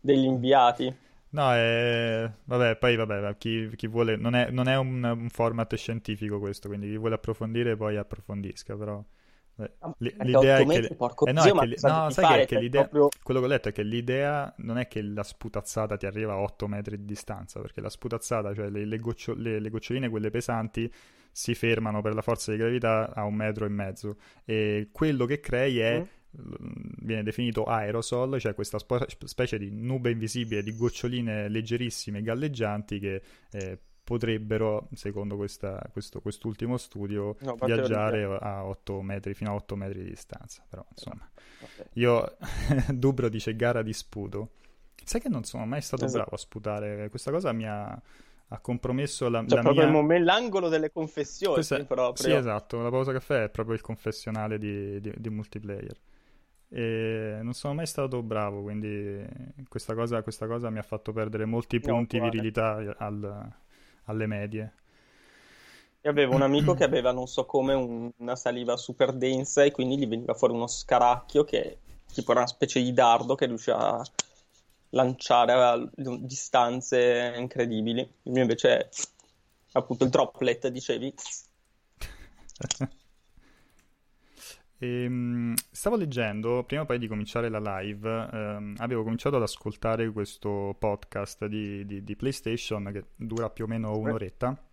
degli 0.00 0.24
inviati. 0.24 1.08
No, 1.32 1.52
è... 1.52 2.28
vabbè, 2.44 2.76
poi 2.76 2.96
vabbè, 2.96 3.36
chi, 3.36 3.70
chi 3.76 3.86
vuole... 3.86 4.16
Non 4.16 4.34
è, 4.34 4.50
non 4.50 4.66
è 4.66 4.76
un, 4.76 5.04
un, 5.04 5.28
format 5.28 5.72
scientifico 5.76 6.40
questo, 6.40 6.68
quindi 6.68 6.88
chi 6.88 6.96
vuole 6.96 7.14
approfondire 7.14 7.76
poi 7.76 7.96
approfondisca, 7.96 8.76
però... 8.76 9.02
Ah, 9.80 9.94
l'idea 9.98 10.56
è 10.56 10.66
che... 10.66 10.94
Porco 10.96 11.26
eh, 11.26 11.32
no, 11.32 11.42
zio, 11.42 11.60
è 11.60 11.68
che... 11.68 11.76
no 11.82 12.10
sai 12.10 12.40
che, 12.40 12.46
che 12.46 12.60
l'idea... 12.60 12.88
Proprio... 12.88 13.08
Quello 13.22 13.40
che 13.40 13.46
ho 13.46 13.48
letto 13.48 13.68
è 13.68 13.72
che 13.72 13.82
l'idea 13.82 14.52
non 14.58 14.78
è 14.78 14.88
che 14.88 15.02
la 15.02 15.22
sputazzata 15.22 15.96
ti 15.96 16.06
arriva 16.06 16.32
a 16.32 16.40
8 16.40 16.66
metri 16.66 16.96
di 16.96 17.04
distanza, 17.04 17.60
perché 17.60 17.80
la 17.80 17.90
sputazzata, 17.90 18.52
cioè 18.52 18.68
le, 18.68 18.84
le, 18.84 18.98
goccio... 18.98 19.34
le, 19.34 19.60
le 19.60 19.70
goccioline, 19.70 20.08
quelle 20.08 20.30
pesanti, 20.30 20.92
si 21.32 21.54
fermano 21.54 22.00
per 22.02 22.14
la 22.14 22.22
forza 22.22 22.50
di 22.52 22.58
gravità 22.58 23.12
a 23.14 23.24
un 23.24 23.34
metro 23.34 23.64
e 23.64 23.68
mezzo. 23.68 24.16
E 24.44 24.88
quello 24.92 25.26
che 25.26 25.40
crei 25.40 25.78
è... 25.78 25.98
Mm 26.00 26.18
viene 26.32 27.24
definito 27.24 27.64
aerosol, 27.64 28.38
cioè 28.38 28.54
questa 28.54 28.78
spo- 28.78 29.04
specie 29.24 29.58
di 29.58 29.68
nube 29.72 30.12
invisibile 30.12 30.62
di 30.62 30.76
goccioline 30.76 31.48
leggerissime 31.48 32.22
galleggianti 32.22 33.00
che 33.00 33.22
eh, 33.50 33.78
potrebbero, 34.10 34.88
secondo 34.94 35.36
questa, 35.36 35.80
questo, 35.92 36.20
quest'ultimo 36.20 36.76
studio, 36.78 37.36
no, 37.42 37.56
viaggiare 37.62 38.24
a 38.24 38.64
8 38.64 39.02
metri, 39.02 39.34
fino 39.34 39.50
a 39.50 39.54
8 39.54 39.76
metri 39.76 40.02
di 40.02 40.08
distanza. 40.08 40.64
Però, 40.68 40.84
insomma, 40.90 41.30
okay. 41.60 41.86
io, 41.92 42.36
Dubro 42.92 43.28
dice 43.28 43.54
gara 43.54 43.82
di 43.82 43.92
sputo. 43.92 44.54
Sai 45.04 45.20
che 45.20 45.28
non 45.28 45.44
sono 45.44 45.64
mai 45.64 45.80
stato 45.80 46.06
esatto. 46.06 46.22
bravo 46.22 46.34
a 46.34 46.38
sputare, 46.38 47.08
questa 47.08 47.30
cosa 47.30 47.52
mi 47.52 47.66
ha, 47.68 48.02
ha 48.52 48.58
compromesso 48.58 49.28
la, 49.28 49.44
cioè, 49.46 49.56
la 49.56 49.62
proprio 49.62 49.84
mia... 49.84 49.92
momento, 49.92 50.24
l'angolo 50.24 50.68
delle 50.68 50.90
confessioni 50.90 51.54
Questa... 51.54 51.84
proprio. 51.84 52.26
Sì, 52.26 52.32
esatto, 52.32 52.80
la 52.80 52.90
pausa 52.90 53.12
caffè 53.12 53.44
è 53.44 53.48
proprio 53.48 53.74
il 53.76 53.80
confessionale 53.80 54.58
di, 54.58 55.00
di, 55.00 55.12
di 55.16 55.30
multiplayer. 55.30 55.96
E 56.68 57.38
non 57.42 57.52
sono 57.52 57.74
mai 57.74 57.86
stato 57.86 58.22
bravo, 58.22 58.62
quindi 58.62 59.24
questa 59.68 59.94
cosa, 59.94 60.22
questa 60.22 60.46
cosa 60.46 60.70
mi 60.70 60.78
ha 60.78 60.82
fatto 60.82 61.12
perdere 61.12 61.44
molti 61.44 61.80
punti 61.80 62.18
no, 62.18 62.24
virilità 62.24 62.94
al, 62.98 63.52
alle 64.04 64.26
medie. 64.26 64.72
Io 66.02 66.10
avevo 66.10 66.34
un 66.34 66.42
amico 66.42 66.74
che 66.74 66.84
aveva, 66.84 67.12
non 67.12 67.26
so 67.26 67.44
come, 67.44 67.74
un, 67.74 68.10
una 68.16 68.36
saliva 68.36 68.76
super 68.76 69.12
densa 69.12 69.62
e 69.64 69.70
quindi 69.70 69.98
gli 69.98 70.08
veniva 70.08 70.34
fuori 70.34 70.54
uno 70.54 70.66
scaracchio 70.66 71.44
che 71.44 71.78
tipo 72.12 72.30
era 72.32 72.40
una 72.40 72.48
specie 72.48 72.82
di 72.82 72.92
dardo 72.92 73.34
che 73.34 73.46
riusciva 73.46 73.98
a 73.98 74.04
lanciare 74.90 75.52
a 75.52 75.90
distanze 75.94 77.34
incredibili. 77.36 78.00
Il 78.00 78.32
mio 78.32 78.42
invece 78.42 78.78
è 78.78 78.88
appunto 79.72 80.04
il 80.04 80.10
droplet, 80.10 80.68
dicevi. 80.68 81.14
E, 84.78 84.86
ehm, 85.04 85.54
stavo 85.70 85.96
leggendo, 85.96 86.64
prima 86.64 86.84
poi 86.84 86.98
di 86.98 87.08
cominciare 87.08 87.48
la 87.48 87.78
live, 87.78 88.28
ehm, 88.32 88.74
avevo 88.78 89.02
cominciato 89.02 89.36
ad 89.36 89.42
ascoltare 89.42 90.10
questo 90.12 90.76
podcast 90.78 91.46
di, 91.46 91.84
di, 91.86 92.02
di 92.02 92.16
PlayStation 92.16 92.90
che 92.92 93.04
dura 93.16 93.50
più 93.50 93.64
o 93.64 93.66
meno 93.66 93.96
un'oretta 93.96 94.69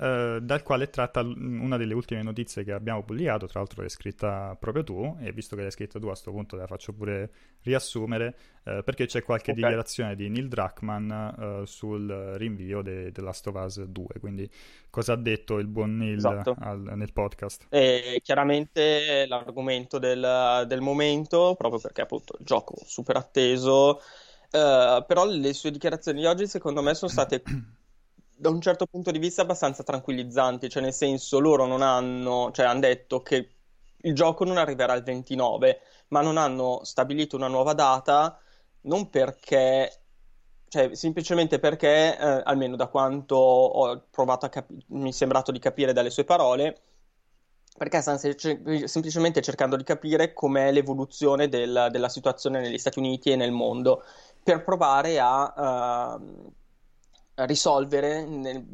eh, 0.00 0.38
dal 0.40 0.62
quale 0.62 0.90
tratta 0.90 1.22
una 1.22 1.76
delle 1.76 1.92
ultime 1.92 2.22
notizie 2.22 2.62
che 2.62 2.72
abbiamo 2.72 3.02
pubblicato, 3.02 3.46
tra 3.46 3.58
l'altro 3.58 3.80
l'hai 3.80 3.90
scritta 3.90 4.56
proprio 4.58 4.84
tu, 4.84 5.16
e 5.20 5.32
visto 5.32 5.56
che 5.56 5.62
l'hai 5.62 5.72
scritta 5.72 5.98
tu 5.98 6.04
a 6.04 6.10
questo 6.10 6.30
punto 6.30 6.54
te 6.54 6.62
la 6.62 6.68
faccio 6.68 6.92
pure 6.92 7.30
riassumere, 7.62 8.36
uh, 8.62 8.84
perché 8.84 9.06
c'è 9.06 9.24
qualche 9.24 9.50
okay. 9.50 9.62
dichiarazione 9.62 10.14
di 10.14 10.28
Neil 10.28 10.46
Druckmann 10.46 11.10
uh, 11.10 11.64
sul 11.64 12.34
rinvio 12.36 12.80
de- 12.82 13.10
The 13.10 13.20
Last 13.20 13.48
of 13.48 13.54
Us 13.56 13.82
2, 13.82 14.06
quindi 14.20 14.48
cosa 14.88 15.14
ha 15.14 15.16
detto 15.16 15.58
il 15.58 15.66
buon 15.66 15.96
Neil 15.96 16.18
esatto. 16.18 16.54
al- 16.60 16.92
nel 16.94 17.12
podcast? 17.12 17.66
E 17.68 18.20
chiaramente 18.22 19.26
l'argomento 19.26 19.98
del, 19.98 20.64
del 20.68 20.80
momento, 20.80 21.56
proprio 21.58 21.80
perché 21.80 22.02
appunto 22.02 22.36
il 22.38 22.44
gioco 22.44 22.76
super 22.84 23.16
atteso, 23.16 24.00
però 24.48 25.26
le 25.26 25.52
sue 25.52 25.72
dichiarazioni 25.72 26.20
di 26.20 26.26
oggi 26.26 26.46
secondo 26.46 26.82
me 26.82 26.94
sono 26.94 27.10
state 27.10 27.42
da 28.38 28.50
un 28.50 28.60
certo 28.60 28.86
punto 28.86 29.10
di 29.10 29.18
vista 29.18 29.42
abbastanza 29.42 29.82
tranquillizzanti, 29.82 30.68
cioè 30.68 30.82
nel 30.82 30.92
senso 30.92 31.40
loro 31.40 31.66
non 31.66 31.82
hanno, 31.82 32.50
cioè 32.52 32.66
hanno 32.66 32.80
detto 32.80 33.20
che 33.20 33.50
il 33.96 34.14
gioco 34.14 34.44
non 34.44 34.58
arriverà 34.58 34.94
il 34.94 35.02
29, 35.02 35.80
ma 36.08 36.20
non 36.22 36.36
hanno 36.36 36.80
stabilito 36.84 37.36
una 37.36 37.48
nuova 37.48 37.72
data 37.74 38.38
non 38.82 39.10
perché, 39.10 40.02
cioè 40.68 40.94
semplicemente 40.94 41.58
perché, 41.58 42.16
eh, 42.16 42.42
almeno 42.44 42.76
da 42.76 42.86
quanto 42.86 43.34
ho 43.36 44.06
provato 44.10 44.46
a 44.46 44.48
capire, 44.48 44.84
mi 44.88 45.10
è 45.10 45.12
sembrato 45.12 45.50
di 45.50 45.58
capire 45.58 45.92
dalle 45.92 46.10
sue 46.10 46.24
parole, 46.24 46.80
perché 47.76 48.00
stanno 48.00 48.18
se- 48.18 48.86
semplicemente 48.86 49.40
cercando 49.42 49.76
di 49.76 49.84
capire 49.84 50.32
com'è 50.32 50.70
l'evoluzione 50.72 51.48
del, 51.48 51.88
della 51.90 52.08
situazione 52.08 52.60
negli 52.60 52.78
Stati 52.78 52.98
Uniti 52.98 53.30
e 53.30 53.36
nel 53.36 53.52
mondo 53.52 54.04
per 54.42 54.64
provare 54.64 55.18
a 55.20 56.16
uh, 56.18 56.52
risolvere 57.46 58.24
nel, 58.24 58.64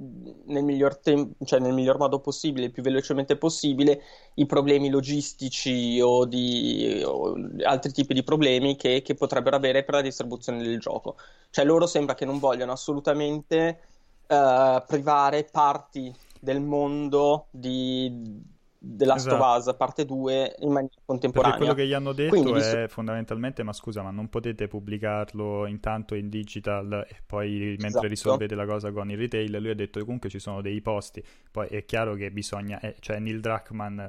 nel, 0.46 0.64
miglior 0.64 0.96
tem- 0.96 1.32
cioè 1.44 1.60
nel 1.60 1.72
miglior 1.72 1.98
modo 1.98 2.20
possibile, 2.20 2.66
il 2.66 2.72
più 2.72 2.82
velocemente 2.82 3.36
possibile, 3.36 4.02
i 4.34 4.46
problemi 4.46 4.88
logistici 4.88 6.00
o, 6.00 6.24
di, 6.24 7.02
o 7.04 7.34
altri 7.64 7.92
tipi 7.92 8.14
di 8.14 8.22
problemi 8.22 8.76
che, 8.76 9.02
che, 9.02 9.14
potrebbero 9.14 9.56
avere 9.56 9.84
per 9.84 9.94
la 9.94 10.00
distribuzione 10.00 10.62
del 10.62 10.78
gioco. 10.78 11.16
Cioè 11.50 11.64
loro 11.64 11.86
sembra 11.86 12.14
che 12.14 12.24
non 12.24 12.38
vogliano 12.38 12.72
assolutamente 12.72 13.80
uh, 14.28 14.82
privare 14.86 15.44
parti 15.44 16.14
del 16.40 16.60
mondo 16.60 17.46
di, 17.50 18.42
della 18.84 19.16
esatto. 19.16 19.36
Last 19.36 19.76
parte 19.76 20.04
2 20.04 20.56
in 20.60 20.72
maniera 20.72 20.94
contemporanea. 21.04 21.56
Perché 21.56 21.72
quello 21.72 21.74
che 21.74 21.88
gli 21.88 21.94
hanno 21.94 22.12
detto 22.12 22.30
Quindi, 22.30 22.50
è 22.50 22.54
visto... 22.54 22.88
fondamentalmente, 22.88 23.62
ma 23.62 23.72
scusa, 23.72 24.02
ma 24.02 24.10
non 24.10 24.28
potete 24.28 24.68
pubblicarlo 24.68 25.66
intanto 25.66 26.14
in 26.14 26.28
digital 26.28 27.06
e 27.08 27.16
poi 27.26 27.76
mentre 27.78 27.86
esatto. 27.86 28.06
risolvete 28.06 28.54
la 28.54 28.66
cosa 28.66 28.92
con 28.92 29.10
il 29.10 29.16
retail, 29.16 29.50
lui 29.58 29.70
ha 29.70 29.74
detto 29.74 29.98
che 29.98 30.04
comunque 30.04 30.28
ci 30.28 30.38
sono 30.38 30.60
dei 30.60 30.80
posti, 30.80 31.24
poi 31.50 31.68
è 31.68 31.84
chiaro 31.84 32.14
che 32.14 32.30
bisogna, 32.30 32.78
eh, 32.80 32.96
cioè 33.00 33.18
Neil 33.18 33.40
Druckmann 33.40 34.00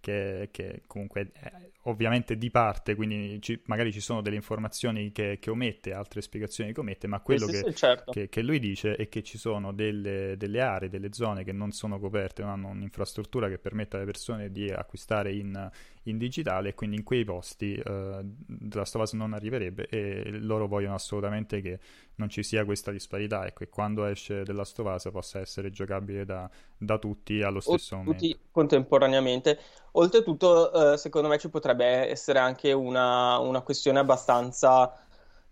che, 0.00 0.48
che 0.50 0.82
comunque 0.86 1.30
è 1.32 1.52
ovviamente 1.82 2.36
di 2.36 2.50
parte, 2.50 2.94
quindi 2.94 3.40
ci, 3.40 3.60
magari 3.66 3.92
ci 3.92 4.00
sono 4.00 4.20
delle 4.20 4.36
informazioni 4.36 5.10
che, 5.10 5.38
che, 5.40 5.50
omette, 5.50 5.92
altre 5.92 6.20
spiegazioni 6.20 6.72
che 6.72 6.80
omette, 6.80 7.06
ma 7.08 7.20
quello 7.20 7.46
sì, 7.46 7.52
che, 7.52 7.58
sì, 7.58 7.74
certo. 7.74 8.12
che, 8.12 8.28
che, 8.28 8.42
lui 8.42 8.60
dice 8.60 8.94
è 8.94 9.08
che 9.08 9.22
ci 9.22 9.36
sono 9.36 9.72
delle, 9.72 10.36
delle, 10.36 10.60
aree, 10.60 10.88
delle 10.88 11.12
zone 11.12 11.42
che 11.42 11.52
non 11.52 11.72
sono 11.72 11.98
coperte, 11.98 12.42
non 12.42 12.52
hanno 12.52 12.68
un'infrastruttura 12.68 13.48
che 13.48 13.58
permette 13.58 13.96
alle 13.96 14.04
persone 14.04 14.52
di 14.52 14.70
acquistare 14.70 15.32
in, 15.32 15.70
in 16.04 16.18
digitale 16.18 16.70
e 16.70 16.74
quindi 16.74 16.96
in 16.96 17.02
quei 17.02 17.24
posti 17.24 17.80
uh, 17.84 18.70
la 18.72 18.84
Stovaz 18.84 19.12
non 19.14 19.32
arriverebbe 19.32 19.86
e 19.88 20.30
loro 20.38 20.66
vogliono 20.68 20.94
assolutamente 20.94 21.60
che 21.60 21.78
non 22.16 22.28
ci 22.28 22.42
sia 22.42 22.64
questa 22.64 22.90
disparità 22.90 23.46
ecco, 23.46 23.64
e 23.64 23.68
quando 23.68 24.04
esce 24.04 24.42
della 24.42 24.64
Stovaz 24.64 25.08
possa 25.10 25.40
essere 25.40 25.70
giocabile 25.70 26.24
da, 26.24 26.48
da 26.76 26.98
tutti 26.98 27.42
allo 27.42 27.60
stesso 27.60 27.94
o 27.94 27.98
momento. 27.98 28.18
Tutti 28.18 28.38
contemporaneamente. 28.50 29.58
Oltretutto, 29.92 30.70
uh, 30.72 30.96
secondo 30.96 31.28
me 31.28 31.38
ci 31.38 31.50
potrebbe 31.50 31.71
essere 31.80 32.38
anche 32.38 32.72
una, 32.72 33.38
una 33.38 33.60
questione 33.62 33.98
abbastanza 33.98 34.92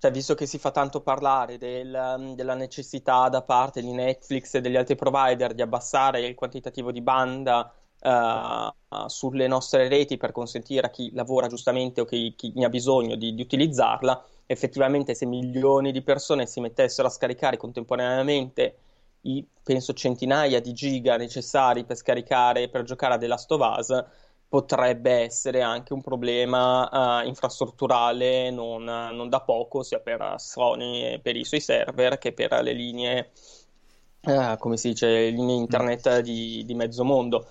cioè, 0.00 0.10
visto 0.10 0.34
che 0.34 0.46
si 0.46 0.58
fa 0.58 0.70
tanto 0.70 1.02
parlare 1.02 1.58
del, 1.58 2.32
della 2.34 2.54
necessità 2.54 3.28
da 3.28 3.42
parte 3.42 3.82
di 3.82 3.92
Netflix 3.92 4.54
e 4.54 4.62
degli 4.62 4.76
altri 4.76 4.96
provider 4.96 5.52
di 5.52 5.60
abbassare 5.60 6.26
il 6.26 6.34
quantitativo 6.34 6.90
di 6.90 7.02
banda 7.02 7.70
uh, 8.00 9.08
sulle 9.08 9.46
nostre 9.46 9.88
reti 9.88 10.16
per 10.16 10.32
consentire 10.32 10.86
a 10.86 10.90
chi 10.90 11.12
lavora 11.12 11.48
giustamente 11.48 12.00
o 12.00 12.06
chi, 12.06 12.34
chi 12.34 12.50
ne 12.56 12.64
ha 12.64 12.70
bisogno 12.70 13.14
di, 13.14 13.34
di, 13.34 13.42
utilizzarla, 13.42 14.24
effettivamente 14.46 15.14
se 15.14 15.26
milioni 15.26 15.92
di 15.92 16.00
persone 16.00 16.46
si 16.46 16.60
mettessero 16.60 17.06
a 17.06 17.10
scaricare 17.10 17.58
contemporaneamente 17.58 18.76
i, 19.22 19.46
penso, 19.62 19.92
centinaia 19.92 20.62
di 20.62 20.72
giga 20.72 21.18
necessari 21.18 21.84
per 21.84 21.96
scaricare, 21.96 22.70
per 22.70 22.84
giocare 22.84 23.14
a 23.14 23.18
The 23.18 23.26
Last 23.26 23.52
of 23.52 23.76
Us, 23.76 24.04
potrebbe 24.50 25.12
essere 25.12 25.62
anche 25.62 25.92
un 25.92 26.00
problema 26.02 27.20
uh, 27.22 27.26
infrastrutturale 27.26 28.50
non, 28.50 28.82
non, 28.82 29.28
da 29.28 29.42
poco, 29.42 29.84
sia 29.84 30.00
per 30.00 30.34
Sony 30.38 31.04
e 31.04 31.20
per 31.20 31.36
i 31.36 31.44
suoi 31.44 31.60
server 31.60 32.18
che 32.18 32.32
per 32.32 32.60
le 32.60 32.72
linee, 32.72 33.30
uh, 34.22 34.56
come 34.58 34.76
si 34.76 34.88
dice, 34.88 35.28
linee 35.28 35.54
internet 35.54 36.18
di, 36.18 36.64
di 36.64 36.74
mezzo 36.74 37.04
mondo. 37.04 37.46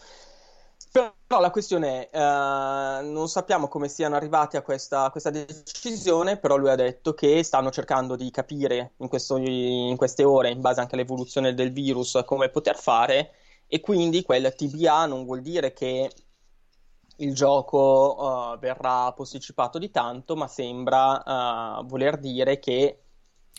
Però 0.91 1.39
la 1.39 1.51
questione 1.51 2.09
è, 2.09 2.17
uh, 2.17 3.09
non 3.09 3.29
sappiamo 3.29 3.69
come 3.69 3.87
siano 3.87 4.17
arrivati 4.17 4.57
a 4.57 4.61
questa, 4.61 5.03
a 5.05 5.09
questa, 5.09 5.29
decisione, 5.29 6.37
però 6.37 6.57
lui 6.57 6.69
ha 6.69 6.75
detto 6.75 7.13
che 7.13 7.43
stanno 7.43 7.71
cercando 7.71 8.17
di 8.17 8.29
capire 8.29 8.91
in, 8.97 9.07
questo, 9.07 9.37
in, 9.37 9.95
queste 9.95 10.25
ore, 10.25 10.49
in 10.49 10.59
base 10.59 10.81
anche 10.81 10.95
all'evoluzione 10.95 11.53
del 11.53 11.71
virus, 11.71 12.21
come 12.25 12.49
poter 12.49 12.75
fare 12.75 13.31
e 13.67 13.79
quindi 13.79 14.23
quel 14.23 14.53
TBA 14.53 15.05
non 15.05 15.23
vuol 15.23 15.41
dire 15.41 15.71
che 15.71 16.09
il 17.19 17.33
gioco 17.33 18.53
uh, 18.53 18.59
verrà 18.59 19.11
posticipato 19.13 19.77
di 19.77 19.89
tanto, 19.91 20.35
ma 20.35 20.47
sembra 20.47 21.79
uh, 21.79 21.85
voler 21.85 22.17
dire 22.17 22.59
che 22.59 22.99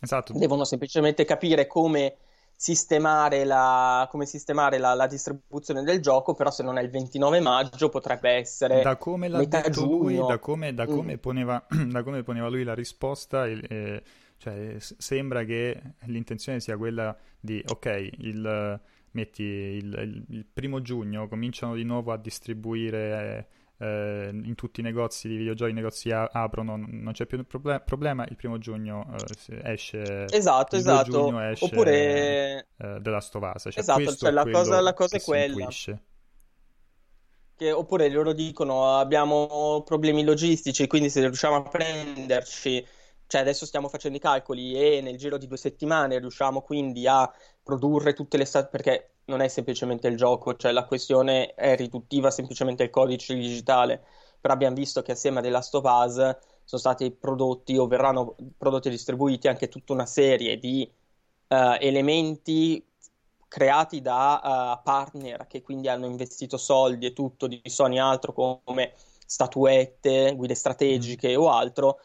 esatto. 0.01 0.33
devono 0.37 0.65
semplicemente 0.65 1.25
capire 1.25 1.67
come 1.67 2.17
sistemare, 2.61 3.45
la, 3.45 4.07
come 4.11 4.27
sistemare 4.27 4.77
la, 4.77 4.93
la, 4.93 5.07
distribuzione 5.07 5.83
del 5.83 6.03
gioco, 6.03 6.35
però 6.35 6.51
se 6.51 6.63
non 6.63 6.77
è 6.77 6.83
il 6.83 6.91
29 6.91 7.41
maggio 7.41 7.89
potrebbe 7.89 8.33
essere 8.33 8.83
da 8.83 8.99
come 8.99 9.29
l'ha 9.29 9.39
metà 9.39 9.63
detto 9.63 9.87
lui, 9.87 10.17
da 10.17 10.39
come, 10.39 10.75
da 10.75 10.85
come, 10.85 11.15
mm. 11.15 11.19
poneva, 11.19 11.67
da 11.89 12.03
come 12.03 12.23
poneva, 12.23 12.49
lui 12.49 12.63
la 12.63 12.75
risposta, 12.75 13.47
eh, 13.47 14.03
cioè, 14.37 14.77
sembra 14.79 15.45
che 15.45 15.81
l'intenzione 16.05 16.61
sia 16.61 16.77
quella 16.77 17.17
di, 17.41 17.65
ok, 17.67 18.11
il, 18.19 18.81
metti 19.13 19.43
il, 19.43 20.25
il, 20.29 20.47
primo 20.53 20.83
giugno 20.83 21.29
cominciano 21.29 21.75
di 21.75 21.85
nuovo 21.85 22.13
a 22.13 22.17
distribuire... 22.17 23.49
Eh, 23.81 24.29
in 24.31 24.55
tutti 24.57 24.81
i 24.81 24.83
negozi 24.83 25.27
di 25.27 25.37
videogiochi 25.37 25.71
i 25.71 25.75
negozi 25.75 26.11
a- 26.11 26.29
aprono, 26.31 26.77
non 26.77 27.13
c'è 27.15 27.25
più 27.25 27.43
proble- 27.47 27.81
problema, 27.81 28.27
il 28.29 28.37
primo 28.37 28.59
giugno 28.59 29.07
eh, 29.49 29.73
esce 29.73 30.27
esatto, 30.29 30.75
il 30.75 30.83
esatto. 30.83 31.11
giugno 31.11 31.43
esce 31.49 31.65
Oppure... 31.65 32.69
eh, 32.77 33.01
della 33.01 33.21
Stovasa. 33.21 33.71
Cioè, 33.71 33.81
esatto, 33.81 34.15
cioè 34.17 34.33
la 34.33 34.45
cosa, 34.45 34.83
la 34.83 34.93
cosa 34.93 35.17
è 35.17 35.23
quella. 35.23 35.67
Che, 37.57 37.73
oppure 37.73 38.11
loro 38.11 38.35
dicono 38.35 38.99
abbiamo 38.99 39.83
problemi 39.83 40.25
logistici, 40.25 40.87
quindi 40.87 41.09
se 41.09 41.21
riusciamo 41.21 41.57
a 41.57 41.63
prenderci 41.63 42.87
cioè 43.31 43.43
adesso 43.43 43.65
stiamo 43.65 43.87
facendo 43.87 44.17
i 44.17 44.21
calcoli 44.21 44.75
e 44.75 45.01
nel 45.01 45.17
giro 45.17 45.39
di 45.39 45.47
due 45.47 45.57
settimane 45.57 46.19
riusciamo 46.19 46.63
quindi 46.63 47.07
a 47.07 47.33
produrre 47.71 48.15
tutte 48.15 48.37
le 48.37 48.45
state 48.45 48.69
perché 48.69 49.11
non 49.27 49.41
è 49.41 49.47
semplicemente 49.47 50.09
il 50.09 50.17
gioco, 50.17 50.57
cioè 50.57 50.73
la 50.73 50.85
questione 50.85 51.55
è 51.55 51.77
riduttiva 51.77 52.33
semplicemente 52.33 52.83
il 52.83 52.91
codice 52.91 53.35
digitale, 53.35 54.03
però 54.41 54.53
abbiamo 54.55 54.75
visto 54.75 55.03
che 55.03 55.13
assieme 55.13 55.39
a 55.39 55.43
The 55.43 55.51
Last 55.51 55.75
of 55.77 55.85
Us 55.85 56.15
sono 56.65 56.81
stati 56.81 57.13
prodotti 57.13 57.77
o 57.77 57.87
verranno 57.87 58.35
prodotti 58.59 58.89
e 58.89 58.91
distribuiti 58.91 59.47
anche 59.47 59.69
tutta 59.69 59.93
una 59.93 60.07
serie 60.07 60.59
di 60.59 60.91
uh, 61.49 61.77
elementi 61.79 62.85
creati 63.47 64.01
da 64.01 64.41
uh, 64.43 64.83
partner 64.83 65.47
che 65.47 65.63
quindi 65.63 65.89
hanno 65.89 66.07
investito 66.07 66.57
soldi 66.57 67.07
e 67.07 67.13
tutto 67.13 67.47
di 67.47 67.61
Sony 67.65 67.99
altro 67.99 68.33
come 68.33 68.95
statuette, 69.25 70.35
guide 70.35 70.55
strategiche 70.55 71.37
mm. 71.37 71.41
o 71.41 71.51
altro 71.51 72.01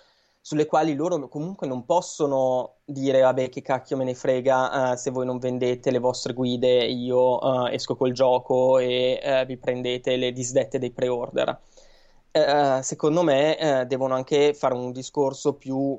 sulle 0.45 0.67
quali 0.67 0.93
loro 0.93 1.27
comunque 1.27 1.65
non 1.65 1.85
possono 1.85 2.75
dire 2.85 3.21
vabbè 3.21 3.49
che 3.49 3.63
cacchio 3.63 3.97
me 3.97 4.03
ne 4.03 4.13
frega 4.13 4.91
uh, 4.91 4.95
se 4.95 5.09
voi 5.09 5.25
non 5.25 5.39
vendete 5.39 5.89
le 5.89 5.97
vostre 5.97 6.33
guide 6.33 6.85
io 6.85 7.39
uh, 7.39 7.65
esco 7.65 7.95
col 7.95 8.11
gioco 8.11 8.77
e 8.77 9.19
uh, 9.23 9.43
vi 9.47 9.57
prendete 9.57 10.15
le 10.17 10.31
disdette 10.31 10.77
dei 10.77 10.91
pre-order. 10.91 11.59
Secondo 12.81 13.23
me 13.23 13.85
devono 13.87 14.13
anche 14.13 14.53
fare 14.53 14.73
un 14.73 14.91
discorso 14.91 15.53
più 15.53 15.97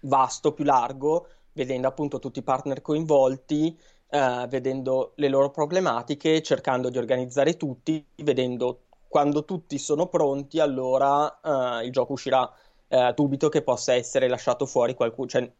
vasto, 0.00 0.52
più 0.52 0.62
largo 0.62 1.26
vedendo 1.54 1.88
appunto 1.88 2.18
tutti 2.18 2.40
i 2.40 2.42
partner 2.42 2.82
coinvolti 2.82 3.76
vedendo 4.10 5.12
le 5.16 5.28
loro 5.28 5.50
problematiche 5.50 6.42
cercando 6.42 6.90
di 6.90 6.98
organizzare 6.98 7.56
tutti 7.56 8.06
vedendo 8.16 8.80
quando 9.08 9.46
tutti 9.46 9.78
sono 9.78 10.06
pronti 10.08 10.60
allora 10.60 11.80
il 11.82 11.90
gioco 11.90 12.12
uscirà 12.12 12.52
eh, 12.88 13.12
dubito 13.14 13.48
che 13.48 13.62
possa 13.62 13.94
essere 13.94 14.28
lasciato 14.28 14.66
fuori 14.66 14.94
qualcuno. 14.94 15.28
Cioè, 15.28 15.50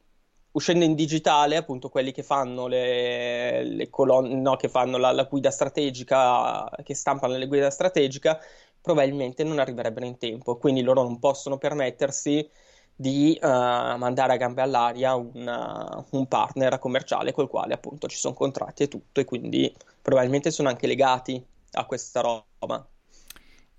uscendo 0.53 0.85
in 0.85 0.95
digitale, 0.95 1.57
appunto, 1.57 1.89
quelli 1.89 2.13
che 2.13 2.23
fanno 2.23 2.67
le, 2.67 3.65
le 3.65 3.91
colonne, 3.91 4.35
no, 4.35 4.57
che 4.57 4.69
fanno 4.69 4.97
la, 4.99 5.13
la, 5.13 5.25
guida 5.25 5.51
strategica, 5.51 6.69
che 6.83 6.95
stampano 6.95 7.37
le 7.37 7.47
guide 7.47 7.71
strategica, 7.71 8.39
probabilmente 8.81 9.45
non 9.45 9.59
arriverebbero 9.59 10.07
in 10.07 10.19
tempo. 10.19 10.57
Quindi 10.57 10.83
loro 10.83 11.03
non 11.03 11.19
possono 11.19 11.59
permettersi 11.59 12.49
di 12.97 13.39
uh, 13.43 13.47
mandare 13.47 14.35
a 14.35 14.37
gambe 14.37 14.63
all'aria 14.63 15.15
una, 15.15 16.05
un 16.11 16.27
partner 16.29 16.79
commerciale 16.79 17.33
col 17.33 17.49
quale 17.49 17.75
appunto 17.75 18.07
ci 18.07 18.17
sono 18.17 18.35
contratti 18.35 18.85
e 18.85 18.89
tutto, 18.89 19.21
e 19.21 19.25
quindi 19.25 19.75
probabilmente 20.01 20.51
sono 20.51 20.69
anche 20.69 20.87
legati 20.87 21.45
a 21.73 21.87
questa 21.87 22.21
roba. 22.21 22.94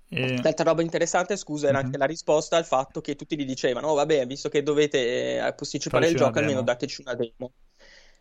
E... 0.08 0.40
L'altra 0.42 0.64
roba 0.64 0.82
interessante, 0.82 1.36
scusa, 1.36 1.68
era 1.68 1.76
mm-hmm. 1.76 1.86
anche 1.86 1.98
la 1.98 2.04
risposta 2.06 2.56
al 2.56 2.64
fatto 2.64 3.00
che 3.00 3.16
tutti 3.16 3.36
gli 3.36 3.44
dicevano: 3.44 3.88
Oh, 3.88 3.94
vabbè, 3.94 4.26
visto 4.26 4.48
che 4.48 4.62
dovete 4.62 5.44
eh, 5.44 5.52
posticipare 5.54 6.08
il 6.08 6.16
gioco, 6.16 6.38
almeno 6.38 6.62
dateci 6.62 7.02
una 7.02 7.14
demo. 7.14 7.52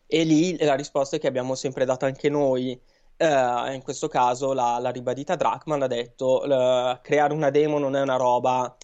E 0.07 0.23
lì 0.23 0.57
la 0.63 0.75
risposta 0.75 1.17
che 1.17 1.27
abbiamo 1.27 1.55
sempre 1.55 1.85
dato 1.85 2.05
anche 2.05 2.29
noi, 2.29 2.79
eh, 3.17 3.73
in 3.73 3.81
questo 3.83 4.07
caso 4.07 4.53
la, 4.53 4.77
la 4.79 4.89
ribadita 4.89 5.35
Drachman 5.35 5.83
ha 5.83 5.87
detto: 5.87 6.41
creare 7.01 7.33
una 7.33 7.49
demo 7.49 7.77
non 7.77 7.95
è 7.95 8.01
una 8.01 8.17
roba 8.17 8.75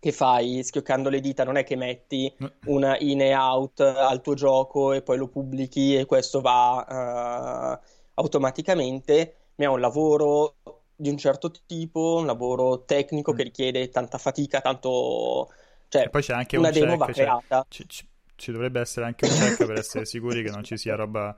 che 0.00 0.12
fai 0.12 0.62
schioccando 0.62 1.08
le 1.08 1.20
dita, 1.20 1.44
non 1.44 1.56
è 1.56 1.64
che 1.64 1.76
metti 1.76 2.32
una 2.66 2.96
in 2.98 3.20
e 3.20 3.34
out 3.34 3.80
al 3.80 4.20
tuo 4.20 4.34
gioco 4.34 4.92
e 4.92 5.02
poi 5.02 5.18
lo 5.18 5.28
pubblichi 5.28 5.96
e 5.96 6.06
questo 6.06 6.40
va 6.40 7.78
uh, 7.80 7.86
automaticamente, 8.14 9.34
ma 9.56 9.64
è 9.64 9.68
un 9.68 9.80
lavoro 9.80 10.57
di 11.00 11.08
un 11.08 11.16
certo 11.16 11.52
tipo, 11.64 12.16
un 12.18 12.26
lavoro 12.26 12.84
tecnico 12.84 13.32
mm. 13.32 13.36
che 13.36 13.42
richiede 13.44 13.88
tanta 13.88 14.18
fatica, 14.18 14.60
tanto... 14.60 15.48
Cioè, 15.86 16.02
e 16.02 16.10
poi 16.10 16.22
c'è 16.22 16.34
anche 16.34 16.56
una 16.56 16.68
un 16.68 16.74
demo 16.74 16.86
check, 16.86 16.98
va 16.98 17.06
cioè, 17.06 17.14
creata. 17.14 17.66
C- 17.68 17.86
c- 17.86 18.06
ci 18.34 18.52
dovrebbe 18.52 18.80
essere 18.80 19.06
anche 19.06 19.26
un 19.26 19.30
check 19.32 19.64
per 19.64 19.78
essere 19.78 20.04
sicuri 20.04 20.42
che 20.42 20.50
non 20.50 20.64
ci 20.64 20.76
sia 20.76 20.96
roba 20.96 21.36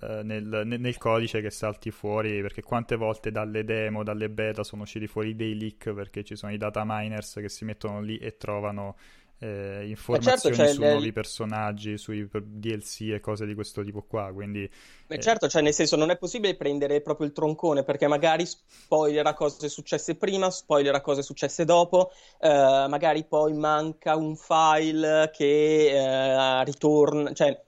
eh, 0.00 0.22
nel, 0.22 0.62
nel, 0.64 0.98
codice 0.98 1.42
che 1.42 1.50
salti 1.50 1.90
fuori, 1.90 2.40
perché 2.40 2.62
quante 2.62 2.96
volte 2.96 3.30
dalle 3.30 3.62
demo, 3.62 4.02
dalle 4.02 4.30
beta 4.30 4.64
sono 4.64 4.82
usciti 4.82 5.06
fuori 5.06 5.36
dei 5.36 5.56
leak 5.56 5.92
perché 5.92 6.24
ci 6.24 6.34
sono 6.34 6.52
i 6.52 6.56
data 6.56 6.82
miners 6.84 7.34
che 7.34 7.48
si 7.48 7.64
mettono 7.64 8.00
lì 8.00 8.16
e 8.16 8.36
trovano 8.36 8.96
eh, 9.38 9.86
informazioni 9.88 10.54
certo, 10.54 10.72
su 10.72 10.80
le... 10.80 10.90
nuovi 10.90 11.12
personaggi, 11.12 11.98
sui 11.98 12.28
DLC 12.30 13.12
e 13.12 13.20
cose 13.20 13.46
di 13.46 13.54
questo 13.54 13.82
tipo 13.82 14.02
qua. 14.02 14.32
Quindi, 14.32 14.68
Beh, 15.06 15.16
eh... 15.16 15.20
certo, 15.20 15.48
cioè 15.48 15.62
nel 15.62 15.74
senso 15.74 15.96
non 15.96 16.10
è 16.10 16.16
possibile 16.16 16.56
prendere 16.56 17.00
proprio 17.00 17.26
il 17.26 17.32
troncone 17.32 17.82
perché 17.82 18.06
magari 18.06 18.46
spoiler 18.46 19.26
a 19.26 19.34
cose 19.34 19.68
successe 19.68 20.16
prima, 20.16 20.50
spoiler 20.50 20.94
a 20.94 21.00
cose 21.00 21.22
successe 21.22 21.64
dopo, 21.64 22.10
eh, 22.40 22.48
magari 22.48 23.24
poi 23.24 23.52
manca 23.52 24.16
un 24.16 24.36
file 24.36 25.30
che 25.32 25.90
eh, 25.90 26.64
ritorna, 26.64 27.32
cioè 27.32 27.60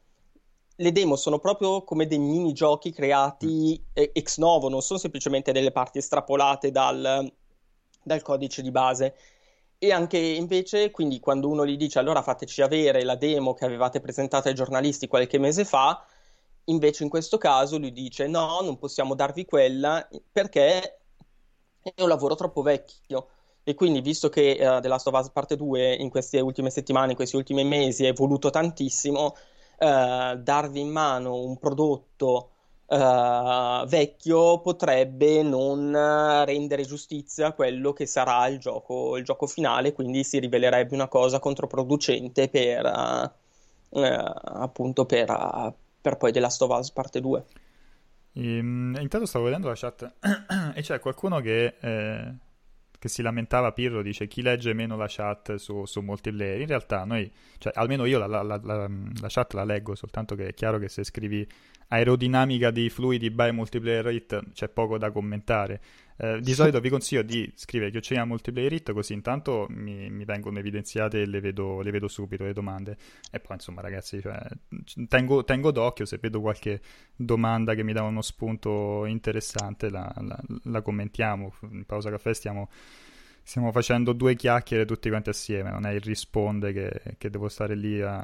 le 0.79 0.93
demo 0.93 1.17
sono 1.17 1.39
proprio 1.39 1.85
come 1.85 2.07
dei 2.07 2.19
minigiochi 2.19 2.93
creati 2.93 3.81
mm. 3.81 4.05
ex 4.13 4.39
novo, 4.39 4.69
non 4.69 4.83
sono 4.83 4.99
semplicemente 4.99 5.53
delle 5.53 5.73
parti 5.73 5.99
estrapolate 5.99 6.71
dal, 6.71 7.33
dal 8.03 8.23
codice 8.23 8.63
di 8.63 8.71
base. 8.71 9.15
E 9.79 9.93
anche 9.93 10.17
invece, 10.17 10.91
quindi, 10.91 11.21
quando 11.21 11.49
uno 11.49 11.67
gli 11.67 11.77
dice 11.77 11.99
allora 11.99 12.23
fateci 12.23 12.63
avere 12.63 13.05
la 13.05 13.15
demo 13.15 13.53
che 13.53 13.67
avevate 13.67 14.01
presentato 14.01 14.49
ai 14.49 14.55
giornalisti 14.55 15.07
qualche 15.07 15.39
mese 15.39 15.67
fa, 15.67 16.03
invece 16.65 17.05
in 17.05 17.11
questo 17.11 17.37
caso 17.37 17.77
lui 17.79 17.93
dice 17.93 18.27
no, 18.27 18.61
non 18.63 18.79
possiamo 18.79 19.15
darvi 19.15 19.45
quella 19.45 20.09
perché 20.33 20.99
è 21.83 22.03
un 22.03 22.09
lavoro 22.09 22.35
troppo 22.35 22.63
vecchio. 22.63 23.29
E 23.63 23.75
quindi, 23.75 24.01
visto 24.01 24.29
che 24.29 24.57
uh, 24.61 24.81
The 24.81 24.89
Last 24.89 25.09
of 25.09 25.15
Us 25.21 25.31
Parte 25.31 25.57
2 25.57 25.95
in 25.95 26.09
queste 26.09 26.41
ultime 26.41 26.71
settimane, 26.71 27.11
in 27.11 27.17
questi 27.17 27.37
ultimi 27.37 27.65
mesi 27.65 28.05
è 28.05 28.09
evoluto 28.09 28.49
tantissimo, 28.51 29.35
uh, 29.79 30.37
darvi 30.37 30.81
in 30.81 30.89
mano 30.89 31.37
un 31.43 31.59
prodotto 31.59 32.53
uh, 32.87 33.87
vecchio 33.87 34.61
potrebbe 34.61 35.43
non 35.43 35.93
rendere 36.45 36.85
giustizia 36.85 37.49
a 37.49 37.53
quello 37.53 37.93
che 37.93 38.07
sarà 38.07 38.47
il 38.49 38.59
gioco, 38.59 39.17
il 39.17 39.25
gioco 39.25 39.47
finale, 39.47 39.93
quindi 39.93 40.25
si 40.25 40.39
rivelerebbe 40.39 40.95
una 40.95 41.09
cosa 41.09 41.39
controproducente 41.39 42.49
per, 42.49 42.85
uh, 42.85 44.01
appunto 44.01 45.05
per, 45.07 45.75
per 46.01 46.17
poi 46.17 46.33
The 46.33 46.41
Last 46.41 46.63
of 46.63 46.79
Us 46.79 46.91
parte 46.91 47.21
2. 47.21 47.45
Ehm, 48.39 48.97
intanto 49.01 49.27
stavo 49.27 49.47
vedendo 49.47 49.69
la 49.69 49.75
chat 49.75 50.13
e 50.75 50.83
c'è 50.83 51.01
qualcuno 51.01 51.41
che, 51.41 51.77
eh, 51.81 52.35
che, 52.99 53.09
si 53.09 53.23
lamentava, 53.23 53.73
Pirro 53.73 54.03
dice 54.03 54.27
chi 54.27 54.43
legge 54.43 54.75
meno 54.75 54.97
la 54.97 55.07
chat 55.09 55.55
su, 55.55 55.87
su 55.87 56.01
multiplayer. 56.01 56.61
In 56.61 56.67
realtà 56.67 57.05
noi, 57.05 57.31
cioè 57.59 57.73
almeno 57.75 58.05
io 58.05 58.19
la, 58.19 58.27
la, 58.27 58.43
la, 58.43 58.59
la, 58.63 58.89
chat 59.29 59.55
la 59.55 59.65
leggo, 59.65 59.95
soltanto 59.95 60.35
che 60.35 60.49
è 60.49 60.55
chiaro 60.55 60.79
che 60.79 60.89
se 60.89 61.03
scrivi 61.03 61.49
aerodinamica 61.89 62.71
dei 62.71 62.91
fluidi 62.91 63.31
by 63.31 63.53
multiplayer 63.53 64.07
hit 64.09 64.53
c'è 64.53 64.69
poco 64.69 64.99
da 64.99 65.11
commentare. 65.11 65.81
Eh, 66.19 66.41
di 66.41 66.55
solito 66.55 66.81
vi 66.81 66.89
consiglio 66.89 67.23
di 67.23 67.53
scrivere 67.55 67.91
chiocciolina 67.91 68.25
multiplayer 68.25 68.73
hit 68.73 68.93
così 68.93 69.13
intanto 69.13 69.67
mi, 69.69 70.09
mi 70.09 70.25
vengono 70.25 70.59
evidenziate 70.59 71.23
e 71.23 71.27
le 71.27 71.41
vedo, 71.41 71.83
le 71.83 71.91
vedo, 71.91 72.09
subito 72.09 72.45
le 72.45 72.53
domande. 72.53 72.97
E 73.31 73.39
poi 73.39 73.57
insomma 73.57 73.83
ragazzi, 73.83 74.21
cioè, 74.21 74.39
tengo, 75.09 75.45
tengo, 75.45 75.71
d'occhio 75.71 76.05
se 76.07 76.19
vedo 76.19 76.41
qualche 76.41 76.81
domanda 77.15 77.75
che 77.75 77.83
mi 77.83 77.93
dà 77.93 78.03
uno 78.03 78.23
spunto 78.23 79.05
interessante 79.07 79.91
la, 79.91 80.13
la, 80.21 80.39
la 80.65 80.83
commentiamo. 80.83 81.55
In 81.71 81.85
pausa 81.85 82.11
caffè 82.11 82.33
stiamo 82.35 82.69
stiamo 83.47 83.71
facendo 83.71 84.13
due 84.13 84.35
chiacchiere 84.35 84.85
tutti 84.85 85.09
quanti 85.09 85.29
assieme, 85.29 85.71
non 85.71 85.87
è 85.87 85.93
il 85.93 86.01
risponde 86.01 86.73
che, 86.73 87.15
che 87.17 87.31
devo 87.31 87.49
stare 87.49 87.77
lì 87.77 88.03
a, 88.03 88.19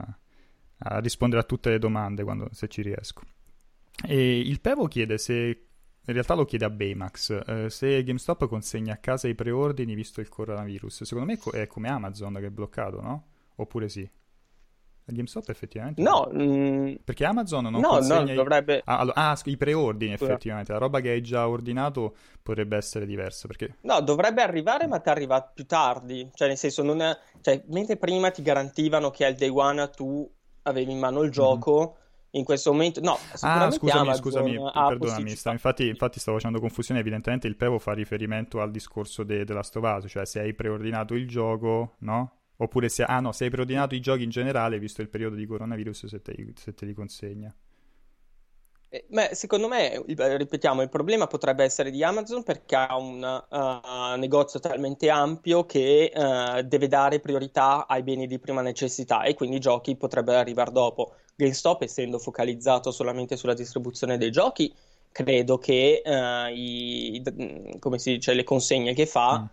a, 0.78 0.98
rispondere 0.98 1.40
a 1.40 1.44
tutte 1.44 1.70
le 1.70 1.78
domande 1.78 2.24
quando, 2.24 2.48
se 2.50 2.66
ci 2.66 2.82
riesco. 2.82 3.22
E 4.06 4.38
il 4.38 4.60
Pevo 4.60 4.86
chiede 4.86 5.18
se, 5.18 5.34
in 5.34 6.12
realtà 6.12 6.34
lo 6.34 6.44
chiede 6.44 6.64
a 6.64 6.70
Baymax, 6.70 7.42
eh, 7.46 7.70
se 7.70 8.02
GameStop 8.02 8.46
consegna 8.48 8.94
a 8.94 8.96
casa 8.96 9.28
i 9.28 9.34
preordini 9.34 9.94
visto 9.94 10.20
il 10.20 10.28
coronavirus. 10.28 11.02
Secondo 11.04 11.32
me 11.32 11.60
è 11.60 11.66
come 11.66 11.88
Amazon 11.88 12.34
che 12.34 12.46
è 12.46 12.50
bloccato, 12.50 13.00
no? 13.00 13.26
Oppure 13.56 13.88
sì? 13.88 14.08
GameStop 15.04 15.48
effettivamente? 15.48 16.00
No, 16.00 16.30
mm, 16.32 16.94
perché 17.04 17.24
Amazon 17.24 17.64
non 17.64 17.80
no, 17.80 17.88
consegna... 17.88 18.24
No, 18.24 18.34
dovrebbe... 18.34 18.82
Ah, 18.84 18.98
allora, 18.98 19.30
ah, 19.30 19.38
i 19.44 19.56
preordini 19.56 20.12
effettivamente, 20.12 20.72
la 20.72 20.78
roba 20.78 21.00
che 21.00 21.10
hai 21.10 21.20
già 21.20 21.48
ordinato 21.48 22.16
potrebbe 22.42 22.76
essere 22.76 23.04
diversa 23.04 23.46
perché... 23.46 23.76
No, 23.82 24.00
dovrebbe 24.00 24.42
arrivare 24.42 24.86
ma 24.86 25.00
ti 25.00 25.08
arriva 25.08 25.42
più 25.42 25.66
tardi, 25.66 26.30
cioè 26.34 26.48
nel 26.48 26.56
senso 26.56 26.82
non 26.82 27.00
è... 27.02 27.16
Cioè, 27.40 27.62
mentre 27.66 27.96
prima 27.96 28.30
ti 28.30 28.42
garantivano 28.42 29.10
che 29.10 29.24
al 29.24 29.34
day 29.34 29.48
one 29.48 29.90
tu 29.90 30.28
avevi 30.62 30.92
in 30.92 30.98
mano 30.98 31.20
il 31.20 31.26
mhm. 31.26 31.32
gioco... 31.32 31.80
Mm-hmm 31.80 32.00
in 32.32 32.44
questo 32.44 32.72
momento. 32.72 33.00
No, 33.00 33.18
ah, 33.40 33.70
scusami, 33.70 34.00
Amazon 34.00 34.22
scusami, 34.22 34.58
perdonami. 34.72 35.30
Sta, 35.36 35.52
infatti, 35.52 35.88
infatti, 35.88 36.20
stavo 36.20 36.36
facendo 36.36 36.60
confusione. 36.60 37.00
Evidentemente 37.00 37.46
il 37.46 37.56
Pevo 37.56 37.78
fa 37.78 37.92
riferimento 37.92 38.60
al 38.60 38.70
discorso 38.70 39.22
de, 39.22 39.44
della 39.44 39.62
Stovase, 39.62 40.08
cioè 40.08 40.26
se 40.26 40.40
hai 40.40 40.54
preordinato 40.54 41.14
il 41.14 41.26
gioco, 41.26 41.96
no? 42.00 42.36
Oppure 42.56 42.88
se, 42.88 43.02
ah, 43.02 43.20
no, 43.20 43.32
se 43.32 43.44
hai 43.44 43.50
preordinato 43.50 43.94
i 43.94 44.00
giochi 44.00 44.22
in 44.22 44.30
generale, 44.30 44.78
visto 44.78 45.02
il 45.02 45.08
periodo 45.08 45.34
di 45.34 45.46
coronavirus, 45.46 46.06
se 46.06 46.22
te, 46.22 46.52
se 46.54 46.74
te 46.74 46.86
li 46.86 46.94
consegna. 46.94 47.54
Eh, 48.94 49.06
beh, 49.08 49.30
secondo 49.32 49.68
me, 49.68 50.04
ripetiamo, 50.06 50.82
il 50.82 50.90
problema 50.90 51.26
potrebbe 51.26 51.64
essere 51.64 51.90
di 51.90 52.04
Amazon 52.04 52.42
perché 52.42 52.76
ha 52.76 52.94
un 52.98 53.22
uh, 53.22 54.18
negozio 54.18 54.60
talmente 54.60 55.08
ampio 55.08 55.64
che 55.64 56.12
uh, 56.14 56.60
deve 56.60 56.88
dare 56.88 57.18
priorità 57.18 57.86
ai 57.88 58.02
beni 58.02 58.26
di 58.26 58.38
prima 58.38 58.60
necessità 58.60 59.22
e 59.22 59.32
quindi 59.32 59.56
i 59.56 59.60
giochi 59.60 59.96
potrebbero 59.96 60.36
arrivare 60.36 60.72
dopo. 60.72 61.14
GameStop, 61.34 61.80
essendo 61.80 62.18
focalizzato 62.18 62.90
solamente 62.90 63.36
sulla 63.36 63.54
distribuzione 63.54 64.18
dei 64.18 64.30
giochi, 64.30 64.70
credo 65.10 65.56
che 65.56 66.02
uh, 66.04 66.54
i, 66.54 67.22
come 67.78 67.98
si 67.98 68.12
dice, 68.12 68.34
le 68.34 68.44
consegne 68.44 68.92
che 68.92 69.06
fa, 69.06 69.38
mm. 69.38 69.44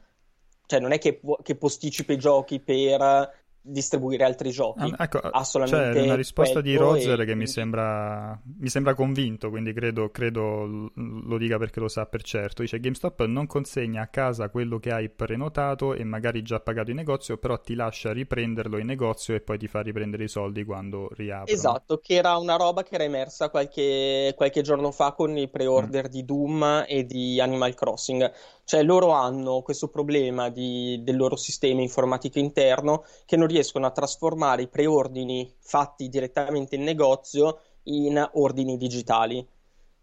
cioè 0.65 0.81
non 0.81 0.91
è 0.91 0.97
che, 0.97 1.21
che 1.43 1.55
posticipa 1.55 2.11
i 2.11 2.17
giochi 2.17 2.59
per 2.59 3.38
distribuire 3.61 4.23
altri 4.23 4.51
giochi. 4.51 4.93
Ah, 4.95 5.03
ecco, 5.03 5.19
ha 5.19 5.43
solamente 5.43 5.99
c'è 5.99 6.05
una 6.05 6.15
risposta 6.15 6.61
di 6.61 6.75
Rozer 6.75 7.21
e... 7.21 7.25
che 7.25 7.35
mi 7.35 7.47
sembra, 7.47 8.39
mi 8.59 8.69
sembra, 8.69 8.93
convinto, 8.93 9.49
quindi 9.49 9.73
credo, 9.73 10.09
credo, 10.09 10.91
lo 10.93 11.37
dica 11.37 11.57
perché 11.57 11.79
lo 11.79 11.87
sa 11.87 12.05
per 12.05 12.23
certo. 12.23 12.61
Dice 12.61 12.79
GameStop 12.79 13.25
non 13.25 13.47
consegna 13.47 14.03
a 14.03 14.07
casa 14.07 14.49
quello 14.49 14.79
che 14.79 14.91
hai 14.91 15.09
prenotato 15.09 15.93
e 15.93 16.03
magari 16.03 16.41
già 16.41 16.59
pagato 16.59 16.89
in 16.89 16.97
negozio, 16.97 17.37
però 17.37 17.59
ti 17.59 17.75
lascia 17.75 18.11
riprenderlo 18.11 18.77
in 18.77 18.85
negozio 18.85 19.35
e 19.35 19.41
poi 19.41 19.57
ti 19.57 19.67
fa 19.67 19.81
riprendere 19.81 20.23
i 20.23 20.29
soldi 20.29 20.63
quando 20.63 21.09
riapre. 21.11 21.51
Esatto, 21.51 21.97
che 21.97 22.15
era 22.15 22.37
una 22.37 22.55
roba 22.55 22.83
che 22.83 22.95
era 22.95 23.03
emersa 23.03 23.49
qualche, 23.49 24.33
qualche 24.35 24.61
giorno 24.61 24.91
fa 24.91 25.11
con 25.11 25.37
i 25.37 25.49
pre-order 25.49 26.07
mm. 26.07 26.11
di 26.11 26.25
Doom 26.25 26.85
e 26.87 27.05
di 27.05 27.39
Animal 27.39 27.75
Crossing. 27.75 28.31
Cioè 28.63 28.83
loro 28.83 29.11
hanno 29.11 29.61
questo 29.61 29.87
problema 29.87 30.49
di, 30.49 31.01
del 31.03 31.17
loro 31.17 31.35
sistema 31.35 31.81
informatico 31.81 32.37
interno 32.37 33.03
che 33.25 33.35
non 33.35 33.47
riescono 33.49 33.85
a 33.85 33.91
trasformare 33.91 34.61
i 34.61 34.67
preordini 34.69 35.53
fatti 35.59 36.07
direttamente 36.07 36.75
in 36.75 36.83
negozio 36.83 37.59
in 37.83 38.29
ordini 38.33 38.77
digitali. 38.77 39.45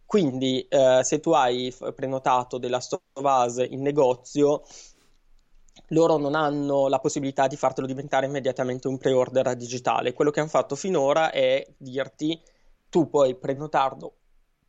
Quindi 0.04 0.66
eh, 0.68 1.00
se 1.02 1.18
tu 1.20 1.32
hai 1.32 1.74
prenotato 1.94 2.58
della 2.58 2.80
Stovaz 2.80 3.64
in 3.68 3.82
negozio, 3.82 4.62
loro 5.88 6.16
non 6.16 6.34
hanno 6.34 6.88
la 6.88 6.98
possibilità 6.98 7.46
di 7.46 7.56
fartelo 7.56 7.86
diventare 7.86 8.26
immediatamente 8.26 8.88
un 8.88 8.98
pre-order 8.98 9.54
digitale. 9.56 10.12
Quello 10.12 10.30
che 10.30 10.40
hanno 10.40 10.48
fatto 10.48 10.74
finora 10.76 11.30
è 11.30 11.66
dirti 11.76 12.40
tu 12.88 13.08
puoi 13.08 13.34
prenotarlo 13.34 14.14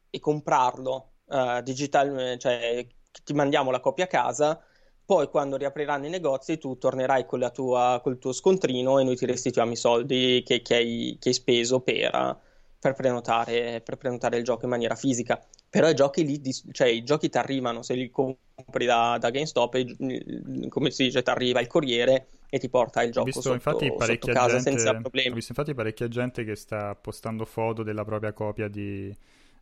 e 0.09 0.19
comprarlo 0.19 1.11
uh, 1.25 1.61
digital, 1.61 2.35
cioè 2.39 2.85
ti 3.23 3.33
mandiamo 3.33 3.71
la 3.71 3.79
copia 3.79 4.05
a 4.05 4.07
casa, 4.07 4.59
poi 5.07 5.29
quando 5.29 5.55
riapriranno 5.55 6.05
i 6.05 6.09
negozi 6.09 6.57
tu 6.57 6.77
tornerai 6.77 7.25
con 7.25 7.39
la 7.39 7.49
tua, 7.49 8.01
col 8.03 8.19
tuo 8.19 8.33
scontrino 8.33 8.99
e 8.99 9.05
noi 9.05 9.15
ti 9.15 9.25
restituiamo 9.25 9.71
i 9.71 9.77
soldi 9.77 10.43
che, 10.45 10.61
che, 10.61 10.75
hai, 10.75 11.15
che 11.17 11.29
hai, 11.29 11.33
speso 11.33 11.79
per, 11.79 12.37
per, 12.77 12.93
prenotare, 12.93 13.79
per, 13.79 13.95
prenotare, 13.95 14.37
il 14.37 14.43
gioco 14.43 14.65
in 14.65 14.71
maniera 14.71 14.95
fisica. 14.95 15.41
Però 15.69 15.87
i 15.87 15.93
giochi 15.93 16.25
lì, 16.25 16.41
cioè 16.73 16.89
i 16.89 17.03
giochi 17.03 17.29
ti 17.29 17.37
arrivano, 17.37 17.83
se 17.83 17.93
li 17.93 18.09
compri 18.09 18.85
da, 18.85 19.17
da 19.17 19.29
GameStop, 19.29 20.67
come 20.67 20.91
si 20.91 21.03
dice, 21.05 21.23
ti 21.23 21.29
arriva 21.29 21.61
il 21.61 21.67
corriere 21.67 22.27
e 22.49 22.59
ti 22.59 22.67
porta 22.67 23.01
il 23.01 23.13
gioco 23.13 23.31
sotto, 23.31 23.53
infatti 23.53 23.87
sotto 23.87 24.27
casa 24.27 24.55
gente, 24.55 24.71
senza 24.71 24.93
problemi. 24.93 25.31
Ho 25.31 25.35
visto 25.35 25.53
infatti 25.53 25.73
parecchia 25.73 26.09
gente 26.09 26.43
che 26.43 26.57
sta 26.57 26.95
postando 26.95 27.45
foto 27.45 27.81
della 27.81 28.03
propria 28.03 28.33
copia 28.33 28.67
di 28.67 29.15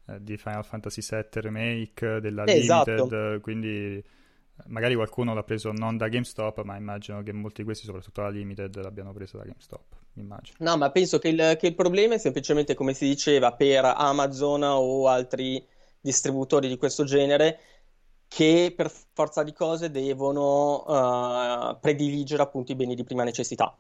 eh, 0.08 0.22
di 0.22 0.38
Final 0.38 0.64
Fantasy 0.64 1.02
VII 1.08 1.42
Remake, 1.42 2.20
della 2.20 2.44
eh, 2.44 2.60
Limited, 2.60 3.00
esatto. 3.00 3.40
quindi 3.42 4.04
magari 4.68 4.96
qualcuno 4.96 5.34
l'ha 5.34 5.44
preso 5.44 5.72
non 5.72 5.98
da 5.98 6.08
GameStop, 6.08 6.64
ma 6.64 6.76
immagino 6.76 7.22
che 7.24 7.32
molti 7.34 7.58
di 7.58 7.64
questi, 7.64 7.86
soprattutto 7.86 8.22
la 8.22 8.30
Limited, 8.30 8.76
l'abbiano 8.82 9.14
preso 9.14 9.38
da 9.38 9.44
GameStop. 9.44 9.84
Immagino. 10.16 10.58
No, 10.60 10.78
ma 10.78 10.92
penso 10.92 11.20
che 11.20 11.28
il, 11.28 11.58
che 11.60 11.68
il, 11.68 11.76
problema 11.76 12.16
è 12.16 12.18
semplicemente, 12.18 12.74
come 12.74 12.94
si 12.94 13.06
diceva, 13.06 13.54
per 13.54 13.84
Amazon 13.84 14.64
o 14.64 15.08
altri 15.08 15.64
distributori 16.00 16.68
di 16.68 16.78
questo 16.78 17.04
genere, 17.04 17.60
che 18.28 18.74
per 18.76 18.92
forza 19.14 19.44
di 19.44 19.54
cose 19.54 19.92
devono 19.92 20.84
uh, 20.86 21.80
prediligere 21.80 22.42
appunto 22.42 22.72
i 22.72 22.76
beni 22.76 22.96
di 22.96 23.04
prima 23.04 23.24
necessità. 23.24 23.76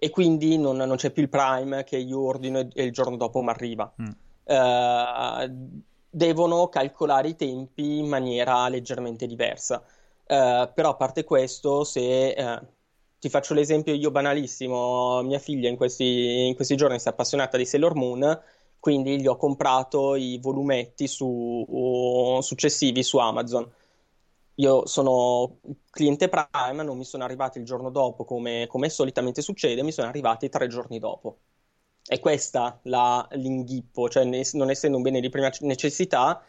e 0.00 0.10
quindi 0.10 0.56
non, 0.58 0.76
non, 0.76 0.96
c'è 0.96 1.10
più 1.10 1.22
il 1.22 1.28
Prime 1.28 1.82
che 1.82 1.96
io 1.96 2.20
ordino 2.20 2.60
e, 2.60 2.84
il 2.84 2.92
giorno 2.92 3.16
dopo 3.16 3.42
mi 3.42 3.48
arriva. 3.48 3.92
Mm. 4.00 4.06
Uh, 4.44 5.82
devono 6.10 6.68
calcolare 6.68 7.28
i 7.28 7.36
tempi 7.36 7.98
in 7.98 8.08
maniera 8.08 8.68
leggermente 8.68 9.26
diversa. 9.26 9.82
Uh, 10.28 10.70
però 10.74 10.90
a 10.90 10.94
parte 10.94 11.24
questo, 11.24 11.84
se 11.84 12.34
uh, 12.36 12.66
ti 13.18 13.30
faccio 13.30 13.54
l'esempio 13.54 13.94
io 13.94 14.10
banalissimo, 14.10 15.22
mia 15.22 15.38
figlia 15.38 15.70
in 15.70 15.76
questi, 15.76 16.46
in 16.48 16.54
questi, 16.54 16.76
giorni 16.76 16.98
si 17.00 17.08
è 17.08 17.10
appassionata 17.12 17.56
di 17.56 17.64
Sailor 17.64 17.94
Moon, 17.94 18.38
quindi 18.78 19.18
gli 19.20 19.26
ho 19.26 19.36
comprato 19.36 20.16
i 20.16 20.38
volumetti 20.38 21.06
su, 21.08 22.38
successivi 22.42 23.02
su 23.02 23.16
Amazon. 23.16 23.70
Io 24.56 24.86
sono 24.86 25.60
cliente 25.90 26.28
Prime, 26.28 26.82
non 26.82 26.98
mi 26.98 27.04
sono 27.04 27.24
arrivati 27.24 27.58
il 27.58 27.64
giorno 27.64 27.90
dopo 27.90 28.24
come, 28.24 28.66
come 28.68 28.90
solitamente 28.90 29.40
succede, 29.40 29.82
mi 29.82 29.92
sono 29.92 30.08
arrivati 30.08 30.48
tre 30.50 30.66
giorni 30.68 30.98
dopo. 30.98 31.38
E 32.06 32.20
questa 32.20 32.78
la, 32.84 33.26
l'inghippo, 33.32 34.08
cioè 34.08 34.24
non 34.24 34.70
essendo 34.70 34.96
un 34.96 35.02
bene 35.02 35.20
di 35.20 35.28
prima 35.30 35.50
necessità, 35.60 36.42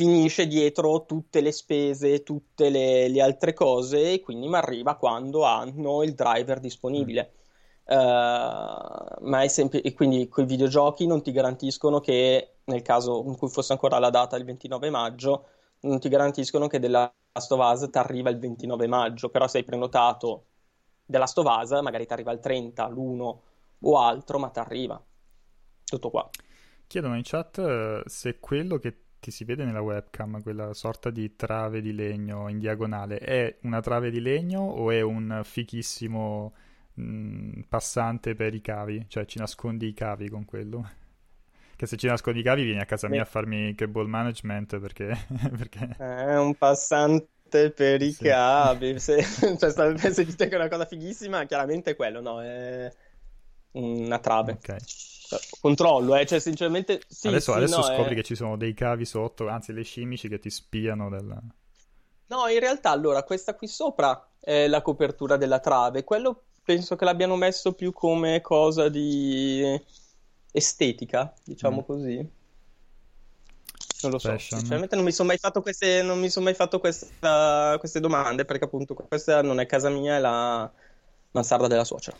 finisce 0.00 0.46
dietro 0.46 1.04
tutte 1.04 1.42
le 1.42 1.52
spese, 1.52 2.22
tutte 2.22 2.70
le, 2.70 3.06
le 3.08 3.20
altre 3.20 3.52
cose 3.52 4.14
e 4.14 4.20
quindi 4.20 4.48
mi 4.48 4.54
arriva 4.54 4.96
quando 4.96 5.42
hanno 5.42 6.02
il 6.02 6.14
driver 6.14 6.58
disponibile. 6.58 7.32
Uh, 7.84 7.92
ma 7.92 9.42
è 9.42 9.48
sempre, 9.48 9.82
e 9.82 9.92
quindi 9.92 10.26
con 10.28 10.44
i 10.44 10.46
videogiochi 10.46 11.06
non 11.06 11.22
ti 11.22 11.32
garantiscono 11.32 12.00
che 12.00 12.60
nel 12.64 12.80
caso 12.80 13.22
in 13.26 13.36
cui 13.36 13.50
fosse 13.50 13.72
ancora 13.72 13.98
la 13.98 14.08
data 14.08 14.36
il 14.36 14.44
29 14.44 14.88
maggio 14.88 15.48
non 15.80 15.98
ti 16.00 16.08
garantiscono 16.08 16.66
che 16.66 16.78
della 16.78 17.12
Last 17.32 17.52
of 17.52 17.58
Us 17.60 17.90
ti 17.90 17.98
arriva 17.98 18.30
il 18.30 18.38
29 18.38 18.86
maggio, 18.86 19.28
però 19.28 19.48
se 19.48 19.58
hai 19.58 19.64
prenotato 19.64 20.46
della 21.04 21.24
Last 21.24 21.36
of 21.36 21.46
Us 21.46 21.78
magari 21.82 22.06
ti 22.06 22.12
arriva 22.14 22.32
il 22.32 22.40
30, 22.40 22.88
l'1 22.88 23.36
o 23.80 23.98
altro, 23.98 24.38
ma 24.38 24.48
ti 24.48 24.60
arriva. 24.60 25.02
Tutto 25.84 26.08
qua. 26.08 26.26
Chiedono 26.86 27.16
in 27.16 27.22
chat 27.22 27.58
uh, 27.58 28.08
se 28.08 28.38
quello 28.38 28.78
che 28.78 29.09
ti 29.20 29.30
si 29.30 29.44
vede 29.44 29.64
nella 29.64 29.82
webcam, 29.82 30.42
quella 30.42 30.72
sorta 30.74 31.10
di 31.10 31.36
trave 31.36 31.80
di 31.80 31.92
legno 31.94 32.48
in 32.48 32.58
diagonale, 32.58 33.18
è 33.18 33.58
una 33.62 33.80
trave 33.80 34.10
di 34.10 34.20
legno 34.20 34.60
o 34.60 34.90
è 34.90 35.02
un 35.02 35.42
fichissimo 35.44 36.52
mh, 36.94 37.60
passante 37.68 38.34
per 38.34 38.54
i 38.54 38.60
cavi? 38.60 39.04
Cioè 39.08 39.26
ci 39.26 39.38
nascondi 39.38 39.86
i 39.86 39.92
cavi 39.92 40.28
con 40.28 40.44
quello? 40.44 40.88
che 41.76 41.86
se 41.86 41.96
ci 41.96 42.06
nascondi 42.06 42.40
i 42.40 42.42
cavi 42.42 42.64
vieni 42.64 42.80
a 42.80 42.86
casa 42.86 43.08
mia 43.08 43.22
a 43.22 43.26
farmi 43.26 43.74
cable 43.74 44.06
management 44.06 44.78
perché... 44.78 45.16
perché... 45.56 45.94
È 45.98 46.38
un 46.38 46.54
passante 46.54 47.70
per 47.70 48.02
i 48.02 48.12
sì. 48.12 48.24
cavi. 48.24 48.98
Se, 49.00 49.22
cioè, 49.22 49.70
se 49.70 50.24
ti 50.24 50.34
dico 50.36 50.56
una 50.56 50.68
cosa 50.68 50.86
fighissima, 50.86 51.44
chiaramente 51.44 51.92
è 51.92 51.96
quello, 51.96 52.20
no? 52.20 52.40
È 52.40 52.90
una 53.72 54.18
trave. 54.18 54.52
Ok. 54.52 54.76
Controllo, 55.60 56.16
eh, 56.16 56.26
cioè 56.26 56.40
sinceramente... 56.40 57.02
Sì, 57.06 57.28
adesso, 57.28 57.52
sì, 57.52 57.58
adesso 57.58 57.76
no, 57.76 57.82
scopri 57.82 58.12
è... 58.12 58.16
che 58.16 58.22
ci 58.24 58.34
sono 58.34 58.56
dei 58.56 58.74
cavi 58.74 59.04
sotto, 59.04 59.48
anzi 59.48 59.72
le 59.72 59.82
scimici 59.82 60.28
che 60.28 60.38
ti 60.38 60.50
spiano 60.50 61.08
del... 61.08 61.38
No, 62.26 62.46
in 62.48 62.58
realtà 62.60 62.90
allora 62.90 63.22
questa 63.22 63.54
qui 63.54 63.66
sopra 63.66 64.28
è 64.40 64.66
la 64.66 64.82
copertura 64.82 65.36
della 65.36 65.58
trave, 65.58 66.04
quello 66.04 66.42
penso 66.64 66.94
che 66.96 67.04
l'abbiano 67.04 67.36
messo 67.36 67.72
più 67.72 67.92
come 67.92 68.40
cosa 68.40 68.88
di 68.88 69.80
estetica, 70.52 71.32
diciamo 71.44 71.80
mm. 71.80 71.84
così. 71.84 72.30
Non 74.02 74.12
lo 74.12 74.18
so, 74.18 74.30
Fashion. 74.30 74.58
sinceramente 74.60 74.96
non 74.96 75.04
mi 75.04 75.12
sono 75.12 75.28
mai 75.28 75.38
fatto 75.38 75.60
queste, 75.60 76.02
non 76.02 76.18
mi 76.18 76.30
sono 76.30 76.46
mai 76.46 76.54
fatto 76.54 76.80
questa, 76.80 77.76
queste 77.78 78.00
domande 78.00 78.44
perché 78.44 78.64
appunto 78.64 78.94
questa 78.94 79.42
non 79.42 79.60
è 79.60 79.66
casa 79.66 79.90
mia, 79.90 80.16
è 80.16 80.20
la 80.20 80.70
mansarda 81.32 81.66
della 81.66 81.84
suocera. 81.84 82.16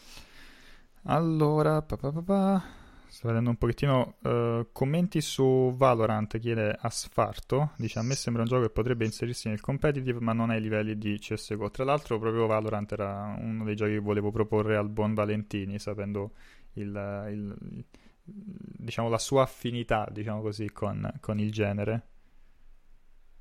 Allora, 1.04 1.80
pa, 1.80 1.96
pa, 1.96 2.12
pa, 2.12 2.62
sto 3.08 3.28
vedendo 3.28 3.48
un 3.50 3.56
pochettino 3.56 4.16
uh, 4.20 4.68
commenti 4.70 5.22
su 5.22 5.72
Valorant, 5.74 6.38
chiede 6.38 6.76
Asfarto, 6.78 7.70
dice 7.78 7.98
a 7.98 8.02
me 8.02 8.14
sembra 8.14 8.42
un 8.42 8.48
gioco 8.48 8.62
che 8.62 8.70
potrebbe 8.70 9.06
inserirsi 9.06 9.48
nel 9.48 9.60
competitive 9.60 10.20
ma 10.20 10.34
non 10.34 10.50
ai 10.50 10.60
livelli 10.60 10.98
di 10.98 11.18
CSGO. 11.18 11.70
Tra 11.70 11.84
l'altro 11.84 12.18
proprio 12.18 12.46
Valorant 12.46 12.92
era 12.92 13.34
uno 13.38 13.64
dei 13.64 13.76
giochi 13.76 13.92
che 13.92 13.98
volevo 13.98 14.30
proporre 14.30 14.76
al 14.76 14.90
buon 14.90 15.14
Valentini, 15.14 15.78
sapendo 15.78 16.32
il, 16.74 17.26
il 17.30 17.84
diciamo, 18.24 19.08
la 19.08 19.18
sua 19.18 19.42
affinità, 19.42 20.06
diciamo 20.10 20.42
così, 20.42 20.70
con, 20.70 21.10
con 21.20 21.38
il 21.38 21.50
genere? 21.50 22.06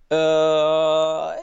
Uh, 0.07 1.35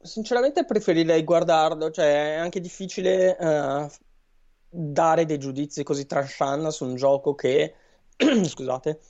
sinceramente 0.00 0.64
preferirei 0.64 1.24
guardarlo, 1.24 1.90
cioè 1.90 2.34
è 2.34 2.36
anche 2.36 2.60
difficile 2.60 3.36
uh, 3.40 3.88
dare 4.76 5.24
dei 5.24 5.38
giudizi 5.38 5.82
così 5.82 6.06
tranchant 6.06 6.68
su 6.68 6.84
un 6.84 6.96
gioco 6.96 7.34
che, 7.34 7.74
scusate, 8.44 9.00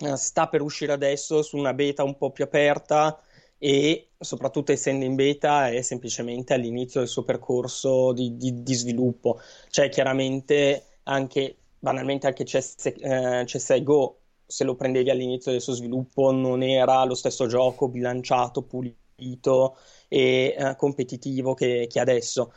uh, 0.00 0.16
sta 0.16 0.48
per 0.48 0.60
uscire 0.62 0.92
adesso 0.92 1.42
su 1.42 1.56
una 1.56 1.72
beta 1.72 2.02
un 2.02 2.16
po' 2.16 2.30
più 2.30 2.44
aperta 2.44 3.20
e 3.58 4.10
soprattutto 4.18 4.72
essendo 4.72 5.04
in 5.04 5.14
beta 5.14 5.68
è 5.68 5.82
semplicemente 5.82 6.52
all'inizio 6.52 7.00
del 7.00 7.08
suo 7.08 7.22
percorso 7.22 8.12
di, 8.12 8.36
di, 8.36 8.62
di 8.62 8.74
sviluppo, 8.74 9.40
cioè 9.70 9.88
chiaramente 9.88 10.86
anche 11.04 11.58
banalmente 11.78 12.26
anche 12.26 12.44
CS, 12.44 12.86
eh, 12.86 13.42
CSGO, 13.44 14.18
se 14.46 14.64
lo 14.64 14.74
prendevi 14.74 15.10
all'inizio 15.10 15.52
del 15.52 15.60
suo 15.60 15.74
sviluppo, 15.74 16.32
non 16.32 16.62
era 16.62 17.04
lo 17.04 17.14
stesso 17.14 17.46
gioco 17.46 17.88
bilanciato, 17.88 18.62
pulito 18.62 19.76
e 20.08 20.54
eh, 20.58 20.76
competitivo 20.76 21.54
che, 21.54 21.86
che 21.88 22.00
adesso. 22.00 22.52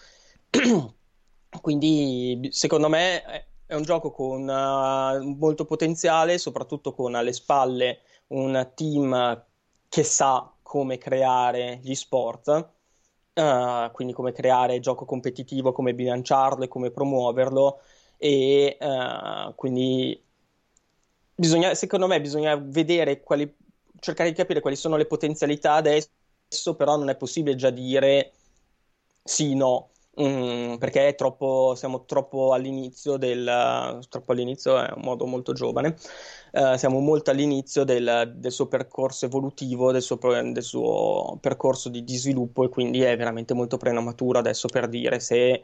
Quindi, 1.61 2.49
secondo 2.51 2.89
me, 2.89 3.45
è 3.65 3.75
un 3.75 3.83
gioco 3.83 4.11
con 4.11 4.47
uh, 4.47 5.35
molto 5.37 5.65
potenziale, 5.65 6.37
soprattutto 6.37 6.93
con 6.93 7.15
alle 7.15 7.33
spalle 7.33 8.01
un 8.27 8.71
team 8.75 9.43
che 9.89 10.03
sa 10.03 10.51
come 10.61 10.97
creare 10.97 11.79
gli 11.81 11.95
sport. 11.95 12.69
Uh, 13.33 13.91
quindi 13.91 14.13
come 14.13 14.31
creare 14.31 14.79
gioco 14.79 15.03
competitivo, 15.03 15.73
come 15.73 15.93
bilanciarlo 15.93 16.63
e 16.63 16.67
come 16.69 16.89
promuoverlo 16.89 17.81
e 18.17 18.77
uh, 18.79 19.53
quindi 19.55 20.23
bisogna, 21.35 21.73
secondo 21.75 22.07
me 22.07 22.21
bisogna 22.21 22.55
vedere 22.55 23.21
quali, 23.21 23.53
cercare 23.99 24.29
di 24.29 24.35
capire 24.35 24.61
quali 24.61 24.75
sono 24.75 24.95
le 24.95 25.05
potenzialità 25.05 25.73
adesso, 25.73 26.09
però 26.77 26.95
non 26.95 27.09
è 27.09 27.17
possibile 27.17 27.55
già 27.55 27.69
dire 27.69 28.31
sì, 29.21 29.55
no, 29.55 29.89
mm, 30.21 30.75
perché 30.75 31.15
troppo, 31.15 31.73
siamo 31.75 32.05
troppo 32.05 32.53
all'inizio 32.53 33.17
del, 33.17 33.99
troppo 34.09 34.31
all'inizio 34.31 34.81
è 34.81 34.91
un 34.95 35.01
modo 35.03 35.25
molto 35.25 35.53
giovane, 35.53 35.95
uh, 36.53 36.75
siamo 36.77 36.99
molto 36.99 37.31
all'inizio 37.31 37.83
del, 37.83 38.33
del, 38.35 38.51
suo 38.51 38.67
percorso 38.67 39.25
evolutivo, 39.25 39.91
del 39.91 40.01
suo, 40.01 40.17
del 40.17 40.63
suo 40.63 41.37
percorso 41.41 41.89
di, 41.89 42.03
di 42.03 42.15
sviluppo 42.15 42.63
e 42.63 42.69
quindi 42.69 43.01
è 43.01 43.15
veramente 43.17 43.53
molto 43.53 43.77
prematuro 43.77 44.39
adesso 44.39 44.67
per 44.67 44.87
dire 44.87 45.19
se 45.19 45.63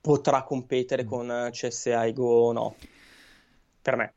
potrà 0.00 0.42
competere 0.42 1.04
mm. 1.04 1.08
con 1.08 1.48
CSA 1.50 2.04
e 2.04 2.12
Go 2.12 2.46
o 2.48 2.52
no. 2.52 2.76
Per 3.82 3.96
me. 3.96 4.14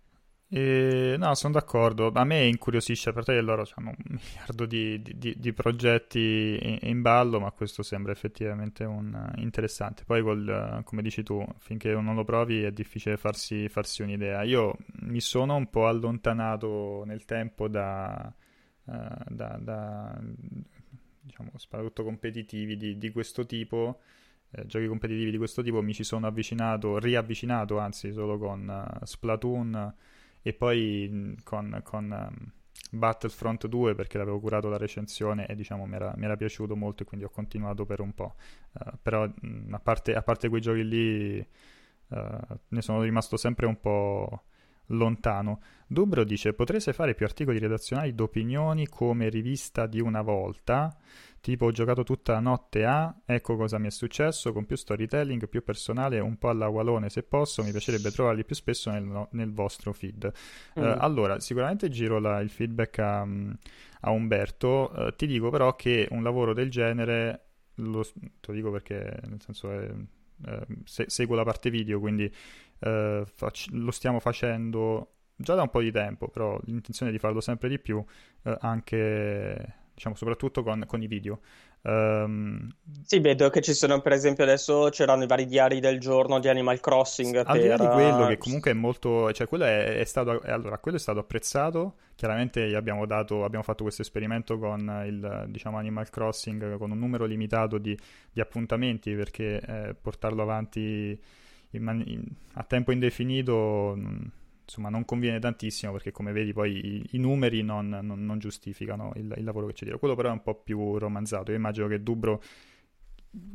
Eh, 0.57 1.17
no, 1.17 1.35
sono 1.35 1.51
d'accordo. 1.51 2.11
A 2.13 2.23
me 2.23 2.45
incuriosisce 2.45 3.11
per 3.11 3.25
te 3.25 3.41
loro 3.41 3.67
hanno 3.75 3.89
un 3.89 3.95
miliardo 4.15 4.65
di, 4.65 5.01
di, 5.01 5.35
di 5.37 5.51
progetti 5.51 6.57
in, 6.61 6.77
in, 6.83 7.01
ballo, 7.01 7.41
ma 7.41 7.51
questo 7.51 7.83
sembra 7.83 8.13
effettivamente 8.13 8.85
un, 8.85 9.13
uh, 9.13 9.37
interessante. 9.41 10.05
Poi, 10.05 10.21
col, 10.21 10.77
uh, 10.79 10.83
come 10.85 11.01
dici 11.01 11.23
tu, 11.23 11.45
finché 11.57 11.91
non 11.91 12.15
lo 12.15 12.23
provi 12.23 12.63
è 12.63 12.71
difficile 12.71 13.17
farsi, 13.17 13.67
farsi, 13.67 14.01
un'idea. 14.01 14.43
Io 14.43 14.77
mi 15.01 15.19
sono 15.19 15.55
un 15.57 15.69
po' 15.69 15.87
allontanato 15.87 17.03
nel 17.05 17.25
tempo 17.25 17.67
da, 17.67 18.33
uh, 18.85 18.93
da, 19.27 19.57
da 19.59 20.17
diciamo, 21.19 21.51
soprattutto 21.55 22.05
competitivi 22.05 22.77
di, 22.77 22.97
di 22.97 23.11
questo 23.11 23.45
tipo 23.45 23.99
eh, 24.51 24.65
giochi 24.65 24.87
competitivi 24.87 25.31
di 25.31 25.37
questo 25.37 25.61
tipo 25.61 25.81
mi 25.81 25.93
ci 25.93 26.05
sono 26.05 26.27
avvicinato, 26.27 26.97
riavvicinato 26.97 27.77
anzi 27.77 28.13
solo 28.13 28.37
con 28.37 28.69
uh, 29.01 29.03
Splatoon 29.03 29.93
e 30.47 30.53
poi 30.53 31.35
con, 31.43 31.81
con 31.83 32.03
um, 32.11 32.51
Battlefront 32.91 33.65
2 33.65 33.95
perché 33.95 34.19
l'avevo 34.19 34.39
curato 34.39 34.69
la 34.69 34.77
recensione 34.77 35.47
e 35.47 35.55
diciamo 35.55 35.87
mi 35.87 35.95
era, 35.95 36.13
mi 36.17 36.25
era 36.25 36.37
piaciuto 36.37 36.75
molto 36.75 37.01
e 37.01 37.07
quindi 37.07 37.25
ho 37.25 37.31
continuato 37.31 37.87
per 37.87 37.99
un 37.99 38.13
po'. 38.13 38.35
Uh, 38.73 38.91
però 39.01 39.25
mh, 39.25 39.73
a, 39.73 39.79
parte, 39.79 40.13
a, 40.13 40.21
parte, 40.21 40.47
quei 40.49 40.61
giochi 40.61 40.87
lì 40.87 41.39
uh, 41.39 42.59
ne 42.67 42.81
sono 42.83 43.01
rimasto 43.01 43.37
sempre 43.37 43.65
un 43.65 43.79
po' 43.79 44.43
lontano. 44.87 45.61
Dubro 45.87 46.23
dice: 46.23 46.53
Potreste 46.53 46.93
fare 46.93 47.13
più 47.15 47.25
articoli 47.25 47.59
redazionali 47.59 48.13
d'opinioni 48.13 48.87
come 48.87 49.29
rivista 49.29 49.87
di 49.87 49.99
una 49.99 50.21
volta? 50.21 50.95
Tipo, 51.45 51.65
ho 51.65 51.71
giocato 51.71 52.03
tutta 52.03 52.33
la 52.33 52.39
notte 52.39 52.85
a, 52.85 53.15
ecco 53.23 53.55
cosa 53.55 53.77
mi 53.77 53.85
è 53.85 53.91
successo, 53.91 54.51
con 54.51 54.65
più 54.65 54.75
storytelling, 54.75 55.47
più 55.47 55.63
personale, 55.63 56.19
un 56.19 56.37
po' 56.37 56.49
alla 56.49 56.67
Walone 56.67 57.07
se 57.09 57.21
posso, 57.21 57.61
mi 57.61 57.69
piacerebbe 57.69 58.09
trovarli 58.09 58.43
più 58.43 58.55
spesso 58.55 58.89
nel, 58.89 59.27
nel 59.29 59.53
vostro 59.53 59.93
feed. 59.93 60.31
Mm. 60.79 60.83
Uh, 60.83 60.95
allora, 60.97 61.39
sicuramente 61.39 61.89
giro 61.89 62.17
la, 62.17 62.39
il 62.39 62.49
feedback 62.49 62.97
a, 62.97 63.27
a 64.01 64.09
Umberto, 64.09 64.91
uh, 64.91 65.15
ti 65.15 65.27
dico 65.27 65.51
però 65.51 65.75
che 65.75 66.07
un 66.09 66.23
lavoro 66.23 66.53
del 66.53 66.71
genere, 66.71 67.49
lo, 67.75 68.03
te 68.03 68.47
lo 68.47 68.53
dico 68.53 68.71
perché 68.71 69.19
nel 69.27 69.39
senso 69.39 69.69
è 69.69 69.87
eh, 70.43 70.65
se- 70.83 71.05
seguo 71.07 71.35
la 71.35 71.43
parte 71.43 71.69
video, 71.69 71.99
quindi 71.99 72.31
eh, 72.79 73.23
fac- 73.25 73.69
lo 73.71 73.91
stiamo 73.91 74.19
facendo 74.19 75.11
già 75.35 75.55
da 75.55 75.63
un 75.63 75.69
po' 75.69 75.81
di 75.81 75.91
tempo, 75.91 76.27
però 76.27 76.59
l'intenzione 76.65 77.11
è 77.11 77.13
di 77.13 77.19
farlo 77.19 77.41
sempre 77.41 77.69
di 77.69 77.79
più, 77.79 78.03
eh, 78.43 78.57
anche 78.61 79.83
diciamo 79.93 80.15
soprattutto 80.15 80.63
con, 80.63 80.83
con 80.85 81.01
i 81.01 81.07
video. 81.07 81.39
Um, 81.85 82.67
sì, 83.03 83.19
vedo 83.19 83.51
che 83.51 83.61
ci 83.61 83.73
sono, 83.73 84.01
per 84.01 84.11
esempio, 84.11 84.43
adesso 84.43 84.89
c'erano 84.91 85.23
i 85.23 85.27
vari 85.27 85.45
diari 85.45 85.79
del 85.79 85.99
giorno 85.99 86.39
di 86.39 86.47
Animal 86.47 86.79
Crossing. 86.79 87.43
Al 87.45 87.59
là 87.59 87.77
di 87.77 87.85
quello 87.85 88.25
che 88.25 88.37
comunque 88.37 88.71
è 88.71 88.73
molto, 88.73 89.31
cioè 89.33 89.47
quello 89.47 89.65
è, 89.65 89.99
è 89.99 90.03
stato, 90.03 90.41
allora, 90.45 90.79
quello 90.79 90.97
è 90.97 90.99
stato 90.99 91.19
apprezzato. 91.19 91.97
Chiaramente 92.15 92.75
abbiamo, 92.75 93.05
dato, 93.05 93.43
abbiamo 93.43 93.63
fatto 93.63 93.83
questo 93.83 94.01
esperimento 94.01 94.57
con 94.57 95.03
il 95.05 95.45
diciamo, 95.47 95.77
Animal 95.77 96.09
Crossing 96.09 96.77
con 96.77 96.89
un 96.89 96.97
numero 96.97 97.25
limitato 97.25 97.77
di, 97.77 97.95
di 98.31 98.41
appuntamenti 98.41 99.13
perché 99.13 99.59
eh, 99.59 99.95
portarlo 99.99 100.41
avanti 100.41 101.21
in 101.75 102.03
in, 102.05 102.23
a 102.53 102.63
tempo 102.63 102.91
indefinito 102.91 103.97
insomma 104.65 104.89
non 104.89 105.05
conviene 105.05 105.39
tantissimo 105.39 105.91
perché 105.91 106.11
come 106.11 106.31
vedi 106.31 106.51
poi 106.51 106.71
i, 106.73 107.09
i 107.11 107.17
numeri 107.19 107.61
non, 107.61 107.87
non, 108.01 108.25
non 108.25 108.39
giustificano 108.39 109.11
il, 109.15 109.33
il, 109.37 109.43
lavoro 109.43 109.67
che 109.67 109.73
c'è 109.73 109.81
dietro. 109.81 109.99
Quello 109.99 110.15
però 110.15 110.29
è 110.29 110.33
un 110.33 110.41
po' 110.41 110.55
più 110.55 110.97
romanzato. 110.97 111.51
Io 111.51 111.57
immagino 111.57 111.87
che 111.87 112.01
Dubro 112.01 112.41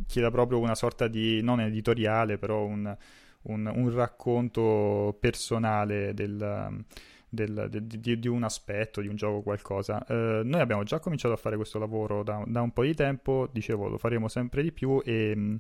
chieda 0.07 0.31
proprio 0.31 0.59
una 0.59 0.75
sorta 0.75 1.09
di, 1.09 1.43
non 1.43 1.61
editoriale, 1.61 2.39
però 2.39 2.65
un, 2.65 2.97
un, 3.43 3.73
un 3.75 3.95
racconto 3.95 5.17
personale 5.19 6.15
del, 6.15 6.85
del, 7.29 7.67
de, 7.71 7.87
di, 7.87 8.19
di, 8.19 8.29
un 8.29 8.45
aspetto, 8.45 9.01
di 9.01 9.09
un 9.09 9.17
gioco, 9.17 9.41
qualcosa. 9.41 10.05
Uh, 10.09 10.43
noi 10.45 10.61
abbiamo 10.61 10.83
già 10.85 10.99
cominciato 11.01 11.35
a 11.35 11.39
fare 11.39 11.57
questo 11.57 11.79
lavoro 11.79 12.23
da, 12.23 12.43
da, 12.47 12.61
un 12.61 12.73
po' 12.73 12.85
di 12.85 12.95
tempo, 12.95 13.49
dicevo 13.51 13.89
lo 13.89 13.99
faremo 13.99 14.29
sempre 14.29 14.63
di 14.63 14.73
più 14.73 15.01
e 15.05 15.59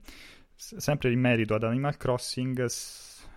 sempre 0.61 1.11
in 1.11 1.19
merito 1.19 1.55
ad 1.55 1.65
Animal 1.65 1.97
Crossing 1.97 2.67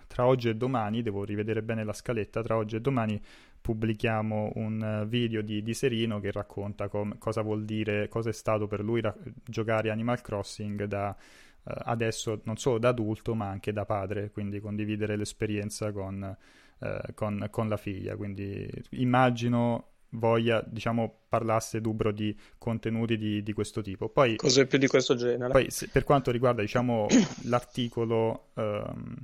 tra 0.06 0.26
oggi 0.26 0.48
e 0.48 0.54
domani, 0.54 1.02
devo 1.02 1.24
rivedere 1.24 1.62
bene 1.62 1.82
la 1.82 1.92
scaletta, 1.92 2.42
tra 2.42 2.56
oggi 2.56 2.76
e 2.76 2.80
domani 2.80 3.20
pubblichiamo 3.60 4.52
un 4.56 4.82
eh, 4.82 5.06
video 5.06 5.40
di, 5.40 5.62
di 5.62 5.72
Serino 5.72 6.20
che 6.20 6.30
racconta 6.30 6.88
com- 6.88 7.16
cosa 7.16 7.40
vuol 7.40 7.64
dire, 7.64 8.08
cosa 8.08 8.28
è 8.28 8.32
stato 8.32 8.66
per 8.66 8.84
lui 8.84 9.00
ra- 9.00 9.16
giocare 9.42 9.90
Animal 9.90 10.20
Crossing 10.20 10.84
da 10.84 11.16
uh, 11.62 11.72
adesso 11.84 12.42
non 12.44 12.58
solo 12.58 12.78
da 12.78 12.90
adulto 12.90 13.34
ma 13.34 13.48
anche 13.48 13.72
da 13.72 13.86
padre, 13.86 14.30
quindi 14.30 14.60
condividere 14.60 15.16
l'esperienza 15.16 15.92
con, 15.92 16.36
uh, 16.78 17.14
con, 17.14 17.46
con 17.50 17.68
la 17.68 17.78
figlia. 17.78 18.16
Quindi 18.16 18.70
immagino 18.90 19.93
voglia, 20.14 20.64
diciamo, 20.66 21.22
parlasse 21.28 21.80
Dubro 21.80 22.12
di 22.12 22.36
contenuti 22.58 23.16
di, 23.16 23.42
di, 23.42 23.52
questo 23.52 23.82
tipo. 23.82 24.08
Poi, 24.08 24.36
Cose 24.36 24.66
più 24.66 24.78
di 24.78 24.86
questo 24.86 25.14
genere. 25.14 25.52
Poi, 25.52 25.70
se, 25.70 25.88
per 25.88 26.04
quanto 26.04 26.30
riguarda, 26.30 26.60
diciamo, 26.60 27.06
l'articolo 27.44 28.50
um, 28.54 29.14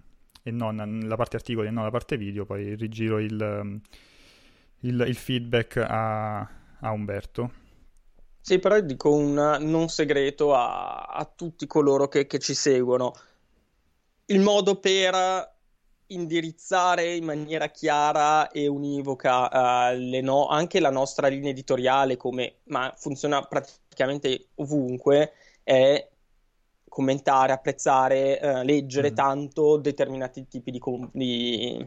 e 0.43 0.51
non 0.51 1.01
la 1.05 1.17
parte 1.17 1.37
articoli 1.37 1.69
e 1.69 1.71
non 1.71 1.85
la 1.85 1.91
parte 1.91 2.17
video, 2.17 2.45
poi 2.45 2.75
rigiro 2.75 3.19
il, 3.19 3.81
il, 4.81 5.05
il 5.07 5.17
feedback 5.17 5.77
a, 5.77 6.41
a, 6.41 6.91
Umberto. 6.91 7.53
Sì, 8.41 8.59
però 8.59 8.81
dico 8.81 9.13
un 9.13 9.35
non 9.61 9.89
segreto 9.89 10.55
a, 10.55 11.03
a 11.03 11.25
tutti 11.25 11.67
coloro 11.67 12.09
che, 12.09 12.27
che, 12.27 12.39
ci 12.39 12.55
seguono. 12.55 13.13
Il 14.27 14.41
modo 14.41 14.77
per 14.77 15.59
indirizzare 16.11 17.15
in 17.15 17.25
maniera 17.25 17.69
chiara 17.69 18.51
e 18.51 18.67
univoca 18.67 19.93
uh, 19.93 20.23
no- 20.23 20.47
anche 20.47 20.81
la 20.81 20.91
nostra 20.91 21.29
linea 21.29 21.51
editoriale, 21.51 22.17
come, 22.17 22.57
ma 22.65 22.93
funziona 22.97 23.43
praticamente 23.43 24.49
ovunque, 24.57 25.33
è 25.63 26.09
commentare, 26.89 27.53
apprezzare, 27.53 28.41
eh, 28.41 28.65
leggere 28.65 29.13
mm. 29.13 29.15
tanto 29.15 29.77
determinati 29.77 30.49
tipi 30.49 30.71
di, 30.71 30.79
com- 30.79 31.09
di, 31.13 31.87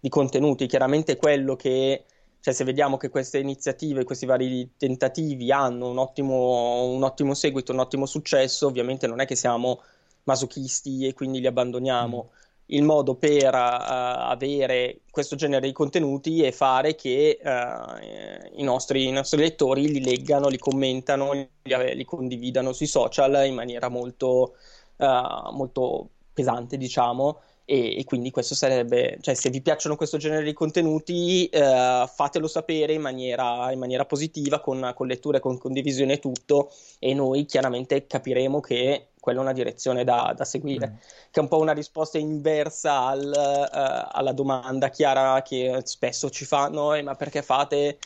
di, 0.00 0.08
contenuti. 0.08 0.66
Chiaramente 0.66 1.16
quello 1.16 1.54
che, 1.54 2.04
cioè 2.40 2.52
se 2.52 2.64
vediamo 2.64 2.96
che 2.96 3.08
queste 3.08 3.38
iniziative, 3.38 4.04
questi 4.04 4.26
vari 4.26 4.72
tentativi 4.76 5.52
hanno 5.52 5.88
un 5.88 5.98
ottimo, 5.98 6.84
un 6.84 7.02
ottimo 7.04 7.34
seguito, 7.34 7.72
un 7.72 7.78
ottimo 7.78 8.06
successo, 8.06 8.66
ovviamente 8.66 9.06
non 9.06 9.20
è 9.20 9.26
che 9.26 9.36
siamo 9.36 9.82
masochisti 10.24 11.06
e 11.06 11.14
quindi 11.14 11.40
li 11.40 11.46
abbandoniamo. 11.46 12.30
Mm 12.30 12.48
il 12.72 12.82
modo 12.82 13.14
per 13.14 13.52
uh, 13.54 13.58
avere 13.58 15.00
questo 15.10 15.36
genere 15.36 15.66
di 15.66 15.72
contenuti 15.72 16.42
è 16.42 16.52
fare 16.52 16.94
che 16.94 17.38
uh, 17.42 18.58
i, 18.58 18.62
nostri, 18.62 19.06
i, 19.06 19.10
nostri, 19.10 19.40
lettori 19.40 19.88
li 19.88 20.02
leggano, 20.02 20.48
li 20.48 20.58
commentano, 20.58 21.32
li, 21.32 21.48
li 21.62 22.04
condividano 22.04 22.72
sui 22.72 22.86
social 22.86 23.46
in 23.46 23.54
maniera 23.54 23.88
molto, 23.88 24.54
uh, 24.96 25.52
molto 25.52 26.08
pesante, 26.32 26.76
diciamo. 26.76 27.40
E, 27.70 27.98
e, 27.98 28.04
quindi 28.04 28.32
questo 28.32 28.56
sarebbe, 28.56 29.18
cioè 29.20 29.34
se 29.34 29.48
vi 29.48 29.62
piacciono 29.62 29.94
questo 29.94 30.16
genere 30.16 30.42
di 30.42 30.52
contenuti, 30.52 31.48
fatelo 31.52 32.48
sapere 32.48 32.94
in 32.94 33.00
maniera, 33.00 33.70
in 33.70 33.78
maniera 33.78 34.04
positiva, 34.04 34.58
con, 34.58 34.90
con 34.92 35.06
letture, 35.06 35.38
con 35.38 35.56
condivisione 35.56 36.14
e 36.14 36.18
tutto, 36.18 36.72
e 36.98 37.14
noi 37.14 37.44
chiaramente 37.44 38.08
capiremo 38.08 38.58
che 38.58 39.10
quella 39.20 39.38
è 39.38 39.42
una 39.42 39.52
direzione 39.52 40.02
da, 40.02 40.34
da 40.36 40.44
seguire, 40.44 40.88
mm. 40.88 40.94
che 41.30 41.38
è 41.38 41.42
un 41.42 41.46
po' 41.46 41.58
una 41.58 41.70
risposta 41.70 42.18
inversa 42.18 43.06
al, 43.06 43.30
uh, 43.32 44.08
alla 44.16 44.32
domanda 44.32 44.88
chiara 44.88 45.40
che 45.42 45.80
spesso 45.84 46.28
ci 46.28 46.44
fanno, 46.44 46.94
eh, 46.94 47.02
ma 47.02 47.14
perché 47.14 47.40
fate, 47.40 47.98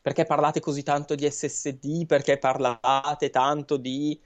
perché 0.00 0.26
parlate 0.26 0.60
così 0.60 0.84
tanto 0.84 1.16
di 1.16 1.28
SSD, 1.28 2.06
perché 2.06 2.38
parlate 2.38 3.30
tanto 3.30 3.78
di 3.78 4.16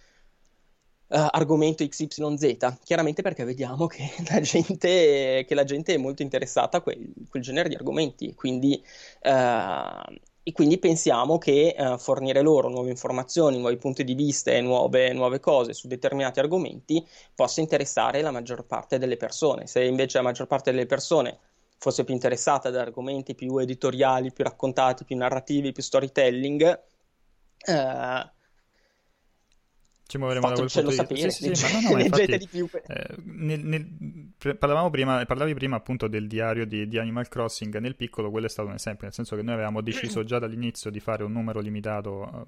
uh, 1.12 1.28
argomento 1.30 1.86
XYZ? 1.86 2.78
Chiaramente 2.82 3.22
perché 3.22 3.44
vediamo 3.44 3.86
che 3.86 4.10
la 4.28 4.40
gente, 4.40 5.44
che 5.46 5.54
la 5.54 5.64
gente 5.64 5.94
è 5.94 5.98
molto 5.98 6.22
interessata 6.22 6.78
a 6.78 6.80
quel, 6.80 7.12
quel 7.28 7.42
genere 7.42 7.68
di 7.68 7.74
argomenti, 7.74 8.34
quindi... 8.34 8.82
Uh, 9.22 10.20
e 10.44 10.50
quindi 10.50 10.78
pensiamo 10.78 11.38
che 11.38 11.68
eh, 11.68 11.98
fornire 11.98 12.42
loro 12.42 12.68
nuove 12.68 12.90
informazioni, 12.90 13.58
nuovi 13.58 13.76
punti 13.76 14.02
di 14.02 14.14
vista 14.14 14.50
e 14.50 14.60
nuove, 14.60 15.12
nuove, 15.12 15.38
cose 15.38 15.72
su 15.72 15.86
determinati 15.86 16.40
argomenti 16.40 17.06
possa 17.32 17.60
interessare 17.60 18.22
la 18.22 18.32
maggior 18.32 18.66
parte 18.66 18.98
delle 18.98 19.16
persone. 19.16 19.68
Se 19.68 19.84
invece 19.84 20.18
la 20.18 20.24
maggior 20.24 20.48
parte 20.48 20.72
delle 20.72 20.86
persone 20.86 21.38
fosse 21.78 22.02
più 22.04 22.14
interessata 22.14 22.68
ad 22.68 22.76
argomenti 22.76 23.36
più 23.36 23.56
editoriali, 23.58 24.32
più 24.32 24.42
raccontati, 24.42 25.04
più 25.04 25.16
narrativi, 25.16 25.70
più 25.70 25.82
storytelling, 25.82 26.82
eh, 27.64 28.30
ci 30.12 30.18
muoveremo 30.18 30.46
da 30.46 30.54
quel 30.54 30.68
punto 30.70 30.90
di 30.90 30.94
sapere, 30.94 31.30
sì, 31.30 31.44
sì, 31.44 31.54
sì, 31.54 31.72
ma 31.72 31.80
no, 31.80 31.96
no, 31.96 32.02
infatti, 32.02 32.36
di 32.36 32.46
più. 32.46 32.68
Eh, 32.86 33.14
nel, 33.24 33.64
nel, 33.64 34.56
parlavamo 34.58 34.90
prima, 34.90 35.24
parlavi 35.24 35.54
prima 35.54 35.76
appunto 35.76 36.06
del 36.06 36.26
diario 36.26 36.66
di, 36.66 36.86
di, 36.86 36.98
Animal 36.98 37.28
Crossing, 37.28 37.78
nel 37.78 37.96
piccolo 37.96 38.30
quello 38.30 38.44
è 38.44 38.50
stato 38.50 38.68
un 38.68 38.74
esempio, 38.74 39.06
nel 39.06 39.14
senso 39.14 39.36
che 39.36 39.42
noi 39.42 39.54
avevamo 39.54 39.80
deciso 39.80 40.22
già 40.22 40.38
dall'inizio 40.38 40.90
di 40.90 41.00
fare 41.00 41.24
un 41.24 41.32
numero 41.32 41.60
limitato, 41.60 42.46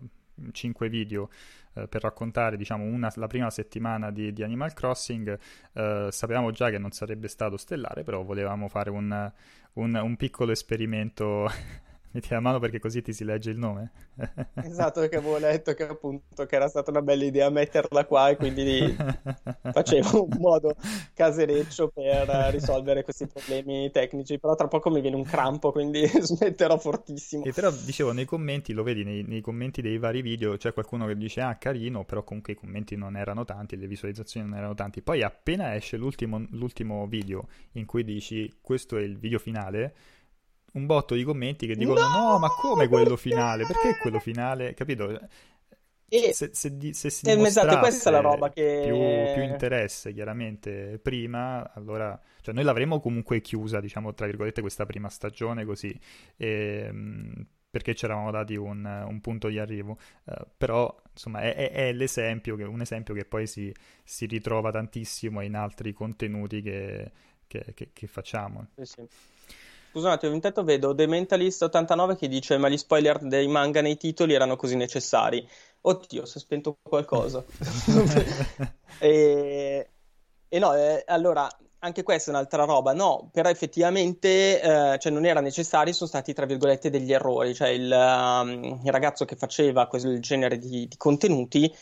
5 0.53 0.89
video, 0.91 1.31
eh, 1.73 1.89
per 1.89 2.03
raccontare 2.03 2.59
diciamo 2.59 2.85
una, 2.85 3.11
la 3.15 3.29
prima 3.29 3.49
settimana 3.49 4.11
di, 4.11 4.35
di 4.35 4.43
Animal 4.43 4.75
Crossing, 4.75 5.39
eh, 5.73 6.09
sapevamo 6.11 6.51
già 6.51 6.69
che 6.69 6.77
non 6.77 6.91
sarebbe 6.91 7.29
stato 7.29 7.57
stellare, 7.57 8.03
però 8.03 8.23
volevamo 8.25 8.69
fare 8.69 8.91
un, 8.91 9.33
un, 9.73 9.95
un 9.95 10.17
piccolo 10.17 10.53
esperimento 10.53 11.49
Metti 12.15 12.29
la 12.31 12.39
mano 12.39 12.61
perché 12.61 12.79
così 12.79 13.03
ti 13.03 13.13
si 13.13 13.25
legge 13.25 13.51
il 13.51 13.59
nome. 13.59 13.91
esatto, 14.63 15.01
perché 15.01 15.17
avevo 15.17 15.37
letto 15.37 15.75
che 15.75 15.83
appunto 15.83 16.47
che 16.47 16.55
era 16.55 16.69
stata 16.69 16.93
una 16.93 17.03
bella 17.03 17.25
idea 17.25 17.51
metterla 17.51 18.05
qua 18.05 18.29
e 18.29 18.37
quindi 18.37 18.95
facevo 19.73 20.23
un 20.23 20.37
modo 20.39 20.77
casereccio 21.13 21.89
per 21.89 22.29
risolvere 22.53 23.03
questi 23.03 23.27
problemi 23.27 23.91
tecnici, 23.91 24.39
però 24.39 24.55
tra 24.55 24.69
poco 24.69 24.91
mi 24.91 25.01
viene 25.01 25.17
un 25.17 25.25
crampo, 25.25 25.73
quindi 25.73 26.07
smetterò 26.07 26.79
fortissimo. 26.79 27.43
E 27.43 27.53
però 27.53 27.73
dicevo, 27.73 28.13
nei 28.13 28.27
commenti, 28.27 28.73
lo 28.75 28.85
vedi 28.85 29.03
nei, 29.03 29.25
nei, 29.25 29.41
commenti 29.41 29.83
dei 29.83 29.99
vari 29.99 30.23
video, 30.23 30.57
c'è 30.57 30.73
qualcuno 30.73 31.07
che 31.07 31.17
dice 31.17 31.41
ah 31.41 31.57
carino, 31.57 32.05
però 32.05 32.23
comunque 32.23 32.53
i 32.53 32.57
commenti 32.57 32.95
non 32.95 33.17
erano 33.17 33.45
tanti, 33.45 33.77
le 33.77 33.89
visualizzazioni 33.89 34.49
non 34.49 34.57
erano 34.57 34.75
tanti. 34.75 35.03
Poi 35.03 35.25
appena 35.25 35.75
esce 35.75 35.97
l'ultimo, 35.97 36.47
l'ultimo 36.51 37.09
video 37.09 37.49
in 37.73 37.87
cui 37.87 38.05
dici 38.05 38.55
questo 38.61 38.97
è 38.99 39.03
il 39.03 39.19
video 39.19 39.41
finale 39.41 39.95
un 40.75 40.87
botto 40.87 41.15
di 41.15 41.25
commenti 41.25 41.67
che 41.67 41.77
dicono 41.77 42.01
no, 42.01 42.33
no 42.33 42.39
ma 42.39 42.49
come 42.49 42.89
quello 42.89 43.17
finale? 43.17 43.65
Perché 43.67 43.97
quello 44.01 44.19
finale? 44.19 44.75
Capito? 44.75 45.19
E, 46.09 46.33
se, 46.33 46.51
se, 46.53 46.77
di, 46.77 46.93
se 46.93 47.11
si 47.11 47.29
esatto, 47.29 47.79
questa 47.79 48.11
è 48.11 48.13
la 48.13 48.21
roba 48.21 48.51
che... 48.51 48.83
Più, 48.85 49.35
più, 49.35 49.53
interesse 49.53 50.13
chiaramente 50.13 50.99
prima, 51.03 51.73
allora... 51.75 52.19
Cioè 52.41 52.55
noi 52.55 52.63
l'avremmo 52.63 53.01
comunque 53.01 53.41
chiusa, 53.41 53.81
diciamo, 53.81 54.15
tra 54.15 54.27
virgolette, 54.27 54.61
questa 54.61 54.87
prima 54.87 55.09
stagione 55.09 55.65
così, 55.65 55.99
e, 56.37 56.85
ehm, 56.87 57.47
perché 57.71 57.95
ci 57.95 58.05
eravamo 58.05 58.31
dati 58.31 58.55
un, 58.55 58.85
un, 58.85 59.21
punto 59.21 59.49
di 59.49 59.59
arrivo. 59.59 59.99
Uh, 60.25 60.35
però, 60.57 60.95
insomma, 61.11 61.41
è, 61.41 61.71
è, 61.73 61.93
l'esempio, 61.93 62.55
che, 62.55 62.65
un 62.65 62.83
esempio 62.83 63.15
che 63.15 63.25
poi 63.25 63.47
si, 63.47 63.75
si, 64.05 64.27
ritrova 64.27 64.71
tantissimo 64.71 65.41
in 65.41 65.57
altri 65.57 65.93
contenuti 65.93 66.63
che, 66.63 67.11
che, 67.49 67.73
che, 67.75 67.91
che 67.93 68.07
facciamo. 68.07 68.69
Sì, 68.77 68.85
sì. 68.85 69.09
Scusa 69.95 70.09
un 70.09 70.15
attimo, 70.15 70.35
intanto 70.35 70.65
vedo 70.65 70.93
The 70.93 71.07
Mentalist89 71.07 72.17
che 72.17 72.27
dice 72.27 72.59
ma 72.59 72.69
gli 72.69 72.77
spoiler 72.77 73.21
dei 73.21 73.47
manga 73.47 73.81
nei 73.81 73.97
titoli 73.97 74.35
erano 74.35 74.57
così 74.57 74.75
necessari. 74.75 75.49
Oddio, 75.83 76.27
si 76.27 76.39
è 76.39 76.41
spento 76.41 76.79
qualcosa. 76.83 77.45
e... 78.99 79.89
E 80.49 80.59
no, 80.59 80.75
eh, 80.75 81.05
allora, 81.07 81.49
anche 81.79 82.03
questa 82.03 82.33
è 82.33 82.35
un'altra 82.35 82.65
roba, 82.65 82.93
no, 82.93 83.29
però 83.33 83.49
effettivamente 83.49 84.61
eh, 84.61 84.99
cioè 84.99 85.13
non 85.13 85.27
era 85.27 85.41
necessario, 85.41 85.93
sono 85.93 86.09
stati 86.09 86.33
tra 86.33 86.47
virgolette 86.47 86.91
degli 86.91 87.13
errori, 87.13 87.55
cioè 87.55 87.69
il, 87.69 87.91
um, 87.93 88.81
il 88.83 88.91
ragazzo 88.91 89.25
che 89.25 89.37
faceva 89.37 89.87
quel 89.87 90.19
genere 90.21 90.59
di, 90.59 90.89
di 90.89 90.97
contenuti 90.97 91.73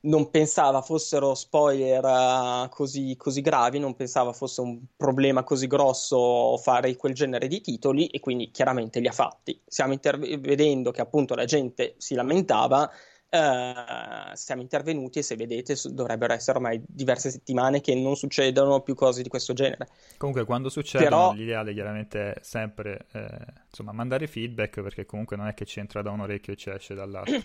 non 0.00 0.30
pensava 0.30 0.80
fossero 0.80 1.34
spoiler 1.34 2.04
uh, 2.04 2.68
così, 2.68 3.16
così, 3.16 3.40
gravi, 3.40 3.78
non 3.78 3.96
pensava 3.96 4.32
fosse 4.32 4.60
un 4.60 4.78
problema 4.96 5.42
così 5.42 5.66
grosso 5.66 6.56
fare 6.58 6.94
quel 6.96 7.14
genere 7.14 7.48
di 7.48 7.60
titoli 7.60 8.06
e 8.06 8.20
quindi 8.20 8.50
chiaramente 8.50 9.00
li 9.00 9.08
ha 9.08 9.12
fatti. 9.12 9.60
Stiamo 9.66 9.92
inter- 9.92 10.38
vedendo 10.38 10.90
che 10.92 11.00
appunto 11.00 11.34
la 11.34 11.44
gente 11.44 11.94
si 11.98 12.14
lamentava, 12.14 12.82
uh, 13.30 14.34
siamo 14.34 14.62
intervenuti 14.62 15.18
e 15.18 15.22
se 15.22 15.34
vedete 15.34 15.74
dovrebbero 15.90 16.32
essere 16.32 16.58
ormai 16.58 16.80
diverse 16.86 17.30
settimane 17.30 17.80
che 17.80 17.96
non 17.96 18.14
succedono 18.14 18.82
più 18.82 18.94
cose 18.94 19.22
di 19.22 19.28
questo 19.28 19.52
genere. 19.52 19.88
Comunque 20.16 20.44
quando 20.44 20.68
succedono 20.68 21.08
Però... 21.08 21.32
l'ideale 21.32 21.72
chiaramente 21.72 22.34
è 22.34 22.38
sempre 22.42 23.06
eh, 23.12 23.28
insomma, 23.68 23.90
mandare 23.90 24.28
feedback 24.28 24.80
perché 24.80 25.06
comunque 25.06 25.36
non 25.36 25.48
è 25.48 25.54
che 25.54 25.64
ci 25.64 25.80
entra 25.80 26.02
da 26.02 26.10
un 26.10 26.20
orecchio 26.20 26.52
e 26.52 26.56
ci 26.56 26.70
esce 26.70 26.94
dall'altro. 26.94 27.42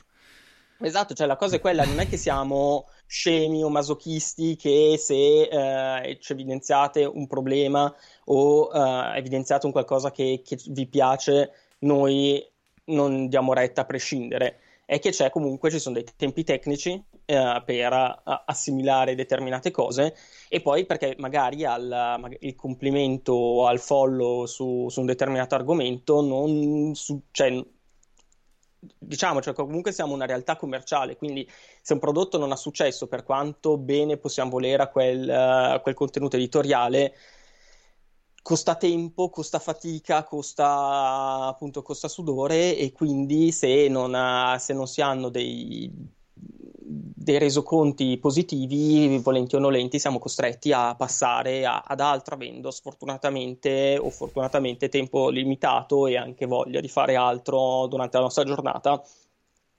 Esatto, 0.86 1.14
cioè 1.14 1.28
la 1.28 1.38
cosa 1.38 1.56
è 1.56 1.62
quella, 1.62 1.86
non 1.86 2.00
è 2.00 2.10
che 2.10 2.18
siamo 2.18 2.90
scemi 3.06 3.64
o 3.64 3.70
masochisti 3.70 4.58
che 4.58 4.98
se 5.00 5.44
eh, 5.44 6.18
ci 6.20 6.34
evidenziate 6.34 7.06
un 7.06 7.26
problema 7.26 7.94
o 8.26 8.70
eh, 8.70 9.18
evidenziate 9.18 9.66
un 9.66 9.72
qualcosa 9.72 10.12
che, 10.12 10.42
che, 10.44 10.58
vi 10.68 10.86
piace, 10.88 11.54
noi 11.80 12.46
non 12.86 13.30
diamo 13.30 13.54
retta 13.54 13.82
a 13.82 13.86
prescindere. 13.86 14.60
È 14.86 15.00
che 15.00 15.12
c'è 15.12 15.30
comunque, 15.30 15.72
ci 15.72 15.80
sono 15.80 15.96
dei 15.96 16.06
tempi 16.18 16.44
tecnici 16.44 17.02
eh, 17.24 17.62
per 17.66 18.22
assimilare 18.46 19.16
determinate 19.16 19.72
cose 19.72 20.14
e 20.50 20.62
poi 20.62 20.86
perché 20.86 21.16
magari 21.18 21.64
al, 21.64 22.36
il 22.42 22.56
complimento 22.56 23.32
o 23.32 23.68
al 23.68 23.80
follow 23.80 24.46
su, 24.46 24.90
su 24.90 25.00
un 25.00 25.06
determinato 25.06 25.56
argomento 25.56 26.22
non, 26.22 26.94
su, 26.94 27.22
cioè, 27.32 27.64
diciamo, 28.98 29.42
cioè 29.42 29.54
comunque 29.54 29.92
siamo 29.92 30.14
una 30.14 30.26
realtà 30.26 30.56
commerciale, 30.56 31.16
quindi 31.16 31.50
se 31.82 31.94
un 31.94 32.00
prodotto 32.00 32.38
non 32.38 32.52
ha 32.52 32.56
successo, 32.56 33.08
per 33.08 33.24
quanto 33.24 33.78
bene 33.78 34.18
possiamo 34.18 34.52
volere 34.52 34.84
a 34.84 34.88
quel, 34.88 35.76
uh, 35.78 35.82
quel 35.82 35.96
contenuto 35.96 36.36
editoriale, 36.36 37.14
costa 38.42 38.76
tempo, 38.76 39.30
costa 39.30 39.60
fatica, 39.60 40.24
costa 40.24 41.48
appunto 41.48 41.82
costa 41.82 42.08
sudore 42.08 42.78
e 42.78 42.92
quindi 42.92 43.52
se 43.52 43.88
non, 43.88 44.14
ha, 44.16 44.58
se 44.60 44.74
non 44.74 44.88
si 44.88 45.02
hanno 45.02 45.30
dei 45.30 46.22
dei 46.86 47.38
resoconti 47.38 48.18
positivi, 48.18 49.18
volenti 49.20 49.56
o 49.56 49.60
nolenti, 49.60 50.00
siamo 50.00 50.20
costretti 50.20 50.72
a 50.72 50.96
passare 50.96 51.66
a, 51.66 51.84
ad 51.86 52.00
altro, 52.00 52.36
avendo 52.36 52.72
sfortunatamente 52.72 53.98
o 54.00 54.10
fortunatamente 54.10 54.90
tempo 54.90 55.30
limitato 55.30 56.08
e 56.08 56.18
anche 56.18 56.46
voglia 56.46 56.80
di 56.80 56.90
fare 56.90 57.16
altro 57.16 57.88
durante 57.88 58.18
la 58.18 58.24
nostra 58.24 58.44
giornata, 58.44 59.02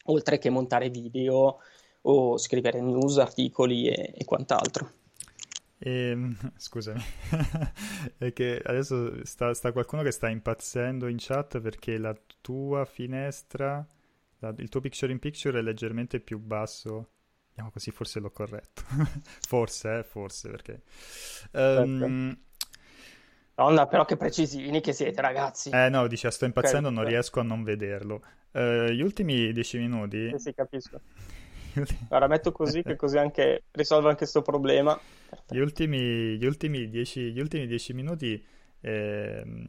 oltre 0.05 0.39
che 0.39 0.51
montare 0.51 0.91
video 0.91 1.59
o 2.03 2.39
scrivere 2.39 2.81
news, 2.81 3.19
articoli 3.19 3.89
e, 3.89 4.13
e 4.17 4.25
quant'altro. 4.25 4.91
E, 5.79 5.91
ehm, 5.91 6.53
scusami, 6.57 7.03
è 8.19 8.33
che 8.33 8.61
adesso 8.65 9.25
sta, 9.25 9.53
sta 9.53 9.73
qualcuno 9.73 10.03
che 10.03 10.11
sta 10.11 10.29
impazzendo 10.29 11.09
in 11.09 11.17
chat 11.19 11.61
perché 11.61 11.99
la 11.99 12.17
tua 12.41 12.85
finestra 12.85 13.87
il 14.59 14.69
tuo 14.69 14.81
picture 14.81 15.13
in 15.13 15.19
picture 15.19 15.59
è 15.59 15.63
leggermente 15.63 16.21
più 16.21 16.39
basso. 16.39 17.11
Vediamo 17.49 17.71
così 17.71 17.91
forse 17.91 18.19
l'ho 18.21 18.31
corretto. 18.31 18.83
forse, 19.47 19.99
eh, 19.99 20.03
forse 20.03 20.51
perché... 20.51 20.83
Um, 21.53 22.37
Donna, 23.55 23.87
però 23.87 24.05
che 24.05 24.17
precisini 24.17 24.81
che 24.81 24.93
siete, 24.93 25.21
ragazzi. 25.21 25.71
Eh 25.71 25.89
no, 25.89 26.09
dice, 26.09 26.31
sto 26.31 26.45
impazzendo, 26.45 26.89
okay, 26.89 27.01
non 27.01 27.09
riesco 27.09 27.39
a 27.39 27.45
non 27.45 27.63
vederlo. 27.63 28.25
Uh, 28.51 28.87
gli 28.87 29.01
ultimi 29.01 29.53
dieci 29.53 29.79
minuti... 29.79 30.31
Sì, 30.31 30.39
sì, 30.39 30.55
capisco. 30.55 31.01
Ora 32.09 32.27
metto 32.27 32.51
così, 32.51 32.83
che 32.83 32.97
così 32.97 33.19
anche 33.19 33.65
risolvo 33.71 34.09
anche 34.09 34.19
questo 34.19 34.43
problema. 34.43 34.99
Gli 35.49 35.59
ultimi, 35.59 36.37
gli 36.37 36.45
ultimi, 36.45 36.89
dieci, 36.89 37.33
gli 37.33 37.41
ultimi 37.41 37.67
dieci 37.67 37.93
minuti... 37.93 38.45
Eh, 38.81 39.67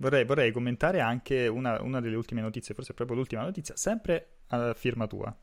Vorrei, 0.00 0.24
vorrei 0.24 0.50
commentare 0.50 1.00
anche 1.00 1.46
una, 1.46 1.82
una, 1.82 2.00
delle 2.00 2.16
ultime 2.16 2.40
notizie, 2.40 2.74
forse 2.74 2.94
proprio 2.94 3.18
l'ultima 3.18 3.42
notizia, 3.42 3.76
sempre 3.76 4.38
a 4.48 4.72
firma 4.72 5.06
tua. 5.06 5.36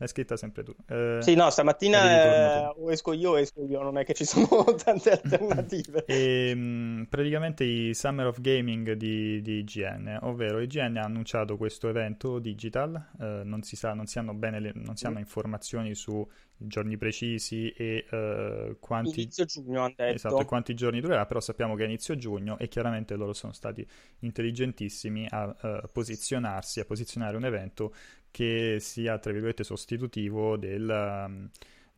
L'hai 0.00 0.08
scritta 0.08 0.38
sempre 0.38 0.62
tu. 0.62 0.74
Eh, 0.88 1.18
sì, 1.20 1.34
no, 1.34 1.50
stamattina 1.50 2.70
eh, 2.70 2.74
o 2.74 2.90
esco 2.90 3.12
io 3.12 3.32
o 3.32 3.38
esco 3.38 3.62
io, 3.66 3.82
non 3.82 3.98
è 3.98 4.04
che 4.06 4.14
ci 4.14 4.24
sono 4.24 4.64
tante 4.82 5.10
alternative. 5.10 6.06
e, 6.06 6.48
ehm, 6.48 6.58
mh, 6.58 7.06
praticamente 7.10 7.64
i 7.64 7.92
Summer 7.92 8.28
of 8.28 8.40
Gaming 8.40 8.92
di, 8.92 9.42
di, 9.42 9.58
IGN, 9.58 10.20
ovvero 10.22 10.60
IGN 10.60 10.96
ha 10.96 11.04
annunciato 11.04 11.58
questo 11.58 11.90
evento 11.90 12.38
digital, 12.38 13.10
eh, 13.20 13.42
non 13.44 13.62
si 13.62 13.76
sa, 13.76 13.92
non 13.92 14.06
si 14.06 14.18
hanno 14.18 14.32
bene, 14.32 14.58
le, 14.58 14.72
non 14.74 14.96
si 14.96 15.04
hanno 15.04 15.18
mm. 15.18 15.22
informazioni 15.22 15.94
su 15.94 16.26
giorni 16.56 16.96
precisi 16.96 17.70
e 17.70 18.06
uh, 18.10 18.78
quanti... 18.78 19.22
Inizio 19.22 19.44
giugno 19.44 19.80
hanno 19.80 19.94
detto. 19.96 20.14
Esatto, 20.14 20.44
quanti 20.44 20.74
giorni 20.74 21.00
durerà, 21.00 21.26
però 21.26 21.40
sappiamo 21.40 21.74
che 21.74 21.84
è 21.84 21.86
inizio 21.86 22.16
giugno 22.16 22.58
e 22.58 22.68
chiaramente 22.68 23.16
loro 23.16 23.32
sono 23.32 23.52
stati 23.52 23.86
intelligentissimi 24.20 25.26
a 25.30 25.44
uh, 25.46 25.88
posizionarsi, 25.90 26.80
a 26.80 26.84
posizionare 26.84 27.36
un 27.36 27.44
evento 27.44 27.94
che 28.30 28.78
sia, 28.80 29.18
tra 29.18 29.32
virgolette, 29.32 29.64
sostitutivo 29.64 30.56
del, 30.56 31.24
um, 31.26 31.48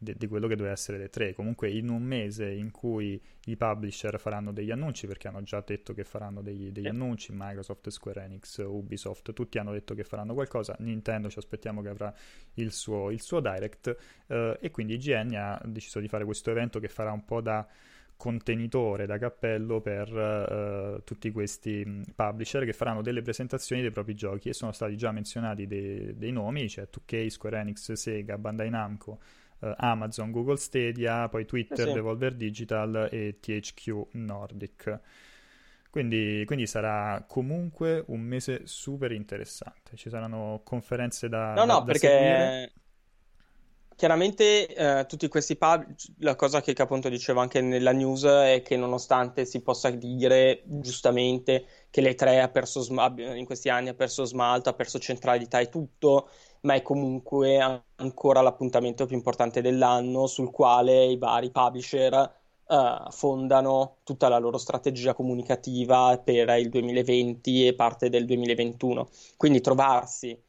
de- 0.02 0.14
di 0.16 0.26
quello 0.26 0.48
che 0.48 0.56
doveva 0.56 0.74
essere 0.74 0.98
le 0.98 1.08
tre. 1.08 1.32
Comunque 1.32 1.70
in 1.70 1.88
un 1.88 2.02
mese 2.02 2.50
in 2.50 2.70
cui 2.70 3.20
i 3.46 3.56
publisher 3.56 4.18
faranno 4.18 4.52
degli 4.52 4.70
annunci, 4.70 5.06
perché 5.06 5.28
hanno 5.28 5.42
già 5.42 5.62
detto 5.64 5.94
che 5.94 6.04
faranno 6.04 6.42
degli, 6.42 6.70
degli 6.70 6.88
annunci, 6.88 7.32
Microsoft, 7.34 7.88
Square 7.88 8.24
Enix, 8.24 8.58
Ubisoft, 8.58 9.32
tutti 9.32 9.58
hanno 9.58 9.72
detto 9.72 9.94
che 9.94 10.04
faranno 10.04 10.34
qualcosa, 10.34 10.74
Nintendo 10.80 11.30
ci 11.30 11.38
aspettiamo 11.38 11.82
che 11.82 11.88
avrà 11.88 12.12
il 12.54 12.72
suo, 12.72 13.10
il 13.10 13.20
suo 13.20 13.40
direct 13.40 13.96
eh, 14.26 14.58
e 14.60 14.70
quindi 14.70 14.94
IGN 14.94 15.34
ha 15.34 15.60
deciso 15.64 16.00
di 16.00 16.08
fare 16.08 16.24
questo 16.24 16.50
evento 16.50 16.80
che 16.80 16.88
farà 16.88 17.12
un 17.12 17.24
po' 17.24 17.40
da 17.40 17.66
contenitore 18.22 19.04
da 19.04 19.18
cappello 19.18 19.80
per 19.80 20.12
uh, 20.12 21.02
tutti 21.02 21.32
questi 21.32 21.82
mm, 21.84 22.02
publisher 22.14 22.64
che 22.64 22.72
faranno 22.72 23.02
delle 23.02 23.20
presentazioni 23.20 23.82
dei 23.82 23.90
propri 23.90 24.14
giochi 24.14 24.48
e 24.48 24.52
sono 24.52 24.70
stati 24.70 24.96
già 24.96 25.10
menzionati 25.10 25.66
dei, 25.66 26.16
dei 26.16 26.30
nomi, 26.30 26.68
cioè 26.68 26.86
2K, 26.88 27.26
Square 27.26 27.58
Enix, 27.58 27.90
Sega, 27.90 28.38
Bandai 28.38 28.70
Namco, 28.70 29.18
uh, 29.58 29.72
Amazon, 29.76 30.30
Google 30.30 30.56
Stadia, 30.56 31.28
poi 31.28 31.44
Twitter, 31.46 31.88
sì. 31.88 31.92
Devolver 31.94 32.34
Digital 32.34 33.08
e 33.10 33.38
THQ 33.40 34.10
Nordic. 34.12 35.00
Quindi, 35.90 36.44
quindi, 36.46 36.68
sarà 36.68 37.24
comunque 37.26 38.04
un 38.06 38.20
mese 38.20 38.60
super 38.66 39.10
interessante. 39.10 39.96
Ci 39.96 40.08
saranno 40.08 40.60
conferenze 40.62 41.28
da, 41.28 41.54
no, 41.54 41.54
da, 41.54 41.64
no, 41.64 41.78
da 41.80 41.84
perché 41.84 42.06
seguire 42.06 42.72
chiaramente 44.02 44.66
eh, 44.66 45.06
tutti 45.06 45.28
questi 45.28 45.54
pub, 45.54 45.94
la 46.18 46.34
cosa 46.34 46.60
che 46.60 46.74
appunto 46.76 47.08
dicevo 47.08 47.38
anche 47.38 47.60
nella 47.60 47.92
news 47.92 48.24
è 48.24 48.60
che 48.64 48.76
nonostante 48.76 49.44
si 49.44 49.62
possa 49.62 49.90
dire 49.90 50.64
giustamente 50.64 51.66
che 51.88 52.00
le 52.00 52.16
tre 52.16 52.40
ha 52.40 52.48
perso 52.48 52.84
in 53.16 53.44
questi 53.44 53.68
anni 53.68 53.90
ha 53.90 53.94
perso 53.94 54.24
smalto, 54.24 54.68
ha 54.68 54.72
perso 54.72 54.98
centralità 54.98 55.60
e 55.60 55.68
tutto, 55.68 56.30
ma 56.62 56.74
è 56.74 56.82
comunque 56.82 57.84
ancora 57.94 58.40
l'appuntamento 58.40 59.06
più 59.06 59.14
importante 59.14 59.60
dell'anno 59.60 60.26
sul 60.26 60.50
quale 60.50 61.04
i 61.04 61.16
vari 61.16 61.52
publisher 61.52 62.40
Uh, 62.64 63.10
fondano 63.10 63.98
tutta 64.02 64.28
la 64.28 64.38
loro 64.38 64.56
strategia 64.56 65.12
comunicativa 65.12 66.16
per 66.24 66.48
il 66.58 66.70
2020 66.70 67.66
e 67.66 67.74
parte 67.74 68.08
del 68.08 68.24
2021. 68.24 69.08
Quindi 69.36 69.60
trovarsi 69.60 70.40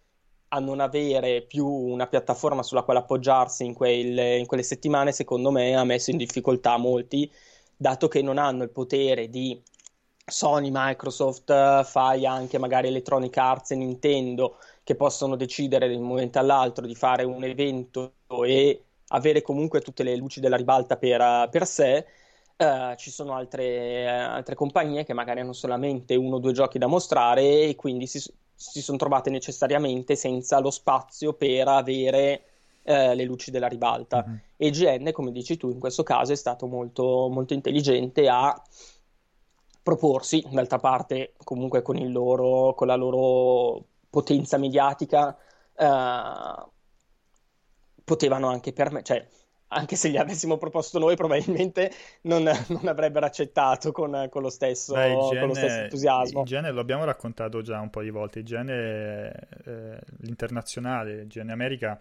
a 0.54 0.60
non 0.60 0.80
avere 0.80 1.42
più 1.42 1.68
una 1.68 2.06
piattaforma 2.06 2.62
sulla 2.62 2.84
quale 2.84 3.00
appoggiarsi 3.00 3.66
in, 3.66 3.74
quel, 3.74 4.18
in, 4.38 4.46
quelle 4.46 4.62
settimane, 4.62 5.12
secondo 5.12 5.50
me 5.50 5.76
ha 5.76 5.84
messo 5.84 6.12
in 6.12 6.18
difficoltà 6.18 6.78
molti, 6.78 7.30
dato 7.76 8.08
che 8.08 8.22
non 8.22 8.38
hanno 8.38 8.62
il 8.64 8.70
potere 8.70 9.30
di 9.30 9.60
Sony, 10.26 10.70
Microsoft, 10.72 11.84
fai 11.84 12.26
anche 12.28 12.60
magari 12.60 12.88
Electronic 12.88 13.36
Arts 13.36 13.72
e 13.72 13.76
Nintendo, 13.76 14.58
che 14.84 14.96
possono 14.96 15.36
decidere 15.36 15.90
da 15.90 15.98
un 15.98 16.04
momento 16.04 16.38
all'altro 16.38 16.86
di 16.86 16.96
fare 16.96 17.24
un 17.24 17.44
evento 17.44 18.14
e 18.46 18.84
avere 19.08 19.42
comunque 19.42 19.82
tutte 19.82 20.04
le 20.04 20.16
luci 20.16 20.40
della 20.40 20.56
ribalta 20.56 20.98
per, 20.98 21.50
per 21.50 21.66
sé. 21.66 22.06
Uh, 22.56 22.96
ci 22.96 23.10
sono 23.10 23.34
altre, 23.34 24.08
altre, 24.08 24.54
compagnie 24.54 25.04
che 25.04 25.14
magari 25.14 25.40
hanno 25.40 25.54
solamente 25.54 26.16
uno 26.16 26.36
o 26.36 26.40
due 26.40 26.52
giochi 26.54 26.78
da 26.78 26.86
mostrare 26.86 27.64
e 27.64 27.76
quindi 27.76 28.06
si, 28.06 28.22
si 28.72 28.82
sono 28.82 28.98
trovate 28.98 29.30
necessariamente 29.30 30.16
senza 30.16 30.60
lo 30.60 30.72
spazio 30.72 31.34
per 31.34 31.68
avere 31.68 32.44
eh, 32.84 33.16
le 33.16 33.24
luci 33.24 33.52
della 33.52 33.68
ribalta. 33.68 34.24
Mm-hmm. 34.26 34.38
E 34.58 34.70
GN, 34.70 35.12
come 35.12 35.32
dici 35.32 35.58
tu, 35.58 35.70
in 35.70 35.80
questo 35.80 36.04
caso 36.04 36.32
è 36.32 36.36
stato 36.36 36.68
molto, 36.68 37.28
molto 37.30 37.54
intelligente 37.54 38.28
a 38.30 38.60
proporsi, 39.82 40.46
d'altra 40.50 40.80
parte 40.80 41.34
comunque 41.44 41.82
con, 41.82 41.98
loro, 42.12 42.74
con 42.74 42.88
la 42.88 42.96
loro 42.96 43.84
potenza 44.10 44.58
mediatica, 44.58 45.38
eh, 45.76 46.66
potevano 48.04 48.48
anche 48.48 48.72
permettere, 48.74 49.20
cioè 49.20 49.28
anche 49.74 49.96
se 49.96 50.10
gli 50.10 50.18
avessimo 50.18 50.58
proposto 50.58 51.00
noi, 51.00 51.16
probabilmente 51.16 51.92
non, 52.22 52.44
non 52.68 52.88
avrebbero 52.88 53.26
accettato 53.26 53.92
con, 53.92 54.28
con, 54.30 54.42
lo 54.42 54.50
stesso, 54.50 54.94
Beh, 54.94 55.12
IGN, 55.12 55.40
con, 55.40 55.48
lo 55.48 55.54
stesso, 55.54 55.80
entusiasmo. 55.80 56.44
IGN 56.46 56.74
lo 56.74 56.82
abbiamo 56.82 57.04
raccontato 57.04 57.62
già 57.62 57.80
un 57.80 57.90
po' 57.90 58.02
di 58.02 58.10
volte. 58.10 58.40
IGN, 58.40 58.70
eh, 58.70 60.00
l'internazionale, 60.20 61.24
IGN 61.24 61.50
America, 61.50 62.00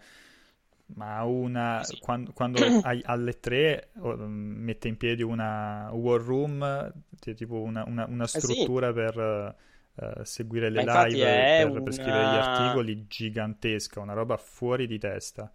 ma 0.95 1.23
una, 1.23 1.83
sì. 1.83 1.99
quando, 1.99 2.31
quando 2.33 2.59
hai, 2.83 3.01
alle 3.05 3.39
tre 3.39 3.89
mette 3.93 4.87
in 4.87 4.97
piedi 4.97 5.23
una 5.23 5.89
war 5.91 6.21
room, 6.21 6.91
tipo 7.19 7.61
una, 7.61 7.83
una, 7.87 8.05
una 8.07 8.27
struttura 8.27 8.89
eh 8.89 8.93
sì. 8.93 8.95
per 8.95 9.55
uh, 9.95 10.23
seguire 10.23 10.69
le 10.69 10.83
live, 10.83 11.23
per, 11.23 11.69
una... 11.69 11.81
per, 11.81 11.93
scrivere 11.93 12.23
gli 12.23 12.37
articoli 12.37 13.07
gigantesca, 13.07 13.99
una 13.99 14.13
roba 14.13 14.37
fuori 14.37 14.87
di 14.87 14.99
testa. 14.99 15.51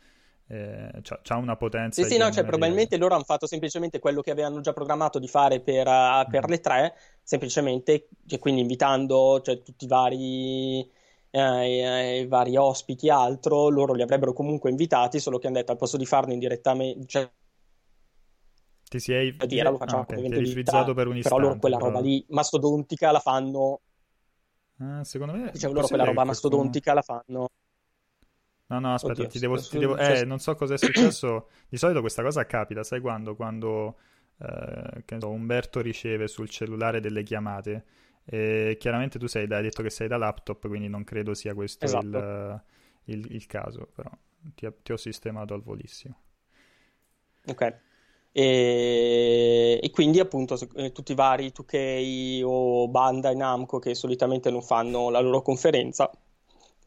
Eh, 0.51 1.01
c'ha, 1.03 1.37
una 1.37 1.57
potenza. 1.57 2.03
Sì, 2.03 2.09
sì, 2.09 2.17
no, 2.17 2.31
cioè, 2.31 2.45
probabilmente 2.45 2.97
loro 2.97 3.15
hanno 3.15 3.25
fatto 3.25 3.47
semplicemente 3.47 3.99
quello 3.99 4.23
che 4.23 4.31
avevano 4.31 4.61
già 4.61 4.73
programmato 4.73 5.19
di 5.19 5.29
fare 5.29 5.61
per, 5.61 5.87
uh, 5.87 6.27
per 6.29 6.47
mm. 6.47 6.51
le 6.51 6.61
tre, 6.61 6.95
semplicemente, 7.23 8.09
cioè, 8.27 8.39
quindi 8.39 8.63
invitando 8.63 9.43
cioè, 9.43 9.63
tutti 9.63 9.85
i 9.85 9.89
vari, 9.89 10.91
eh, 11.31 12.21
i 12.21 12.27
vari 12.27 12.57
ospiti 12.57 13.09
e 13.09 13.11
altro, 13.11 13.69
loro 13.69 13.93
li 13.93 14.03
avrebbero 14.03 14.33
comunque 14.33 14.71
invitati, 14.71 15.21
solo 15.21 15.39
che 15.39 15.49
hanno 15.49 15.57
detto 15.57 15.73
al 15.73 15.79
posto 15.79 15.99
di 15.99 16.07
farlo 16.07 16.33
indirettamente, 16.33 17.07
cioè, 17.07 17.31
ti 18.89 19.01
sei 19.01 19.37
dire, 19.47 19.71
lo 19.71 19.77
facciamo 19.77 20.01
ah, 20.01 20.05
okay. 20.05 20.17
Ti 20.17 20.35
eri 20.35 20.53
per 20.55 21.09
un 21.09 21.17
istante, 21.19 21.21
però 21.21 21.39
loro 21.39 21.59
quella 21.59 21.77
però... 21.77 21.91
roba 21.91 22.01
lì 22.01 22.25
mastodontica 22.31 23.11
la 23.11 23.21
fanno 23.21 23.81
Ah, 24.81 25.03
secondo 25.05 25.33
me... 25.35 25.51
Dicevo 25.51 25.73
loro 25.73 25.87
quella 25.89 26.05
roba 26.05 26.25
mastodontica 26.25 26.95
la 26.95 27.03
fanno. 27.03 27.49
No, 28.69 28.81
no, 28.81 28.95
aspetta, 28.95 29.23
Oddio, 29.23 29.29
ti 29.29 29.39
devo... 29.39 29.59
Ti 29.59 29.79
devo... 29.79 29.97
Eh, 29.97 30.25
non 30.25 30.39
so 30.39 30.55
cosa 30.55 30.75
è 30.75 30.79
successo. 30.79 31.49
Di 31.69 31.77
solito 31.77 32.01
questa 32.01 32.23
cosa 32.23 32.45
capita, 32.45 32.83
sai 32.85 33.01
quando? 33.01 33.35
Quando 33.35 33.97
eh, 34.39 35.05
so, 35.19 35.31
Umberto 35.31 35.81
riceve 35.81 36.29
sul 36.29 36.49
cellulare 36.49 37.01
delle 37.01 37.23
chiamate. 37.23 37.85
E 38.25 38.77
chiaramente 38.79 39.19
tu 39.19 39.27
sei, 39.27 39.51
hai 39.51 39.63
detto 39.63 39.83
che 39.83 39.91
sei 39.91 40.07
da 40.07 40.19
laptop, 40.19 40.69
quindi 40.69 40.89
non 40.89 41.03
credo 41.03 41.33
sia 41.33 41.55
questo 41.55 41.87
esatto. 41.87 42.07
il, 42.07 42.63
il, 43.05 43.33
il, 43.33 43.47
caso, 43.47 43.89
però 43.95 44.11
ti, 44.55 44.69
ti 44.83 44.93
ho 44.93 44.97
sistemato 44.99 45.55
al 45.55 45.63
volissimo. 45.63 46.15
Ok. 47.47 47.81
E, 48.31 49.81
e, 49.83 49.91
quindi 49.91 50.21
appunto 50.21 50.59
eh, 50.75 50.93
tutti 50.93 51.13
i 51.13 51.15
vari 51.15 51.51
2K 51.51 52.43
o 52.45 52.87
Bandai 52.89 53.35
Namco 53.35 53.79
che 53.79 53.95
solitamente 53.95 54.51
non 54.51 54.61
fanno 54.61 55.09
la 55.09 55.21
loro 55.21 55.41
conferenza 55.41 56.11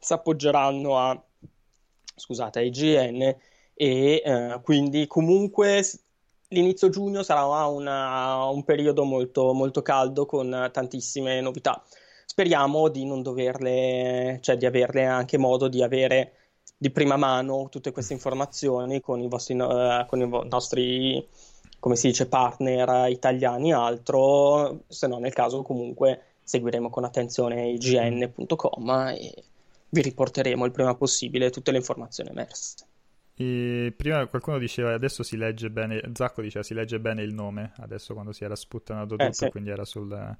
si 0.02 0.12
appoggeranno 0.12 0.98
a 0.98 1.24
scusate 2.14 2.62
IGN 2.62 3.22
e 3.74 4.22
eh, 4.24 4.60
quindi 4.62 5.06
comunque 5.06 5.82
l'inizio 6.48 6.88
giugno 6.88 7.22
sarà 7.22 7.44
una, 7.66 8.44
un 8.46 8.62
periodo 8.64 9.04
molto, 9.04 9.52
molto 9.52 9.82
caldo 9.82 10.26
con 10.26 10.70
tantissime 10.72 11.40
novità. 11.40 11.82
Speriamo 12.24 12.88
di 12.88 13.04
non 13.04 13.22
doverle 13.22 14.38
cioè 14.40 14.56
di 14.56 14.66
averle 14.66 15.04
anche 15.04 15.38
modo 15.38 15.68
di 15.68 15.82
avere 15.82 16.34
di 16.76 16.90
prima 16.90 17.16
mano 17.16 17.68
tutte 17.70 17.92
queste 17.92 18.12
informazioni 18.12 19.00
con 19.00 19.20
i, 19.20 19.28
vostri, 19.28 19.54
uh, 19.56 20.04
con 20.06 20.20
i 20.20 20.28
nostri, 20.48 21.26
come 21.78 21.94
si 21.96 22.08
dice, 22.08 22.26
partner 22.26 23.08
italiani 23.08 23.70
e 23.70 23.74
altro, 23.74 24.80
se 24.88 25.06
no 25.06 25.18
nel 25.18 25.32
caso 25.32 25.62
comunque 25.62 26.22
seguiremo 26.42 26.90
con 26.90 27.04
attenzione 27.04 27.68
ign.com 27.68 28.90
e 29.16 29.44
vi 29.92 30.00
riporteremo 30.00 30.64
il 30.64 30.72
prima 30.72 30.94
possibile 30.94 31.50
tutte 31.50 31.70
le 31.70 31.76
informazioni 31.76 32.30
emerse. 32.30 32.86
E 33.34 33.92
prima 33.96 34.26
qualcuno 34.26 34.58
diceva 34.58 34.94
adesso 34.94 35.22
si 35.22 35.36
legge 35.36 35.70
bene, 35.70 36.00
Zacco 36.14 36.40
diceva 36.40 36.64
si 36.64 36.74
legge 36.74 36.98
bene 36.98 37.22
il 37.22 37.34
nome, 37.34 37.72
adesso 37.76 38.14
quando 38.14 38.32
si 38.32 38.44
era 38.44 38.56
sputtanato 38.56 39.14
eh, 39.14 39.24
tutto, 39.24 39.32
sì. 39.32 39.50
quindi 39.50 39.70
era 39.70 39.84
sul, 39.84 40.36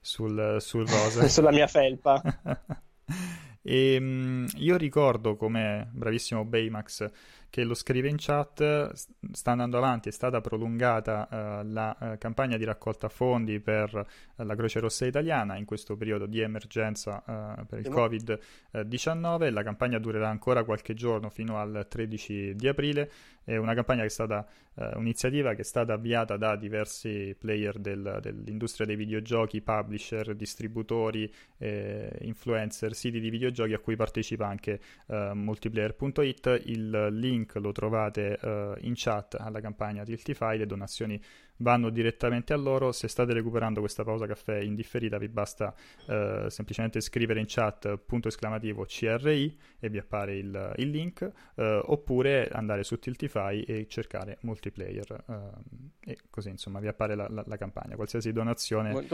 sul, 0.00 0.56
sul 0.60 0.86
rosa. 0.88 1.26
Sulla 1.28 1.50
mia 1.50 1.66
felpa. 1.66 2.22
E 3.64 3.96
um, 3.96 4.44
io 4.56 4.76
ricordo 4.76 5.36
come 5.36 5.88
bravissimo 5.92 6.44
Baymax 6.44 7.08
che 7.52 7.64
lo 7.64 7.74
scrive 7.74 8.08
in 8.08 8.16
chat, 8.18 8.92
sta 9.30 9.50
andando 9.50 9.76
avanti, 9.76 10.08
è 10.08 10.12
stata 10.12 10.40
prolungata 10.40 11.28
uh, 11.30 11.70
la 11.70 11.94
uh, 12.00 12.16
campagna 12.16 12.56
di 12.56 12.64
raccolta 12.64 13.10
fondi 13.10 13.60
per 13.60 13.92
uh, 13.94 14.42
la 14.42 14.54
Croce 14.56 14.80
Rossa 14.80 15.04
Italiana 15.04 15.58
in 15.58 15.66
questo 15.66 15.94
periodo 15.94 16.24
di 16.24 16.40
emergenza 16.40 17.22
per 17.68 17.78
il 17.78 17.90
Covid-19. 17.90 19.52
La 19.52 19.62
campagna 19.62 19.98
durerà 19.98 20.30
ancora 20.30 20.64
qualche 20.64 20.94
giorno 20.94 21.28
fino 21.28 21.58
al 21.58 21.84
13 21.86 22.54
di 22.54 22.68
aprile. 22.68 23.10
È 23.44 23.56
una 23.56 23.74
campagna 23.74 24.00
che 24.00 24.06
è 24.06 24.10
stata 24.10 24.46
un'iniziativa 24.74 25.52
che 25.52 25.60
è 25.60 25.64
stata 25.64 25.92
avviata 25.92 26.38
da 26.38 26.56
diversi 26.56 27.36
player 27.38 27.78
del, 27.78 28.20
dell'industria 28.22 28.86
dei 28.86 28.96
videogiochi, 28.96 29.60
publisher, 29.60 30.34
distributori, 30.34 31.30
eh, 31.58 32.10
influencer, 32.22 32.94
siti 32.94 33.20
di 33.20 33.28
videogiochi 33.28 33.74
a 33.74 33.78
cui 33.78 33.96
partecipa 33.96 34.46
anche 34.46 34.80
multiplayer.it. 35.06 36.62
Il 36.64 37.08
link 37.10 37.41
link 37.42 37.54
lo 37.56 37.72
trovate 37.72 38.38
uh, 38.40 38.74
in 38.86 38.94
chat 38.94 39.36
alla 39.38 39.60
campagna 39.60 40.04
Tiltify, 40.04 40.56
le 40.56 40.66
donazioni 40.66 41.20
vanno 41.56 41.90
direttamente 41.90 42.52
a 42.52 42.56
loro. 42.56 42.92
Se 42.92 43.08
state 43.08 43.32
recuperando 43.32 43.80
questa 43.80 44.04
pausa 44.04 44.26
caffè 44.26 44.58
indifferita, 44.58 45.18
vi 45.18 45.28
basta 45.28 45.74
uh, 46.06 46.48
semplicemente 46.48 47.00
scrivere 47.00 47.40
in 47.40 47.46
chat 47.48 47.96
punto 47.96 48.28
esclamativo 48.28 48.84
CRI 48.84 49.58
e 49.78 49.88
vi 49.88 49.98
appare 49.98 50.36
il, 50.36 50.72
il 50.76 50.90
link, 50.90 51.30
uh, 51.54 51.62
oppure 51.84 52.48
andare 52.48 52.84
su 52.84 52.98
Tiltify 52.98 53.62
e 53.62 53.86
cercare 53.88 54.38
multiplayer 54.42 55.90
e 56.04 56.18
così 56.30 56.48
insomma 56.48 56.80
vi 56.80 56.88
appare 56.88 57.14
la, 57.14 57.26
la, 57.28 57.44
la 57.46 57.56
campagna. 57.56 57.94
Qualsiasi 57.94 58.32
donazione 58.32 59.06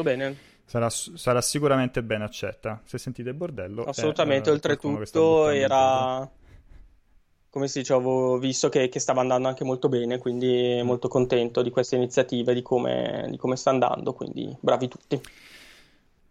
sarà, 0.65 0.89
sarà, 0.89 1.41
sicuramente 1.43 2.03
ben 2.03 2.23
accetta. 2.23 2.81
Se 2.85 2.97
sentite 2.99 3.35
bordello, 3.35 3.85
assolutamente. 3.85 4.49
È, 4.49 4.53
oltretutto 4.53 5.49
era 5.51 6.29
come 7.51 7.69
si 7.69 7.81
dice, 7.81 7.93
avevo 7.95 8.39
visto 8.39 8.69
che, 8.69 8.89
che, 8.89 9.01
stava 9.01 9.21
andando 9.21 9.49
anche 9.49 9.65
molto 9.65 9.89
bene, 9.89 10.19
quindi 10.19 10.81
molto 10.85 11.09
contento 11.09 11.63
di 11.63 11.71
queste 11.71 11.97
iniziative, 11.97 12.55
di 12.55 12.63
come, 12.63 13.27
di 13.31 13.37
come 13.37 13.57
sta 13.57 13.71
andando, 13.71 14.13
quindi 14.13 14.57
bravi 14.61 14.89
tutti. 14.89 15.21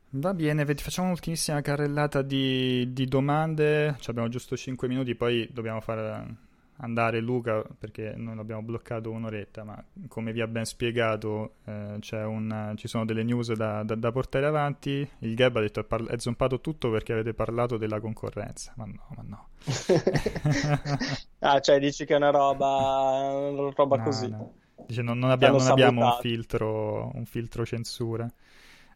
Va 0.09 0.33
bene, 0.33 0.65
facciamo 0.65 1.07
un'ultimissima 1.07 1.61
carrellata 1.61 2.21
di, 2.21 2.93
di 2.93 3.05
domande, 3.05 3.95
Ci 3.99 4.09
abbiamo 4.09 4.29
giusto 4.29 4.55
5 4.55 4.87
minuti, 4.87 5.15
poi 5.15 5.47
dobbiamo 5.51 5.81
fare 5.81 6.45
andare 6.77 7.19
Luca 7.19 7.63
perché 7.77 8.13
noi 8.15 8.35
l'abbiamo 8.35 8.61
bloccato 8.61 9.11
un'oretta, 9.11 9.63
ma 9.63 9.83
come 10.07 10.31
vi 10.31 10.41
ha 10.41 10.47
ben 10.47 10.65
spiegato 10.65 11.55
eh, 11.65 11.99
un, 12.25 12.73
ci 12.75 12.87
sono 12.87 13.05
delle 13.05 13.23
news 13.23 13.53
da, 13.53 13.83
da, 13.83 13.95
da, 13.95 14.11
portare 14.11 14.45
avanti. 14.45 15.07
Il 15.19 15.35
Gab 15.35 15.55
ha 15.55 15.61
detto 15.61 15.79
è, 15.79 15.83
parla- 15.83 16.11
è 16.11 16.19
zompato 16.19 16.59
tutto 16.61 16.89
perché 16.89 17.13
avete 17.13 17.33
parlato 17.33 17.77
della 17.77 17.99
concorrenza, 17.99 18.73
ma 18.75 18.85
no, 18.85 19.07
ma 19.15 19.23
no. 19.25 19.47
ah, 21.39 21.59
cioè 21.59 21.79
dici 21.79 22.05
che 22.05 22.13
è 22.13 22.17
una 22.17 22.29
roba, 22.29 22.67
una 23.51 23.71
roba 23.75 23.97
no, 23.97 24.03
così. 24.03 24.29
No. 24.29 24.53
Dice 24.85 25.01
non, 25.01 25.17
non 25.17 25.31
abbiamo, 25.31 25.57
non 25.57 25.67
abbiamo 25.67 26.05
un, 26.05 26.17
filtro, 26.21 27.11
un 27.13 27.25
filtro 27.25 27.65
censura. 27.65 28.31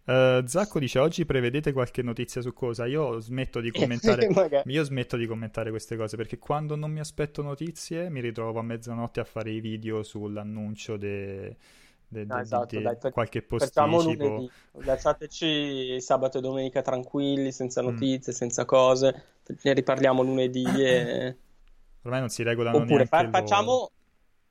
Uh, 0.04 0.44
Zacco 0.48 0.80
dice 0.80 0.98
oggi 0.98 1.26
prevedete 1.26 1.72
qualche 1.74 2.02
notizia 2.02 2.42
su 2.42 2.54
cosa? 2.54 2.86
Io 2.88 3.20
smetto 3.20 3.60
di 3.60 3.70
commentare 3.72 4.28
io 4.66 4.84
smetto 4.84 5.16
di 5.16 5.28
commentare 5.28 5.70
queste 5.70 5.96
cose 5.96 6.18
perché 6.18 6.40
quando 6.40 6.76
non 6.76 6.92
mi 6.92 7.00
aspetto 7.00 7.44
notizie 7.44 8.10
mi 8.10 8.20
ritrovo 8.20 8.60
a 8.60 8.64
mezzanotte 8.64 9.20
a 9.20 9.24
fare 9.24 9.52
i 9.52 9.60
video 9.60 10.02
sull'annuncio 10.02 10.98
de, 10.98 11.56
de, 12.08 12.26
no, 12.26 12.40
esatto, 12.40 12.78
di, 12.78 12.82
dai, 12.82 12.98
per, 12.98 13.12
qualche 13.12 13.44
posticipo 13.44 14.50
lasciateci 14.72 16.02
sabato 16.02 16.40
e 16.40 16.42
domenica 16.42 16.82
tranquilli 16.82 17.52
senza 17.52 17.84
mm. 17.84 17.86
notizie, 17.86 18.34
mm. 18.34 18.36
senza 18.36 18.66
cose 18.66 19.24
ne 19.62 19.74
riparliamo 19.74 20.24
lunedì 20.24 20.66
e... 20.66 21.36
ormai 22.02 22.20
non 22.22 22.30
si 22.30 22.42
regolano 22.42 22.78
oppure 22.78 23.06
fa- 23.06 23.30
facciamo 23.30 23.92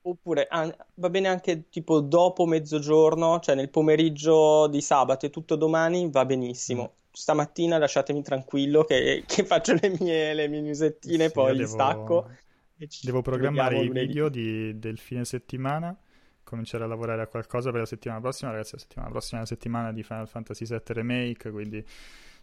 Oppure 0.03 0.47
ah, 0.49 0.75
va 0.95 1.09
bene 1.09 1.27
anche 1.27 1.69
tipo 1.69 1.99
dopo 1.99 2.45
mezzogiorno, 2.45 3.39
cioè 3.39 3.55
nel 3.55 3.69
pomeriggio 3.69 4.67
di 4.67 4.81
sabato 4.81 5.27
e 5.27 5.29
tutto 5.29 5.55
domani 5.55 6.09
va 6.09 6.25
benissimo. 6.25 6.83
Mm. 6.83 6.99
Stamattina 7.11 7.77
lasciatemi 7.77 8.23
tranquillo 8.23 8.83
che, 8.83 9.23
che 9.27 9.45
faccio 9.45 9.73
le 9.73 9.95
mie, 9.99 10.33
le 10.33 10.47
mie 10.47 10.61
newsettine, 10.61 11.27
sì, 11.27 11.31
poi 11.31 11.57
devo... 11.57 11.69
stacco. 11.69 12.29
Devo 13.03 13.21
programmare 13.21 13.79
i 13.79 13.89
video 13.89 14.27
di, 14.27 14.79
del 14.79 14.97
fine 14.97 15.23
settimana, 15.23 15.95
cominciare 16.43 16.83
a 16.83 16.87
lavorare 16.87 17.21
a 17.21 17.27
qualcosa 17.27 17.69
per 17.69 17.81
la 17.81 17.85
settimana 17.85 18.19
prossima. 18.21 18.49
Ragazzi, 18.49 18.73
la 18.73 18.79
settimana 18.79 19.09
prossima 19.11 19.37
è 19.37 19.41
la 19.41 19.47
settimana 19.47 19.91
di 19.91 20.01
Final 20.01 20.27
Fantasy 20.27 20.65
VII 20.65 20.81
Remake, 20.87 21.51
quindi 21.51 21.85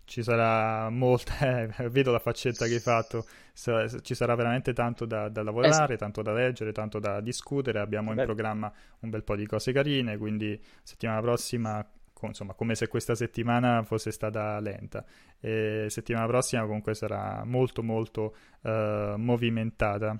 ci 0.08 0.22
sarà 0.22 0.88
molta, 0.88 1.66
eh, 1.68 1.68
vedo 1.90 2.10
la 2.10 2.18
faccetta 2.18 2.66
che 2.66 2.74
hai 2.74 2.80
fatto, 2.80 3.26
ci 3.52 4.14
sarà 4.14 4.34
veramente 4.34 4.72
tanto 4.72 5.04
da, 5.04 5.28
da 5.28 5.42
lavorare, 5.42 5.94
eh 5.94 5.96
tanto 5.98 6.22
da 6.22 6.32
leggere, 6.32 6.72
tanto 6.72 6.98
da 6.98 7.20
discutere, 7.20 7.78
abbiamo 7.78 8.12
in 8.12 8.22
programma 8.24 8.72
un 9.00 9.10
bel 9.10 9.22
po' 9.22 9.36
di 9.36 9.46
cose 9.46 9.70
carine, 9.70 10.16
quindi 10.16 10.58
settimana 10.82 11.20
prossima, 11.20 11.86
insomma, 12.22 12.54
come 12.54 12.74
se 12.74 12.88
questa 12.88 13.14
settimana 13.14 13.82
fosse 13.84 14.10
stata 14.10 14.58
lenta, 14.60 15.04
e 15.40 15.86
settimana 15.88 16.26
prossima 16.26 16.62
comunque 16.62 16.94
sarà 16.94 17.44
molto 17.44 17.82
molto 17.82 18.34
uh, 18.62 18.70
movimentata. 19.16 20.18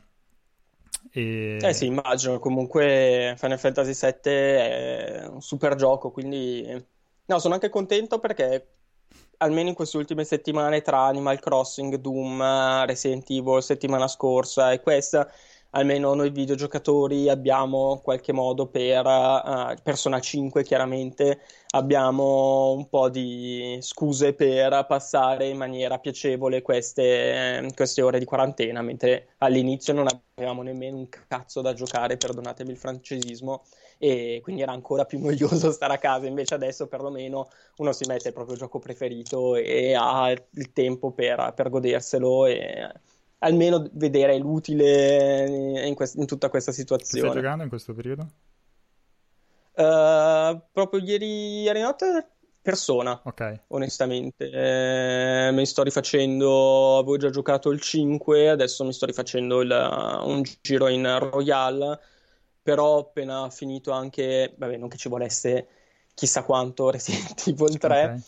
E... 1.11 1.57
Eh 1.63 1.73
sì, 1.73 1.87
immagino, 1.87 2.39
comunque 2.39 3.35
Final 3.39 3.59
Fantasy 3.59 3.95
VII 3.95 4.33
è 4.33 5.27
un 5.31 5.41
super 5.41 5.77
gioco, 5.77 6.11
quindi 6.11 6.63
no, 7.25 7.39
sono 7.39 7.55
anche 7.55 7.71
contento 7.71 8.19
perché 8.19 8.67
almeno 9.39 9.69
in 9.69 9.75
queste 9.75 9.97
ultime 9.97 10.25
settimane 10.25 10.83
tra 10.83 11.01
Animal 11.01 11.41
Crossing, 11.41 11.97
Doom, 11.97 12.85
Resident 12.85 13.29
Evil 13.31 13.63
settimana 13.63 14.09
scorsa 14.09 14.73
e 14.73 14.81
questa 14.81 15.31
almeno 15.71 16.15
noi 16.15 16.31
videogiocatori 16.31 17.29
abbiamo 17.29 18.01
qualche 18.03 18.33
modo 18.33 18.67
per 18.67 19.05
uh, 19.05 19.75
Persona 19.83 20.21
5 20.21 20.63
chiaramente 20.63 21.41
abbiamo 21.71 22.73
un 22.73 22.89
po' 22.89 23.09
di 23.11 23.77
scuse 23.81 24.33
per 24.33 24.87
passare 24.87 25.49
in 25.49 25.59
maniera 25.59 25.99
piacevole 25.99 26.63
queste, 26.63 27.69
queste 27.75 28.03
ore 28.03 28.19
di 28.19 28.25
quarantena 28.25 28.81
mentre 28.81 29.35
all'inizio 29.39 29.93
non 29.93 30.07
avevamo 30.35 30.63
nemmeno 30.63 30.97
un 30.97 31.09
cazzo 31.09 31.61
da 31.61 31.75
giocare 31.75 32.17
perdonatemi 32.17 32.71
il 32.71 32.79
francesismo 32.79 33.65
e 33.99 34.41
quindi 34.43 34.63
era 34.63 34.73
ancora 34.73 35.05
più 35.05 35.19
noioso 35.21 35.73
stare 35.73 35.95
a 35.95 35.99
casa. 35.99 36.27
Invece 36.27 36.55
adesso 36.55 36.87
perlomeno 36.87 37.49
uno 37.79 37.93
si 37.93 38.05
mette 38.07 38.29
il 38.29 38.35
proprio 38.35 38.57
gioco 38.57 38.79
preferito 38.79 39.57
e 39.57 39.95
ha 39.95 40.31
il 40.31 40.73
tempo 40.73 41.11
per, 41.11 41.53
per 41.55 41.69
goderselo 41.69 42.47
e 42.47 42.93
almeno 43.39 43.89
vedere 43.93 44.37
l'utile 44.39 45.85
in, 45.87 45.95
quest- 45.95 46.17
in 46.17 46.27
tutta 46.27 46.49
questa 46.49 46.73
situazione. 46.73 47.25
Che 47.25 47.31
stai 47.31 47.43
giocando 47.43 47.63
in 47.63 47.69
questo 47.69 47.95
periodo? 47.95 48.29
Uh, 49.75 50.61
proprio 50.73 51.01
ieri, 51.01 51.63
ieri 51.63 51.81
notte 51.81 52.33
persona, 52.61 53.21
okay. 53.25 53.61
onestamente. 53.69 54.51
Eh, 54.51 55.51
mi 55.53 55.65
sto 55.65 55.83
rifacendo, 55.83 56.99
avevo 56.99 57.17
già 57.17 57.31
giocato 57.31 57.71
il 57.71 57.81
5, 57.81 58.51
adesso 58.51 58.85
mi 58.85 58.93
sto 58.93 59.07
rifacendo 59.07 59.61
il, 59.63 60.21
un 60.25 60.43
giro 60.61 60.89
in 60.89 61.19
Royale, 61.19 61.99
però 62.63 62.97
ho 62.97 62.99
appena 62.99 63.49
finito 63.51 63.93
anche, 63.93 64.55
vabbè, 64.59 64.77
non 64.77 64.89
che 64.89 64.99
ci 64.99 65.09
volesse 65.09 65.69
chissà 66.13 66.43
quanto 66.43 66.91
Resident 66.91 67.47
Evil 67.47 67.79
3. 67.79 68.05
Okay 68.05 68.23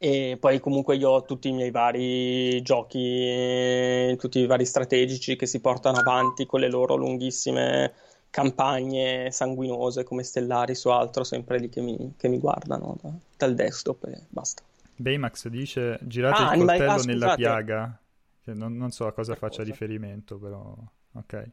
e 0.00 0.36
poi 0.38 0.60
comunque 0.60 0.94
io 0.94 1.10
ho 1.10 1.24
tutti 1.24 1.48
i 1.48 1.52
miei 1.52 1.72
vari 1.72 2.62
giochi, 2.62 4.14
tutti 4.16 4.38
i 4.38 4.46
vari 4.46 4.64
strategici 4.64 5.34
che 5.34 5.46
si 5.46 5.60
portano 5.60 5.98
avanti 5.98 6.46
con 6.46 6.60
le 6.60 6.70
loro 6.70 6.94
lunghissime 6.94 7.92
campagne 8.30 9.32
sanguinose 9.32 10.04
come 10.04 10.22
Stellaris 10.22 10.84
o 10.84 10.92
altro, 10.92 11.24
sempre 11.24 11.58
lì 11.58 11.68
che 11.68 11.80
mi, 11.80 12.14
che 12.16 12.28
mi 12.28 12.38
guardano 12.38 12.96
da, 13.02 13.10
dal 13.36 13.54
desktop 13.56 14.04
e 14.04 14.22
basta. 14.28 14.62
Baymax 14.94 15.48
dice 15.48 15.98
girate 16.02 16.42
ah, 16.42 16.54
il 16.54 16.64
coltello 16.64 16.92
ah, 16.92 17.02
nella 17.04 17.34
piaga, 17.34 18.00
che 18.40 18.54
non, 18.54 18.76
non, 18.76 18.92
so 18.92 19.06
a 19.06 19.12
cosa 19.12 19.32
per 19.32 19.40
faccia 19.40 19.58
cosa? 19.58 19.70
riferimento, 19.70 20.38
però 20.38 20.76
ok. 21.14 21.50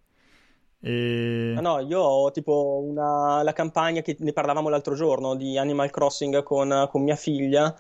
E... 0.82 1.54
Ah, 1.58 1.62
no, 1.62 1.80
io 1.80 2.00
ho 2.00 2.30
tipo 2.30 2.84
una, 2.88 3.41
la 3.41 3.54
campagna 3.54 4.02
che 4.02 4.16
ne 4.20 4.34
parlavamo 4.34 4.70
l'altro 4.70 4.93
giorno 4.93 5.34
di 5.34 5.58
Animal 5.58 5.89
Crossing 5.89 6.43
con, 6.43 6.88
con 6.91 7.02
mia 7.02 7.16
figlia 7.16 7.76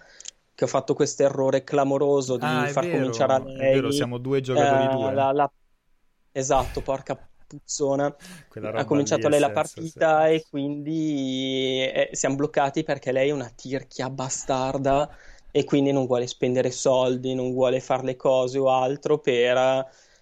che 0.55 0.63
ho 0.63 0.67
fatto 0.67 0.93
questo 0.93 1.23
errore 1.23 1.65
clamoroso 1.65 2.37
di 2.37 2.45
ah, 2.45 2.65
far 2.67 2.85
vero, 2.85 2.97
cominciare 2.97 3.33
a 3.33 3.39
lei. 3.39 3.71
È 3.71 3.73
vero, 3.73 3.91
siamo 3.91 4.17
due 4.17 4.39
giocatori 4.39 4.85
eh, 4.85 4.87
due. 4.87 5.13
La, 5.13 5.31
la... 5.33 5.51
Esatto, 6.31 6.81
porca 6.81 7.19
puzzona. 7.45 8.15
Ha 8.73 8.85
cominciato 8.85 9.27
lei 9.27 9.41
la 9.41 9.51
partita 9.51 10.21
senso. 10.21 10.33
e 10.33 10.45
quindi 10.49 11.83
eh, 11.83 12.09
siamo 12.13 12.35
bloccati 12.35 12.83
perché 12.83 13.11
lei 13.11 13.29
è 13.29 13.33
una 13.33 13.51
tirchia 13.53 14.09
bastarda 14.09 15.13
e 15.51 15.63
quindi 15.65 15.91
non 15.91 16.05
vuole 16.05 16.25
spendere 16.25 16.71
soldi, 16.71 17.35
non 17.35 17.51
vuole 17.51 17.81
fare 17.81 18.03
le 18.03 18.15
cose 18.15 18.57
o 18.57 18.69
altro 18.69 19.19
per... 19.19 19.57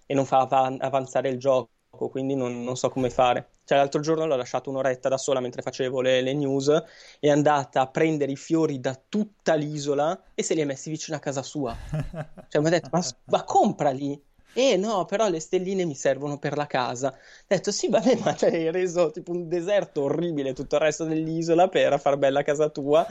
e 0.04 0.14
non 0.14 0.26
fa 0.26 0.40
av- 0.40 0.76
avanzare 0.80 1.28
il 1.28 1.38
gioco, 1.38 1.70
quindi 2.10 2.34
non, 2.34 2.62
non 2.64 2.76
so 2.76 2.88
come 2.88 3.08
fare. 3.08 3.50
Cioè, 3.64 3.78
l'altro 3.78 4.00
giorno 4.00 4.26
l'ho 4.26 4.36
lasciato 4.36 4.68
un'oretta 4.68 5.08
da 5.08 5.16
sola 5.16 5.40
mentre 5.40 5.62
facevo 5.62 6.00
le, 6.00 6.20
le, 6.20 6.34
news. 6.34 6.70
È 7.18 7.30
andata 7.30 7.80
a 7.80 7.86
prendere 7.88 8.32
i 8.32 8.36
fiori 8.36 8.78
da 8.78 8.94
tutta 9.08 9.54
l'isola 9.54 10.22
e 10.34 10.42
se 10.42 10.54
li 10.54 10.60
ha 10.60 10.66
messi 10.66 10.90
vicino 10.90 11.16
a 11.16 11.20
casa 11.20 11.42
sua. 11.42 11.74
Cioè, 12.48 12.60
mi 12.60 12.68
ha 12.68 12.70
detto: 12.70 12.88
Ma, 12.92 13.02
ma 13.26 13.44
comprali! 13.44 14.22
Eh 14.56 14.76
no, 14.76 15.04
però 15.04 15.28
le 15.28 15.40
stelline 15.40 15.84
mi 15.84 15.96
servono 15.96 16.38
per 16.38 16.56
la 16.56 16.66
casa. 16.66 17.08
Ho 17.08 17.44
detto 17.46 17.72
sì, 17.72 17.88
vabbè, 17.88 18.18
ma 18.18 18.34
ti 18.34 18.44
hai 18.44 18.70
reso 18.70 19.10
tipo 19.10 19.32
un 19.32 19.48
deserto 19.48 20.02
orribile 20.02 20.52
tutto 20.52 20.76
il 20.76 20.82
resto 20.82 21.04
dell'isola 21.04 21.68
per 21.68 21.98
far 21.98 22.16
bella 22.18 22.42
casa 22.42 22.68
tua. 22.68 23.04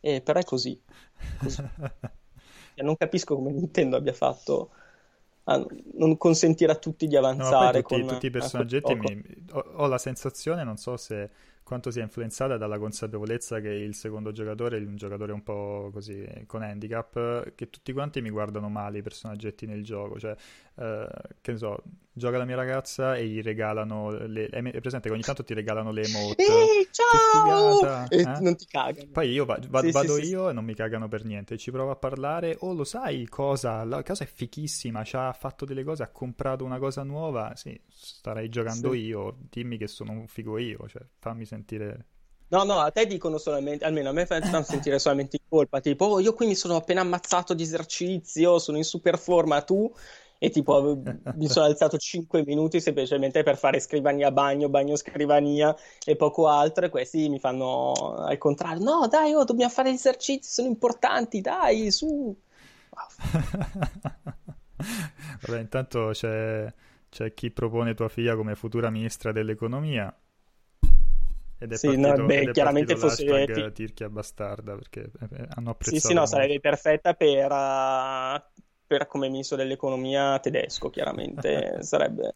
Eh, 0.00 0.20
però 0.20 0.40
è 0.40 0.44
così. 0.44 0.80
così. 1.38 1.62
Cioè, 2.74 2.84
non 2.84 2.96
capisco 2.96 3.34
come 3.34 3.52
Nintendo 3.52 3.96
abbia 3.96 4.14
fatto 4.14 4.70
a 5.44 5.64
non 5.94 6.16
consentire 6.16 6.72
a 6.72 6.76
tutti 6.76 7.06
di 7.06 7.16
avanzare. 7.16 7.78
No, 7.78 7.82
tutti, 7.82 8.00
con, 8.00 8.08
tutti, 8.08 8.26
i 8.26 8.30
personaggetti 8.30 8.94
mi, 8.94 9.22
ho, 9.50 9.58
ho, 9.58 9.86
la 9.86 9.98
sensazione, 9.98 10.64
non 10.64 10.76
so 10.76 10.96
se 10.96 11.30
quanto 11.62 11.90
sia 11.90 12.02
influenzata 12.02 12.56
dalla 12.56 12.78
consapevolezza 12.78 13.60
che 13.60 13.70
il 13.70 13.94
secondo 13.94 14.32
giocatore 14.32 14.78
è 14.78 14.80
un 14.80 14.96
giocatore 14.96 15.32
un 15.32 15.42
po' 15.42 15.90
così 15.92 16.26
con 16.46 16.62
handicap, 16.62 17.54
che 17.54 17.70
tutti 17.70 17.92
quanti 17.92 18.20
mi 18.20 18.30
guardano 18.30 18.68
male 18.68 18.98
i 18.98 19.02
personaggetti 19.02 19.66
nel 19.66 19.82
gioco, 19.82 20.18
cioè 20.18 20.34
eh, 20.76 21.08
che 21.40 21.52
ne 21.52 21.58
so, 21.58 21.82
gioca 22.12 22.36
la 22.36 22.44
mia 22.44 22.56
ragazza 22.56 23.16
e 23.16 23.26
gli 23.26 23.40
regalano 23.40 24.10
le, 24.10 24.46
è 24.46 24.80
presente 24.80 25.08
che 25.08 25.14
ogni 25.14 25.22
tanto 25.22 25.44
ti 25.44 25.54
regalano 25.54 25.90
le 25.90 26.02
emote. 26.02 26.44
Ehi, 26.44 26.88
ciao! 26.90 28.06
e 28.08 28.20
eh? 28.20 28.40
non 28.40 28.56
ti 28.56 28.66
cagano. 28.66 29.08
Poi 29.12 29.30
io 29.30 29.44
va, 29.44 29.58
va, 29.68 29.80
sì, 29.80 29.90
vado 29.90 30.14
sì, 30.16 30.28
io 30.28 30.44
sì. 30.44 30.50
e 30.50 30.52
non 30.52 30.64
mi 30.64 30.74
cagano 30.74 31.08
per 31.08 31.24
niente 31.24 31.56
ci 31.56 31.70
provo 31.70 31.90
a 31.90 31.96
parlare. 31.96 32.56
Oh 32.60 32.74
lo 32.74 32.84
sai 32.84 33.26
cosa? 33.28 33.84
La 33.84 34.02
cosa 34.02 34.24
è 34.24 34.26
fichissima 34.26 35.04
ci 35.04 35.16
ha 35.16 35.32
fatto 35.32 35.64
delle 35.64 35.84
cose 35.84 36.02
ha 36.02 36.08
comprato 36.08 36.64
una 36.64 36.78
cosa 36.78 37.02
nuova? 37.02 37.52
Sì 37.54 37.78
starei 37.88 38.48
giocando 38.48 38.92
io 38.94 39.36
dimmi 39.50 39.78
che 39.78 39.86
sono 39.86 40.12
un 40.12 40.26
figo 40.26 40.58
io 40.58 40.86
cioè 40.88 41.02
fammi 41.18 41.44
sentire. 41.44 42.06
No, 42.48 42.64
no, 42.64 42.80
a 42.80 42.90
te 42.90 43.06
dicono 43.06 43.38
solamente, 43.38 43.82
almeno 43.86 44.10
a 44.10 44.12
me 44.12 44.26
fanno 44.26 44.62
sentire 44.62 44.98
solamente 44.98 45.38
in 45.40 45.48
colpa, 45.48 45.80
tipo, 45.80 46.04
oh, 46.04 46.20
io 46.20 46.34
qui 46.34 46.46
mi 46.46 46.54
sono 46.54 46.76
appena 46.76 47.00
ammazzato 47.00 47.54
di 47.54 47.62
esercizio, 47.62 48.58
sono 48.58 48.76
in 48.76 48.84
super 48.84 49.18
forma, 49.18 49.62
tu 49.62 49.90
e 50.42 50.50
tipo 50.50 51.00
mi 51.38 51.46
sono 51.48 51.66
alzato 51.66 51.96
5 51.96 52.42
minuti 52.44 52.80
semplicemente 52.80 53.44
per 53.44 53.56
fare 53.56 53.78
scrivania 53.78 54.32
bagno, 54.32 54.68
bagno 54.68 54.96
scrivania 54.96 55.72
e 56.04 56.16
poco 56.16 56.48
altro 56.48 56.84
e 56.84 56.88
questi 56.88 57.28
mi 57.28 57.38
fanno 57.38 57.92
al 58.16 58.38
contrario, 58.38 58.82
no 58.82 59.06
dai, 59.06 59.34
oh, 59.34 59.44
dobbiamo 59.44 59.70
fare 59.70 59.92
gli 59.92 59.94
esercizi, 59.94 60.50
sono 60.50 60.66
importanti, 60.66 61.40
dai, 61.40 61.92
su. 61.92 62.36
Vabbè, 65.46 65.60
intanto 65.60 66.08
c'è, 66.10 66.66
c'è 67.08 67.32
chi 67.34 67.52
propone 67.52 67.94
tua 67.94 68.08
figlia 68.08 68.34
come 68.34 68.56
futura 68.56 68.90
ministra 68.90 69.30
dell'economia 69.30 70.12
ed 71.56 71.70
è 71.70 71.76
sì, 71.76 71.86
partito, 71.86 72.16
no, 72.16 72.26
beh, 72.26 72.50
chiaramente 72.50 72.96
fosse 72.96 73.44
ti... 73.44 73.72
Tirchia 73.72 74.08
bastarda 74.08 74.74
perché 74.74 75.02
eh, 75.02 75.46
hanno 75.54 75.70
apprezzato. 75.70 76.00
Sì, 76.00 76.08
sì, 76.08 76.14
no, 76.14 76.26
sarebbe 76.26 76.58
perfetta 76.58 77.14
per, 77.14 77.52
uh, 77.52 78.42
per 78.92 79.06
come 79.06 79.30
ministro 79.30 79.56
dell'economia 79.56 80.38
tedesco, 80.38 80.90
chiaramente 80.90 81.78
sarebbe 81.80 82.34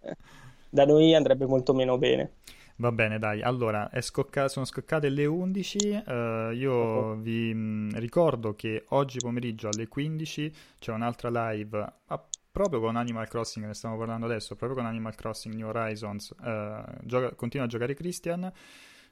da 0.71 0.87
noi 0.87 1.15
andrebbe 1.15 1.45
molto 1.45 1.75
meno 1.75 1.99
bene. 1.99 2.31
Va 2.77 2.93
bene, 2.93 3.19
dai. 3.19 3.43
Allora, 3.43 3.91
scocca- 4.01 4.49
sono 4.49 4.65
scoccate 4.65 5.11
le 5.11 5.27
11. 5.27 6.03
Uh, 6.07 6.11
eh, 6.11 6.55
io 6.55 6.73
uh-huh. 6.73 7.21
vi 7.21 7.53
mh, 7.53 7.99
ricordo 7.99 8.55
che 8.55 8.85
oggi 8.89 9.19
pomeriggio 9.19 9.69
alle 9.69 9.87
15 9.87 10.53
c'è 10.79 10.93
un'altra 10.93 11.51
live 11.51 11.93
ah, 12.07 12.25
proprio 12.51 12.81
con 12.81 12.97
Animal 12.97 13.29
Crossing, 13.29 13.67
ne 13.67 13.75
stiamo 13.75 13.99
parlando 13.99 14.25
adesso, 14.25 14.57
proprio 14.57 14.79
con 14.79 14.87
Animal 14.87 15.15
Crossing 15.15 15.55
New 15.55 15.69
Horizons. 15.69 16.35
Uh, 16.41 16.83
gioca- 17.03 17.35
continua 17.35 17.67
a 17.67 17.69
giocare 17.69 17.93
Christian. 17.93 18.51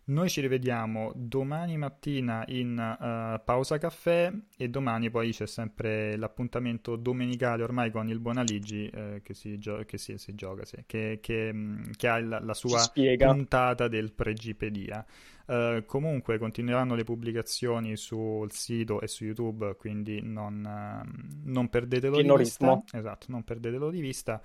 Noi 0.07 0.29
ci 0.29 0.43
rivediamo 0.43 1.13
domani 1.15 1.79
mattina 1.79 2.45
in 2.49 2.73
uh, 2.77 3.43
pausa 3.43 3.79
caffè 3.79 4.31
e 4.55 4.69
domani 4.69 5.09
poi 5.09 5.33
c'è 5.33 5.47
sempre 5.47 6.17
l'appuntamento 6.17 6.97
domenicale 6.97 7.63
ormai 7.63 7.91
con 7.91 8.11
il 8.11 8.21
Buonaligi 8.21 8.87
eh, 8.87 9.21
che, 9.23 9.33
si, 9.33 9.57
gio- 9.59 9.83
che 9.87 9.97
si, 9.97 10.19
si 10.19 10.35
gioca, 10.35 10.67
sì, 10.67 10.83
che, 10.85 11.21
che, 11.23 11.51
mm, 11.55 11.93
che, 11.97 12.09
ha 12.09 12.21
la, 12.21 12.39
la 12.41 12.53
sua 12.53 12.83
puntata 13.17 13.89
del 13.89 14.13
Pregipedia. 14.13 15.05
Uh, 15.47 15.85
comunque 15.87 16.39
continueranno 16.39 16.95
le 16.95 17.05
pubblicazioni 17.05 17.97
sul 17.97 18.51
sito 18.53 19.01
e 19.01 19.09
su 19.09 19.25
YouTube, 19.25 19.75
quindi 19.77 20.21
non, 20.23 20.65
uh, 20.65 21.51
non 21.51 21.69
perdetelo 21.71 22.17
Pieno 22.17 22.37
di 22.37 22.43
vista. 22.43 22.83
Esatto, 22.93 23.27
non 23.29 23.43
perdetelo 23.43 23.91
di 23.91 24.01
vista. 24.01 24.41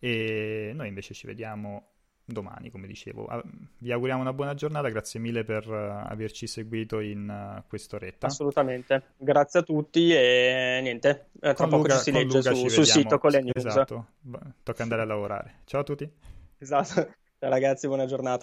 E 0.00 0.72
noi 0.74 0.88
invece 0.88 1.14
ci 1.14 1.26
vediamo 1.26 1.93
domani, 2.24 2.70
come 2.70 2.86
dicevo. 2.86 3.26
Ah, 3.26 3.42
vi 3.78 3.92
auguriamo 3.92 4.20
una 4.20 4.32
buona 4.32 4.54
giornata, 4.54 4.88
grazie 4.88 5.20
mille 5.20 5.44
per 5.44 5.68
uh, 5.68 6.08
averci 6.10 6.46
seguito 6.46 7.00
in 7.00 7.28
uh, 7.28 7.62
quest'oretta. 7.68 8.26
Assolutamente, 8.26 9.02
grazie 9.16 9.60
a 9.60 9.62
tutti 9.62 10.12
e 10.12 10.80
niente, 10.82 11.28
eh, 11.40 11.54
tra 11.54 11.66
poco 11.66 11.82
Luca, 11.82 11.96
ci 11.96 12.02
si 12.02 12.12
legge 12.12 12.42
su, 12.42 12.54
ci 12.54 12.68
sul 12.68 12.86
sito 12.86 13.18
con 13.18 13.30
le 13.30 13.42
news. 13.42 13.64
Esatto, 13.64 14.06
tocca 14.62 14.82
andare 14.82 15.02
a 15.02 15.06
lavorare. 15.06 15.60
Ciao 15.64 15.80
a 15.80 15.84
tutti. 15.84 16.10
Esatto, 16.58 16.94
ciao 17.38 17.50
ragazzi, 17.50 17.86
buona 17.86 18.06
giornata. 18.06 18.42